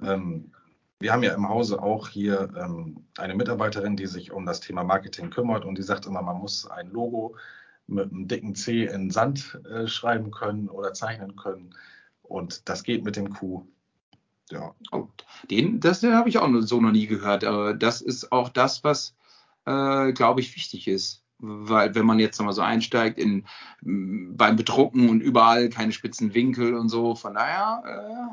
Ähm, 0.00 0.52
wir 1.00 1.12
haben 1.12 1.22
ja 1.22 1.34
im 1.34 1.48
Hause 1.48 1.80
auch 1.82 2.08
hier 2.08 2.50
ähm, 2.56 3.04
eine 3.16 3.34
Mitarbeiterin, 3.34 3.96
die 3.96 4.06
sich 4.06 4.32
um 4.32 4.46
das 4.46 4.60
Thema 4.60 4.82
Marketing 4.82 5.30
kümmert 5.30 5.64
und 5.64 5.78
die 5.78 5.82
sagt 5.82 6.06
immer, 6.06 6.22
man 6.22 6.38
muss 6.38 6.68
ein 6.68 6.90
Logo 6.90 7.36
mit 7.86 8.10
einem 8.10 8.28
dicken 8.28 8.54
C 8.54 8.84
in 8.86 9.10
Sand 9.10 9.60
äh, 9.70 9.86
schreiben 9.86 10.30
können 10.30 10.68
oder 10.68 10.92
zeichnen 10.92 11.36
können. 11.36 11.74
Und 12.22 12.68
das 12.68 12.82
geht 12.82 13.04
mit 13.04 13.16
dem 13.16 13.32
Q. 13.32 13.66
Ja. 14.50 14.74
Oh, 14.92 15.08
den, 15.50 15.80
das 15.80 16.02
habe 16.02 16.28
ich 16.28 16.38
auch 16.38 16.50
so 16.60 16.80
noch 16.80 16.90
nie 16.90 17.06
gehört. 17.06 17.44
Aber 17.44 17.74
das 17.74 18.00
ist 18.00 18.32
auch 18.32 18.48
das, 18.48 18.84
was, 18.84 19.14
äh, 19.66 20.12
glaube 20.12 20.40
ich, 20.40 20.54
wichtig 20.56 20.88
ist 20.88 21.22
weil 21.38 21.94
wenn 21.94 22.06
man 22.06 22.18
jetzt 22.18 22.38
nochmal 22.38 22.54
so 22.54 22.62
einsteigt 22.62 23.18
in 23.18 23.46
beim 23.82 24.56
Bedrucken 24.56 25.08
und 25.08 25.20
überall 25.20 25.68
keine 25.68 25.92
spitzen 25.92 26.34
Winkel 26.34 26.74
und 26.74 26.88
so, 26.88 27.14
von 27.14 27.34
daher, 27.34 27.82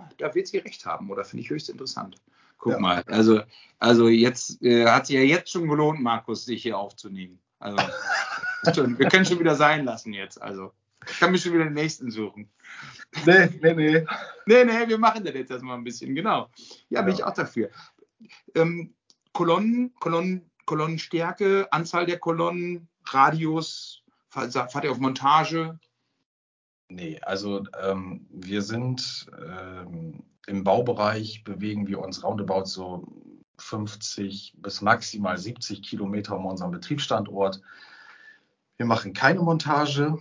äh, 0.10 0.16
da 0.18 0.34
wird 0.34 0.48
sie 0.48 0.58
recht 0.58 0.86
haben, 0.86 1.10
oder 1.12 1.24
finde 1.24 1.44
ich 1.44 1.50
höchst 1.50 1.70
interessant. 1.70 2.18
Guck 2.58 2.74
ja. 2.74 2.80
mal, 2.80 3.04
also, 3.08 3.42
also 3.80 4.08
jetzt 4.08 4.62
äh, 4.64 4.88
hat 4.88 5.08
sich 5.08 5.16
ja 5.16 5.22
jetzt 5.22 5.52
schon 5.52 5.68
gelohnt, 5.68 6.02
Markus, 6.02 6.46
sich 6.46 6.64
hier 6.64 6.78
aufzunehmen. 6.78 7.40
Also, 7.60 7.78
schon, 8.74 8.98
wir 8.98 9.08
können 9.08 9.26
schon 9.26 9.40
wieder 9.40 9.56
sein 9.56 9.86
lassen 9.86 10.14
jetzt. 10.14 10.42
Also, 10.42 10.72
ich 11.08 11.20
kann 11.20 11.32
mir 11.32 11.38
schon 11.38 11.54
wieder 11.54 11.66
den 11.66 11.74
nächsten 11.74 12.10
suchen. 12.10 12.50
Nee, 13.26 13.50
nee, 13.62 13.74
nee. 13.74 14.06
Nee, 14.48 14.66
nee, 14.66 14.88
wir 14.88 14.98
machen 14.98 15.24
das 15.24 15.36
jetzt 15.36 15.52
erstmal 15.52 15.78
ein 15.78 15.84
bisschen, 15.84 16.16
genau. 16.16 16.50
Ja, 16.90 17.02
bin 17.02 17.14
ja. 17.14 17.20
ich 17.20 17.24
auch 17.24 17.34
dafür. 17.34 17.70
Ähm, 18.56 18.96
Kolonnen, 19.34 19.94
Kolonnen, 20.00 20.50
Kolonnenstärke, 20.66 21.68
Anzahl 21.72 22.06
der 22.06 22.20
Kolonnen, 22.20 22.88
Radius? 23.14 24.04
Fahrt 24.30 24.84
ihr 24.84 24.92
auf 24.92 25.00
Montage? 25.00 25.80
Nee, 26.90 27.20
also 27.22 27.64
ähm, 27.82 28.28
wir 28.30 28.62
sind 28.62 29.28
ähm, 29.40 30.24
im 30.46 30.64
Baubereich, 30.64 31.44
bewegen 31.44 31.88
wir 31.88 32.00
uns 32.00 32.24
roundabout 32.24 32.66
so 32.66 33.08
50 33.58 34.56
bis 34.58 34.82
maximal 34.82 35.38
70 35.38 35.82
Kilometer 35.82 36.36
um 36.36 36.46
unseren 36.46 36.72
Betriebsstandort. 36.72 37.62
Wir 38.78 38.86
machen 38.86 39.14
keine 39.14 39.40
Montage 39.40 40.20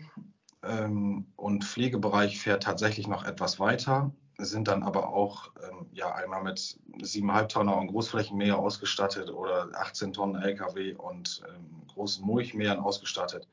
ähm, 0.62 1.26
und 1.36 1.64
Pflegebereich 1.64 2.38
fährt 2.38 2.62
tatsächlich 2.62 3.08
noch 3.08 3.24
etwas 3.24 3.58
weiter 3.58 4.12
sind 4.38 4.68
dann 4.68 4.82
aber 4.82 5.10
auch 5.10 5.50
ähm, 5.62 5.86
ja 5.92 6.12
einmal 6.14 6.42
mit 6.42 6.58
7,5 6.58 7.48
Tonner 7.48 7.76
und 7.76 7.88
Großflächenmäher 7.88 8.58
ausgestattet 8.58 9.30
oder 9.30 9.68
18 9.74 10.12
Tonnen 10.12 10.42
LKW 10.42 10.94
und 10.94 11.42
ähm, 11.48 11.86
großen 11.88 12.24
Mulchmähern 12.24 12.80
ausgestattet 12.80 13.48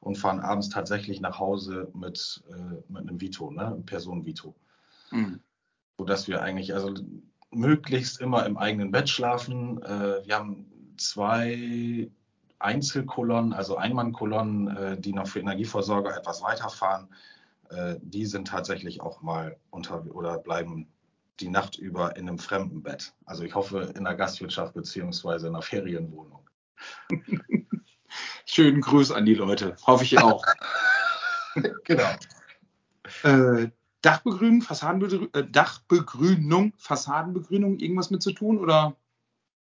und 0.00 0.16
fahren 0.16 0.40
abends 0.40 0.68
tatsächlich 0.68 1.20
nach 1.20 1.38
Hause 1.38 1.88
mit, 1.94 2.42
äh, 2.50 2.92
mit 2.92 3.02
einem 3.02 3.20
Vito, 3.20 3.50
ne, 3.50 3.66
einem 3.66 3.84
Personen-Vito. 3.84 4.54
Mhm. 5.10 5.40
Sodass 5.98 6.28
wir 6.28 6.42
eigentlich 6.42 6.74
also 6.74 6.94
möglichst 7.50 8.20
immer 8.20 8.46
im 8.46 8.56
eigenen 8.56 8.90
Bett 8.90 9.08
schlafen. 9.08 9.82
Äh, 9.82 10.26
wir 10.26 10.36
haben 10.36 10.94
zwei 10.96 12.08
Einzelkolonnen, 12.60 13.52
also 13.52 13.76
Einmannkolonnen, 13.76 14.76
äh, 14.76 15.00
die 15.00 15.12
noch 15.12 15.26
für 15.26 15.40
Energieversorger 15.40 16.16
etwas 16.16 16.42
weiterfahren 16.42 17.08
äh, 17.70 17.96
die 18.02 18.26
sind 18.26 18.48
tatsächlich 18.48 19.00
auch 19.00 19.22
mal 19.22 19.56
unter 19.70 20.04
oder 20.14 20.38
bleiben 20.38 20.88
die 21.38 21.48
Nacht 21.48 21.78
über 21.78 22.16
in 22.16 22.28
einem 22.28 22.38
fremden 22.38 22.82
Bett. 22.82 23.14
Also 23.24 23.44
ich 23.44 23.54
hoffe 23.54 23.92
in 23.96 24.04
der 24.04 24.14
Gastwirtschaft 24.14 24.74
beziehungsweise 24.74 25.46
in 25.46 25.54
einer 25.54 25.62
Ferienwohnung. 25.62 26.48
Schönen 28.44 28.80
Gruß 28.80 29.12
an 29.12 29.24
die 29.24 29.34
Leute, 29.34 29.76
hoffe 29.86 30.04
ich 30.04 30.18
auch. 30.18 30.44
genau. 31.84 32.10
Äh, 33.22 33.68
Dachbegrünung, 34.02 34.62
Fassadenbegrünung, 34.62 35.28
äh, 35.32 35.44
Dachbegrünung, 35.48 36.72
Fassadenbegrünung, 36.76 37.78
irgendwas 37.78 38.10
mit 38.10 38.22
zu 38.22 38.32
tun 38.32 38.58
oder? 38.58 38.96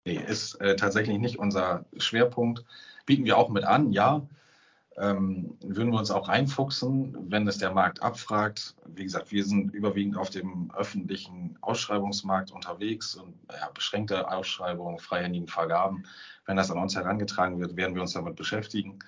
Nee, 0.06 0.24
ist 0.26 0.56
äh, 0.62 0.76
tatsächlich 0.78 1.18
nicht 1.18 1.40
unser 1.40 1.86
Schwerpunkt. 1.98 2.64
Bieten 3.06 3.26
wir 3.26 3.38
auch 3.38 3.50
mit 3.50 3.66
an, 3.66 3.92
ja 3.92 4.28
ähm, 4.98 5.58
würden 5.62 5.92
wir 5.92 6.00
uns 6.00 6.10
auch 6.10 6.28
reinfuchsen, 6.28 7.16
wenn 7.32 7.48
es 7.48 7.60
der 7.60 7.72
Markt 7.72 8.02
abfragt. 8.02 8.76
Wie 8.88 9.04
gesagt, 9.04 9.32
wir 9.32 9.46
sind 9.46 9.74
überwiegend 9.74 10.18
auf 10.18 10.32
dem 10.32 10.72
öffentlichen 10.76 11.58
Ausschreibungsmarkt 11.62 12.52
unterwegs 12.52 13.14
und 13.16 13.36
ja, 13.52 13.70
beschränkte 13.70 14.32
Ausschreibungen, 14.32 14.98
freie 14.98 15.28
Vergaben. 15.48 16.06
Wenn 16.46 16.58
das 16.58 16.72
an 16.72 16.80
uns 16.80 16.96
herangetragen 16.96 17.60
wird, 17.60 17.76
werden 17.76 17.94
wir 17.94 18.02
uns 18.02 18.14
damit 18.14 18.36
beschäftigen. 18.36 19.00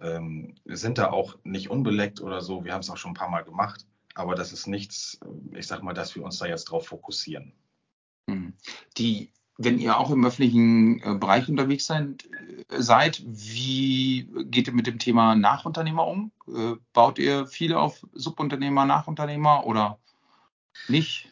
Ähm, 0.00 0.54
wir 0.64 0.78
sind 0.78 0.96
da 0.96 1.10
auch 1.10 1.36
nicht 1.44 1.68
unbeleckt 1.68 2.22
oder 2.22 2.40
so. 2.40 2.64
Wir 2.64 2.72
haben 2.72 2.80
es 2.80 2.88
auch 2.88 2.96
schon 2.96 3.10
ein 3.10 3.14
paar 3.14 3.30
Mal 3.30 3.44
gemacht. 3.44 3.84
Aber 4.14 4.34
das 4.34 4.52
ist 4.52 4.66
nichts, 4.66 5.20
ich 5.54 5.66
sag 5.66 5.82
mal, 5.82 5.92
dass 5.92 6.14
wir 6.16 6.24
uns 6.24 6.38
da 6.38 6.46
jetzt 6.46 6.64
drauf 6.64 6.86
fokussieren. 6.86 7.52
Hm. 8.28 8.54
Die 8.96 9.32
wenn 9.62 9.78
ihr 9.78 9.98
auch 9.98 10.10
im 10.10 10.24
öffentlichen 10.24 11.02
äh, 11.02 11.14
Bereich 11.14 11.48
unterwegs 11.48 11.84
seid, 11.84 12.24
äh, 12.70 12.80
seid, 12.80 13.22
wie 13.26 14.26
geht 14.46 14.68
ihr 14.68 14.72
mit 14.72 14.86
dem 14.86 14.98
Thema 14.98 15.34
Nachunternehmer 15.34 16.06
um? 16.06 16.32
Äh, 16.48 16.76
baut 16.94 17.18
ihr 17.18 17.46
viele 17.46 17.78
auf 17.78 18.06
Subunternehmer, 18.14 18.86
Nachunternehmer 18.86 19.66
oder 19.66 19.98
Nicht? 20.88 21.28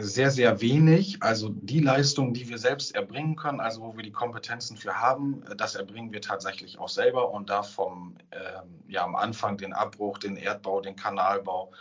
Sehr, 0.00 0.30
sehr 0.30 0.60
wenig. 0.60 1.22
Also 1.22 1.48
die 1.48 1.80
Leistung, 1.80 2.34
die 2.34 2.46
wir 2.50 2.58
selbst 2.58 2.94
erbringen 2.94 3.36
können, 3.36 3.58
also 3.58 3.80
wo 3.80 3.96
wir 3.96 4.02
die 4.02 4.12
Kompetenzen 4.12 4.76
für 4.76 5.00
haben, 5.00 5.42
das 5.56 5.76
erbringen 5.76 6.12
wir 6.12 6.20
tatsächlich 6.20 6.78
auch 6.78 6.90
selber 6.90 7.30
und 7.30 7.48
da 7.48 7.62
vom, 7.62 8.18
ähm, 8.32 8.82
ja, 8.86 9.02
am 9.02 9.16
Anfang 9.16 9.56
den 9.56 9.72
Abbruch, 9.72 10.18
den 10.18 10.36
Erdbau, 10.36 10.82
den 10.82 10.94
Kanalbau, 10.94 11.72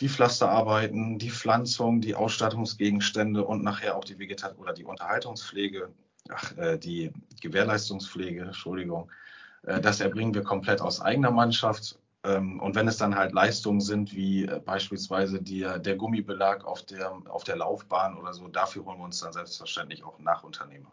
die 0.00 0.08
Pflasterarbeiten, 0.08 1.18
die 1.18 1.30
Pflanzung, 1.30 2.00
die 2.00 2.14
Ausstattungsgegenstände 2.14 3.44
und 3.44 3.62
nachher 3.62 3.96
auch 3.96 4.04
die 4.04 4.18
Vegetation 4.18 4.62
oder 4.62 4.72
die 4.72 4.84
Unterhaltungspflege, 4.84 5.90
ach, 6.30 6.56
äh, 6.56 6.78
die 6.78 7.12
Gewährleistungspflege, 7.40 8.42
Entschuldigung. 8.42 9.10
Äh, 9.62 9.80
das 9.80 10.00
erbringen 10.00 10.34
wir 10.34 10.42
komplett 10.42 10.80
aus 10.80 11.00
eigener 11.00 11.30
Mannschaft 11.30 11.98
ähm, 12.24 12.60
und 12.60 12.74
wenn 12.74 12.88
es 12.88 12.96
dann 12.96 13.14
halt 13.14 13.32
Leistungen 13.32 13.80
sind, 13.80 14.14
wie 14.14 14.44
äh, 14.44 14.60
beispielsweise 14.60 15.40
die, 15.40 15.60
der 15.60 15.96
Gummibelag 15.96 16.64
auf 16.64 16.82
der, 16.84 17.12
auf 17.28 17.44
der 17.44 17.56
Laufbahn 17.56 18.16
oder 18.16 18.34
so, 18.34 18.48
dafür 18.48 18.84
holen 18.84 18.98
wir 18.98 19.04
uns 19.04 19.20
dann 19.20 19.32
selbstverständlich 19.32 20.04
auch 20.04 20.18
Nachunternehmer. 20.18 20.92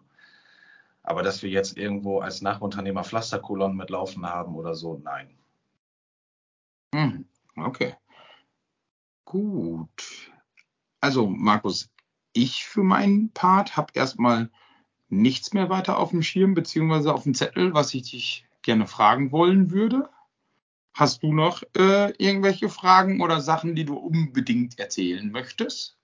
Aber 1.03 1.23
dass 1.23 1.41
wir 1.43 1.49
jetzt 1.49 1.77
irgendwo 1.77 2.19
als 2.19 2.41
Nachunternehmer 2.41 3.03
Pflasterkolonnen 3.03 3.77
mitlaufen 3.77 4.25
haben 4.25 4.55
oder 4.55 4.75
so, 4.75 4.99
nein. 5.03 5.29
Hm, 6.93 7.25
okay. 7.57 7.95
Gut. 9.35 10.31
Also, 11.01 11.27
Markus, 11.27 11.89
ich 12.31 12.63
für 12.63 12.83
meinen 12.83 13.33
Part 13.33 13.75
habe 13.75 13.91
erstmal 13.93 14.49
nichts 15.09 15.51
mehr 15.51 15.69
weiter 15.69 15.97
auf 15.97 16.11
dem 16.11 16.21
Schirm 16.21 16.53
beziehungsweise 16.53 17.13
auf 17.13 17.23
dem 17.23 17.33
Zettel, 17.33 17.73
was 17.73 17.93
ich 17.93 18.11
dich 18.11 18.47
gerne 18.61 18.87
fragen 18.87 19.33
wollen 19.33 19.71
würde. 19.71 20.09
Hast 20.93 21.21
du 21.21 21.33
noch 21.33 21.63
äh, 21.75 22.13
irgendwelche 22.17 22.69
Fragen 22.69 23.21
oder 23.21 23.41
Sachen, 23.41 23.75
die 23.75 23.83
du 23.83 23.97
unbedingt 23.97 24.79
erzählen 24.79 25.29
möchtest? 25.29 25.97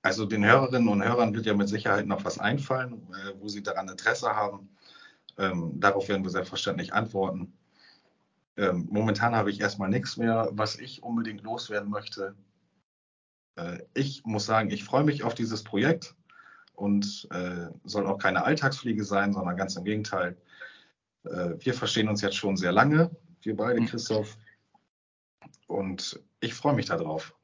Also 0.00 0.26
den 0.26 0.44
Hörerinnen 0.44 0.86
und 0.86 1.02
Hörern 1.02 1.34
wird 1.34 1.46
ja 1.46 1.54
mit 1.54 1.68
Sicherheit 1.68 2.06
noch 2.06 2.24
was 2.24 2.38
einfallen, 2.38 3.08
äh, 3.14 3.32
wo 3.40 3.48
sie 3.48 3.64
daran 3.64 3.88
Interesse 3.88 4.36
haben. 4.36 4.68
Ähm, 5.38 5.72
darauf 5.80 6.08
werden 6.08 6.22
wir 6.22 6.30
selbstverständlich 6.30 6.94
antworten. 6.94 7.52
Ähm, 8.56 8.86
momentan 8.90 9.34
habe 9.34 9.50
ich 9.50 9.60
erstmal 9.60 9.88
nichts 9.88 10.16
mehr, 10.16 10.48
was 10.52 10.78
ich 10.78 11.02
unbedingt 11.02 11.42
loswerden 11.42 11.90
möchte. 11.90 12.34
Äh, 13.56 13.78
ich 13.94 14.24
muss 14.24 14.46
sagen, 14.46 14.70
ich 14.70 14.84
freue 14.84 15.04
mich 15.04 15.24
auf 15.24 15.34
dieses 15.34 15.64
Projekt 15.64 16.14
und 16.74 17.28
äh, 17.30 17.68
soll 17.84 18.06
auch 18.06 18.18
keine 18.18 18.44
Alltagspflege 18.44 19.04
sein, 19.04 19.32
sondern 19.32 19.56
ganz 19.56 19.76
im 19.76 19.84
Gegenteil. 19.84 20.36
Äh, 21.24 21.54
wir 21.58 21.74
verstehen 21.74 22.08
uns 22.08 22.20
jetzt 22.20 22.36
schon 22.36 22.56
sehr 22.56 22.72
lange, 22.72 23.10
wir 23.42 23.56
beide, 23.56 23.80
mhm. 23.80 23.86
Christoph. 23.86 24.36
Und 25.66 26.20
ich 26.40 26.54
freue 26.54 26.74
mich 26.74 26.86
darauf. 26.86 27.34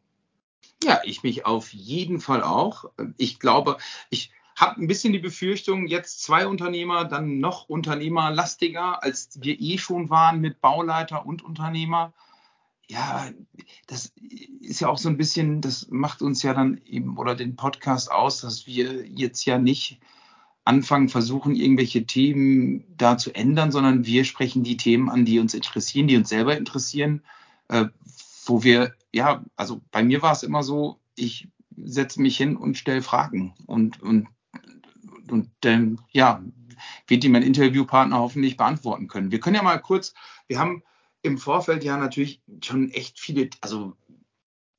Ja, 0.82 1.00
ich 1.04 1.22
mich 1.22 1.46
auf 1.46 1.72
jeden 1.72 2.20
Fall 2.20 2.42
auch. 2.42 2.84
Ich 3.16 3.38
glaube, 3.38 3.76
ich 4.08 4.32
habe 4.60 4.80
ein 4.80 4.86
bisschen 4.86 5.12
die 5.12 5.18
Befürchtung, 5.18 5.86
jetzt 5.86 6.22
zwei 6.22 6.46
Unternehmer, 6.46 7.04
dann 7.04 7.38
noch 7.38 7.68
unternehmerlastiger, 7.68 9.02
als 9.02 9.30
wir 9.40 9.58
eh 9.60 9.78
schon 9.78 10.10
waren 10.10 10.40
mit 10.40 10.60
Bauleiter 10.60 11.24
und 11.24 11.42
Unternehmer. 11.42 12.12
Ja, 12.88 13.30
das 13.86 14.12
ist 14.60 14.80
ja 14.80 14.88
auch 14.88 14.98
so 14.98 15.08
ein 15.08 15.16
bisschen, 15.16 15.60
das 15.60 15.88
macht 15.90 16.22
uns 16.22 16.42
ja 16.42 16.52
dann 16.52 16.80
eben 16.84 17.16
oder 17.16 17.34
den 17.34 17.56
Podcast 17.56 18.10
aus, 18.10 18.40
dass 18.40 18.66
wir 18.66 19.06
jetzt 19.06 19.44
ja 19.44 19.58
nicht 19.58 20.00
anfangen, 20.64 21.08
versuchen, 21.08 21.54
irgendwelche 21.54 22.04
Themen 22.04 22.84
da 22.96 23.16
zu 23.16 23.32
ändern, 23.34 23.72
sondern 23.72 24.04
wir 24.04 24.24
sprechen 24.24 24.62
die 24.62 24.76
Themen 24.76 25.08
an, 25.08 25.24
die 25.24 25.38
uns 25.38 25.54
interessieren, 25.54 26.06
die 26.06 26.16
uns 26.16 26.28
selber 26.28 26.56
interessieren, 26.56 27.22
äh, 27.68 27.86
wo 28.44 28.62
wir, 28.62 28.94
ja, 29.12 29.42
also 29.56 29.80
bei 29.90 30.02
mir 30.02 30.22
war 30.22 30.32
es 30.32 30.42
immer 30.42 30.62
so, 30.62 31.00
ich 31.14 31.48
setze 31.76 32.20
mich 32.20 32.36
hin 32.36 32.56
und 32.56 32.76
stelle 32.76 33.02
Fragen 33.02 33.54
und, 33.66 34.02
und, 34.02 34.28
und 35.28 35.50
dann, 35.60 36.00
ja, 36.10 36.42
wird 37.06 37.22
die 37.22 37.28
mein 37.28 37.42
Interviewpartner 37.42 38.18
hoffentlich 38.18 38.56
beantworten 38.56 39.08
können. 39.08 39.30
Wir 39.30 39.40
können 39.40 39.56
ja 39.56 39.62
mal 39.62 39.78
kurz, 39.78 40.14
wir 40.46 40.58
haben 40.58 40.82
im 41.22 41.38
Vorfeld 41.38 41.84
ja 41.84 41.96
natürlich 41.96 42.40
schon 42.62 42.90
echt 42.90 43.20
viele, 43.20 43.50
also 43.60 43.96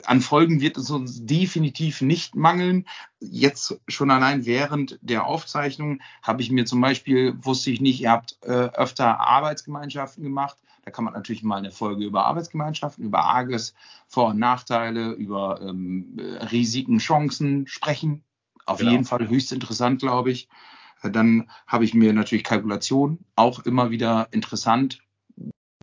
an 0.06 0.22
Folgen 0.22 0.62
wird 0.62 0.78
es 0.78 0.90
uns 0.90 1.26
definitiv 1.26 2.02
nicht 2.02 2.36
mangeln. 2.36 2.88
Jetzt 3.20 3.80
schon 3.88 4.10
allein 4.10 4.46
während 4.46 4.98
der 5.02 5.26
Aufzeichnung 5.26 6.02
habe 6.24 6.42
ich 6.42 6.52
mir 6.52 6.66
zum 6.66 6.82
Beispiel, 6.82 7.36
wusste 7.44 7.72
ich 7.72 7.82
nicht, 7.82 8.02
ihr 8.02 8.12
habt 8.12 8.38
äh, 8.42 8.50
öfter 8.50 9.20
Arbeitsgemeinschaften 9.20 10.24
gemacht. 10.24 10.58
Da 10.84 10.90
kann 10.92 11.06
man 11.06 11.14
natürlich 11.14 11.44
mal 11.44 11.58
eine 11.58 11.72
Folge 11.72 12.04
über 12.06 12.26
Arbeitsgemeinschaften, 12.26 13.06
über 13.06 13.26
AGES, 13.26 13.76
Vor- 14.08 14.30
und 14.30 14.40
Nachteile, 14.40 15.12
über 15.12 15.62
ähm, 15.62 16.18
Risiken, 16.52 16.98
Chancen 16.98 17.68
sprechen. 17.68 18.24
Auf 18.66 18.80
genau. 18.80 18.92
jeden 18.92 19.06
Fall 19.06 19.28
höchst 19.28 19.52
interessant, 19.52 20.02
glaube 20.02 20.32
ich. 20.32 20.48
Dann 21.04 21.50
habe 21.66 21.84
ich 21.84 21.94
mir 21.94 22.14
natürlich 22.14 22.44
Kalkulation 22.44 23.20
auch 23.36 23.66
immer 23.66 23.90
wieder 23.90 24.28
interessant 24.32 25.02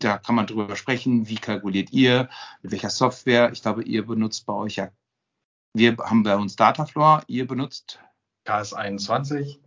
da 0.00 0.18
kann 0.18 0.34
man 0.34 0.46
drüber 0.46 0.76
sprechen, 0.76 1.28
wie 1.28 1.36
kalkuliert 1.36 1.92
ihr, 1.92 2.28
mit 2.62 2.72
welcher 2.72 2.90
Software. 2.90 3.52
Ich 3.52 3.62
glaube, 3.62 3.82
ihr 3.82 4.06
benutzt 4.06 4.46
bei 4.46 4.52
euch 4.52 4.76
ja, 4.76 4.90
wir 5.74 5.96
haben 5.98 6.22
bei 6.22 6.36
uns 6.36 6.56
Datafloor, 6.56 7.22
ihr 7.26 7.46
benutzt 7.46 8.00
KS21. 8.46 9.58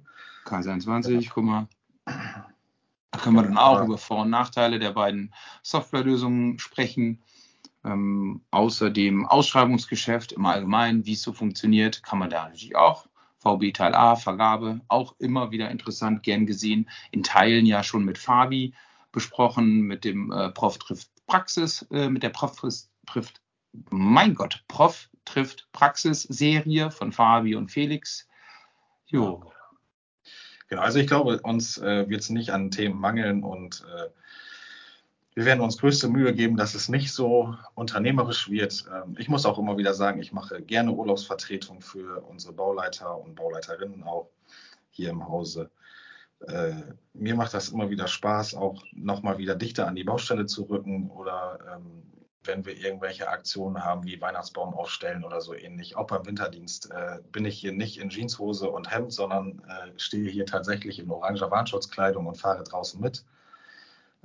KS21, 0.46 1.30
guck 1.34 1.44
mal. 1.44 1.68
Da 2.06 3.20
können 3.20 3.36
wir 3.36 3.44
dann 3.44 3.58
auch 3.58 3.84
über 3.84 3.98
Vor- 3.98 4.22
und 4.22 4.30
Nachteile 4.30 4.80
der 4.80 4.92
beiden 4.92 5.34
Softwarelösungen 5.64 6.60
sprechen. 6.60 7.22
Ähm, 7.84 8.42
außerdem 8.52 9.26
Ausschreibungsgeschäft 9.26 10.34
im 10.34 10.46
Allgemeinen, 10.46 11.06
wie 11.06 11.14
es 11.14 11.24
so 11.24 11.34
funktioniert, 11.34 12.04
kann 12.04 12.20
man 12.20 12.30
da 12.30 12.44
natürlich 12.46 12.76
auch. 12.76 13.08
VB 13.40 13.74
Teil 13.74 13.96
A, 13.96 14.16
Vergabe, 14.16 14.82
auch 14.88 15.16
immer 15.18 15.50
wieder 15.50 15.72
interessant, 15.72 16.22
gern 16.22 16.46
gesehen. 16.46 16.90
In 17.10 17.24
Teilen 17.24 17.66
ja 17.66 17.84
schon 17.84 18.06
mit 18.06 18.20
Fabi 18.20 18.74
besprochen 19.12 19.82
mit 19.82 20.06
dem 20.06 20.32
äh, 20.32 20.50
Prof 20.52 20.78
trifft 20.78 21.10
Praxis, 21.28 21.86
äh, 21.92 22.10
mit 22.10 22.24
der 22.24 22.30
Prof 22.30 22.56
trifft, 23.08 23.42
mein 23.90 24.36
Gott, 24.36 24.64
Prof 24.68 25.10
trifft 25.26 25.68
Praxis 25.72 26.24
Serie 26.24 26.92
von 26.92 27.12
Fabi 27.12 27.56
und 27.56 27.72
Felix. 27.72 28.28
Jo. 29.06 29.52
Genau, 30.68 30.82
also 30.84 31.00
ich 31.00 31.08
glaube, 31.08 31.40
uns 31.42 31.78
äh, 31.78 32.08
wird 32.08 32.22
es 32.22 32.30
nicht 32.30 32.52
an 32.52 32.72
Themen 32.72 33.00
mangeln 33.00 33.44
und 33.44 33.84
äh, 33.94 34.10
wir 35.34 35.46
werden 35.46 35.62
uns 35.62 35.78
größte 35.78 36.08
Mühe 36.08 36.34
geben, 36.34 36.58
dass 36.58 36.76
es 36.76 36.90
nicht 36.90 37.14
so 37.14 37.56
unternehmerisch 37.76 38.50
wird. 38.50 38.86
Ähm, 38.94 39.16
ich 39.18 39.30
muss 39.30 39.46
auch 39.46 39.58
immer 39.58 39.78
wieder 39.78 39.94
sagen, 39.94 40.22
ich 40.22 40.32
mache 40.32 40.62
gerne 40.62 40.92
Urlaubsvertretung 40.92 41.82
für 41.82 42.22
unsere 42.22 42.54
Bauleiter 42.54 43.18
und 43.18 43.36
Bauleiterinnen 43.36 44.04
auch 44.04 44.30
hier 44.90 45.10
im 45.10 45.28
Hause 45.28 45.72
äh, 46.48 46.74
mir 47.14 47.36
macht 47.36 47.54
das 47.54 47.70
immer 47.70 47.90
wieder 47.90 48.08
Spaß, 48.08 48.56
auch 48.56 48.84
nochmal 48.94 49.38
wieder 49.38 49.56
dichter 49.56 49.88
an 49.88 49.96
die 49.96 50.04
Baustelle 50.04 50.46
zu 50.46 50.64
rücken 50.64 51.10
oder 51.12 51.60
ähm, 51.76 52.04
wenn 52.44 52.66
wir 52.66 52.76
irgendwelche 52.76 53.28
Aktionen 53.30 53.84
haben 53.84 54.04
wie 54.04 54.20
Weihnachtsbaum 54.20 54.74
aufstellen 54.74 55.24
oder 55.24 55.42
so 55.42 55.54
ähnlich. 55.54 55.96
Auch 55.96 56.08
beim 56.08 56.26
Winterdienst 56.26 56.90
äh, 56.90 57.20
bin 57.32 57.46
ich 57.46 57.60
hier 57.60 57.72
nicht 57.72 58.00
in 58.00 58.10
Jeanshose 58.10 58.70
und 58.72 58.90
Hemd, 58.90 59.14
sondern 59.14 59.62
äh, 59.68 59.92
stehe 59.98 60.30
hier 60.30 60.48
tatsächlich 60.48 60.98
in 60.98 61.12
oranger 61.12 61.52
Warnschutzkleidung 61.52 62.26
und 62.26 62.38
fahre 62.40 62.64
draußen 62.64 63.00
mit. 63.00 63.24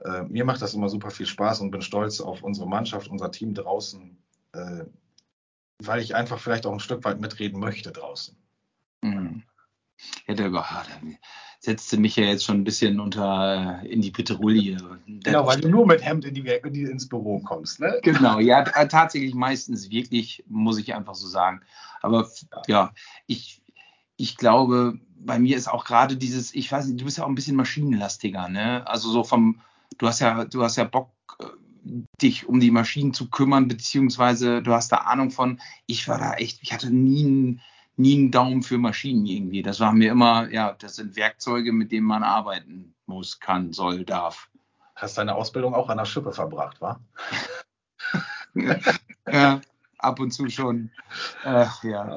Äh, 0.04 0.22
mir 0.24 0.44
macht 0.44 0.62
das 0.62 0.74
immer 0.74 0.88
super 0.88 1.10
viel 1.10 1.26
Spaß 1.26 1.60
und 1.60 1.70
bin 1.70 1.82
stolz 1.82 2.20
auf 2.20 2.42
unsere 2.42 2.68
Mannschaft, 2.68 3.08
unser 3.08 3.30
Team 3.30 3.54
draußen, 3.54 4.16
äh, 4.52 4.84
weil 5.82 6.00
ich 6.00 6.14
einfach 6.14 6.38
vielleicht 6.38 6.66
auch 6.66 6.72
ein 6.72 6.80
Stück 6.80 7.04
weit 7.04 7.20
mitreden 7.20 7.60
möchte 7.60 7.92
draußen. 7.92 8.36
Mhm. 9.02 9.42
Ja, 10.26 10.34
der, 10.34 10.50
setzte 11.60 11.98
mich 11.98 12.16
ja 12.16 12.24
jetzt 12.24 12.44
schon 12.44 12.58
ein 12.58 12.64
bisschen 12.64 13.00
unter 13.00 13.82
äh, 13.82 13.88
in 13.88 14.00
die 14.00 14.10
Peterouille. 14.10 14.76
Genau, 15.06 15.46
weil 15.46 15.60
du 15.60 15.68
nur 15.68 15.86
mit 15.86 16.04
Hemd 16.04 16.24
in 16.24 16.34
die, 16.34 16.46
in 16.46 16.72
die, 16.72 16.82
ins 16.82 17.08
Büro 17.08 17.40
kommst, 17.40 17.80
ne? 17.80 17.98
Genau, 18.02 18.38
ja, 18.38 18.62
tatsächlich 18.62 19.34
meistens 19.34 19.90
wirklich, 19.90 20.44
muss 20.48 20.78
ich 20.78 20.94
einfach 20.94 21.14
so 21.14 21.26
sagen. 21.26 21.62
Aber 22.02 22.28
ja, 22.52 22.62
ja 22.68 22.94
ich, 23.26 23.62
ich 24.16 24.36
glaube, 24.36 24.98
bei 25.18 25.38
mir 25.38 25.56
ist 25.56 25.68
auch 25.68 25.84
gerade 25.84 26.16
dieses, 26.16 26.54
ich 26.54 26.70
weiß 26.70 26.86
nicht, 26.86 27.00
du 27.00 27.04
bist 27.04 27.18
ja 27.18 27.24
auch 27.24 27.28
ein 27.28 27.34
bisschen 27.34 27.56
maschinenlastiger, 27.56 28.48
ne? 28.48 28.86
Also 28.86 29.10
so 29.10 29.24
vom, 29.24 29.60
du 29.98 30.06
hast 30.06 30.20
ja, 30.20 30.44
du 30.44 30.62
hast 30.62 30.76
ja 30.76 30.84
Bock, 30.84 31.12
äh, 31.38 31.44
dich 32.22 32.48
um 32.48 32.60
die 32.60 32.70
Maschinen 32.70 33.14
zu 33.14 33.30
kümmern, 33.30 33.68
beziehungsweise 33.68 34.62
du 34.62 34.72
hast 34.72 34.92
da 34.92 34.98
Ahnung 34.98 35.30
von, 35.30 35.60
ich 35.86 36.08
war 36.08 36.18
da 36.18 36.34
echt, 36.34 36.62
ich 36.62 36.72
hatte 36.72 36.90
nie 36.90 37.24
ein 37.24 37.62
nie 37.96 38.18
einen 38.18 38.30
Daumen 38.30 38.62
für 38.62 38.78
Maschinen 38.78 39.26
irgendwie. 39.26 39.62
Das 39.62 39.80
war 39.80 39.92
mir 39.92 40.10
immer, 40.10 40.50
ja, 40.50 40.72
das 40.72 40.96
sind 40.96 41.16
Werkzeuge, 41.16 41.72
mit 41.72 41.92
denen 41.92 42.06
man 42.06 42.22
arbeiten 42.22 42.94
muss, 43.06 43.40
kann, 43.40 43.72
soll, 43.72 44.04
darf. 44.04 44.48
Hast 44.94 45.18
deine 45.18 45.34
Ausbildung 45.34 45.74
auch 45.74 45.88
an 45.88 45.98
der 45.98 46.04
Schippe 46.04 46.32
verbracht, 46.32 46.80
wa? 46.80 47.00
ja, 49.26 49.60
ab 49.98 50.20
und 50.20 50.30
zu 50.30 50.48
schon. 50.48 50.90
Ach 51.44 51.82
ja, 51.84 52.16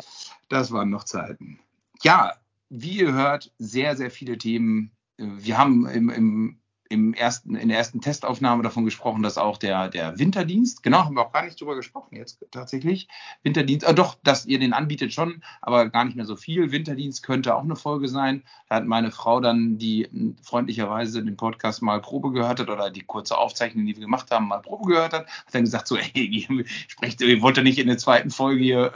das 0.49 0.71
waren 0.71 0.89
noch 0.89 1.03
Zeiten. 1.03 1.59
Ja, 2.03 2.34
wie 2.69 2.99
ihr 2.99 3.13
hört, 3.13 3.51
sehr, 3.57 3.97
sehr 3.97 4.11
viele 4.11 4.38
Themen. 4.38 4.91
Wir 5.17 5.57
haben 5.57 5.86
im, 5.88 6.09
im 6.09 6.59
im 6.89 7.13
ersten, 7.13 7.55
in 7.55 7.69
der 7.69 7.77
ersten 7.77 8.01
Testaufnahme 8.01 8.63
davon 8.63 8.83
gesprochen, 8.83 9.21
dass 9.21 9.37
auch 9.37 9.57
der, 9.57 9.89
der 9.89 10.17
Winterdienst, 10.17 10.81
genau, 10.81 11.05
haben 11.05 11.15
wir 11.15 11.21
auch 11.21 11.31
gar 11.31 11.45
nicht 11.45 11.61
drüber 11.61 11.75
gesprochen 11.75 12.15
jetzt 12.15 12.43
tatsächlich. 12.49 13.07
Winterdienst, 13.43 13.85
äh, 13.87 13.93
doch, 13.93 14.17
dass 14.23 14.47
ihr 14.47 14.57
den 14.57 14.73
anbietet 14.73 15.13
schon, 15.13 15.43
aber 15.61 15.89
gar 15.89 16.05
nicht 16.05 16.15
mehr 16.15 16.25
so 16.25 16.35
viel. 16.35 16.71
Winterdienst 16.71 17.21
könnte 17.21 17.55
auch 17.55 17.63
eine 17.63 17.75
Folge 17.75 18.07
sein. 18.07 18.43
Da 18.67 18.77
hat 18.77 18.87
meine 18.87 19.11
Frau 19.11 19.39
dann, 19.39 19.77
die 19.77 20.35
freundlicherweise 20.41 21.23
den 21.23 21.37
Podcast 21.37 21.83
mal 21.83 22.01
Probe 22.01 22.31
gehört 22.31 22.59
hat 22.59 22.69
oder 22.69 22.89
die 22.89 23.03
kurze 23.03 23.37
Aufzeichnung, 23.37 23.85
die 23.85 23.95
wir 23.95 24.01
gemacht 24.01 24.31
haben, 24.31 24.47
mal 24.47 24.61
Probe 24.61 24.89
gehört 24.89 25.13
hat, 25.13 25.27
hat 25.27 25.53
dann 25.53 25.65
gesagt 25.65 25.87
so, 25.87 25.95
ey, 25.95 26.47
sprecht, 26.87 27.21
ihr 27.21 27.41
wollt 27.43 27.57
ja 27.57 27.63
nicht 27.63 27.77
in 27.77 27.87
der 27.87 27.99
zweiten 27.99 28.31
Folge 28.31 28.63
hier 28.63 28.95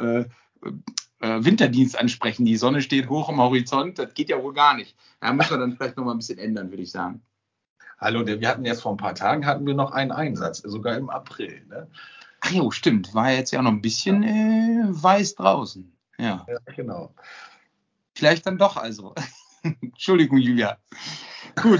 äh, 0.63 0.69
äh, 1.19 1.45
Winterdienst 1.45 1.97
ansprechen. 1.97 2.43
Die 2.45 2.57
Sonne 2.57 2.81
steht 2.81 3.07
hoch 3.07 3.29
am 3.29 3.37
Horizont, 3.37 3.99
das 3.99 4.15
geht 4.15 4.29
ja 4.29 4.41
wohl 4.41 4.53
gar 4.53 4.75
nicht. 4.75 4.95
Da 5.21 5.31
müssen 5.31 5.51
wir 5.51 5.57
dann 5.59 5.77
vielleicht 5.77 5.95
noch 5.95 6.05
mal 6.05 6.11
ein 6.11 6.17
bisschen 6.17 6.39
ändern, 6.39 6.71
würde 6.71 6.83
ich 6.83 6.91
sagen. 6.91 7.21
Hallo, 8.03 8.27
wir 8.27 8.49
hatten 8.49 8.65
jetzt 8.65 8.81
vor 8.81 8.91
ein 8.91 8.97
paar 8.97 9.15
Tagen 9.15 9.45
hatten 9.45 9.65
wir 9.65 9.75
noch 9.75 9.91
einen 9.91 10.11
Einsatz, 10.11 10.57
sogar 10.57 10.97
im 10.97 11.09
April. 11.09 11.65
Ne? 11.69 11.87
Ach 12.41 12.51
jo, 12.51 12.69
stimmt. 12.69 13.13
War 13.13 13.31
jetzt 13.31 13.51
ja 13.51 13.61
noch 13.61 13.71
ein 13.71 13.81
bisschen 13.81 14.23
äh, 14.23 14.83
weiß 14.89 15.35
draußen. 15.35 15.89
Ja. 16.17 16.45
ja, 16.49 16.57
genau. 16.75 17.15
Vielleicht 18.13 18.45
dann 18.45 18.57
doch 18.57 18.75
also. 18.75 19.15
Entschuldigung, 19.81 20.37
Julia. 20.37 20.77
Gut. 21.55 21.79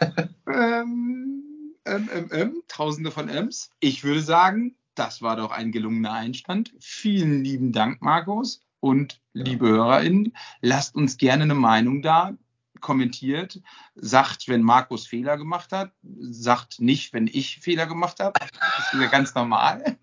ähm, 0.48 1.44
ähm, 1.84 2.10
ähm, 2.12 2.28
ähm, 2.32 2.62
Tausende 2.66 3.12
von 3.12 3.28
Ms. 3.28 3.70
Ich 3.78 4.02
würde 4.02 4.22
sagen, 4.22 4.74
das 4.96 5.22
war 5.22 5.36
doch 5.36 5.52
ein 5.52 5.70
gelungener 5.70 6.14
Einstand. 6.14 6.74
Vielen 6.80 7.44
lieben 7.44 7.70
Dank, 7.70 8.02
Markus. 8.02 8.60
Und 8.80 9.20
liebe 9.34 9.68
HörerInnen, 9.68 10.32
lasst 10.62 10.96
uns 10.96 11.16
gerne 11.16 11.44
eine 11.44 11.54
Meinung 11.54 12.02
da 12.02 12.36
kommentiert, 12.84 13.60
sagt, 13.96 14.46
wenn 14.46 14.62
Markus 14.62 15.06
Fehler 15.06 15.38
gemacht 15.38 15.72
hat, 15.72 15.90
sagt 16.02 16.80
nicht, 16.80 17.12
wenn 17.14 17.26
ich 17.26 17.58
Fehler 17.60 17.86
gemacht 17.86 18.20
habe. 18.20 18.38
Das 18.38 18.92
ist 18.92 19.00
ja 19.00 19.06
ganz 19.08 19.34
normal. 19.34 19.96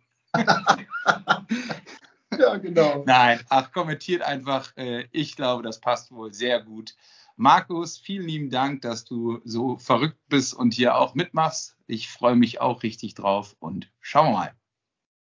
ja, 2.37 2.57
genau. 2.57 3.03
Nein, 3.05 3.39
ach, 3.49 3.71
kommentiert 3.71 4.23
einfach. 4.23 4.75
Äh, 4.75 5.07
ich 5.11 5.35
glaube, 5.35 5.61
das 5.63 5.79
passt 5.79 6.11
wohl 6.11 6.33
sehr 6.33 6.61
gut. 6.63 6.95
Markus, 7.35 7.97
vielen 7.97 8.27
lieben 8.27 8.49
Dank, 8.49 8.81
dass 8.81 9.05
du 9.05 9.39
so 9.45 9.77
verrückt 9.77 10.19
bist 10.27 10.53
und 10.53 10.73
hier 10.73 10.95
auch 10.95 11.13
mitmachst. 11.13 11.77
Ich 11.85 12.09
freue 12.09 12.35
mich 12.35 12.59
auch 12.61 12.83
richtig 12.83 13.13
drauf 13.13 13.55
und 13.59 13.91
schauen 13.99 14.27
wir 14.27 14.33
mal. 14.33 14.55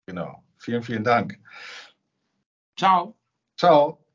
Genau. 0.07 0.43
Vielen, 0.57 0.83
vielen 0.83 1.03
Dank. 1.03 1.39
Ciao. 2.77 3.17
Ciao. 3.57 4.01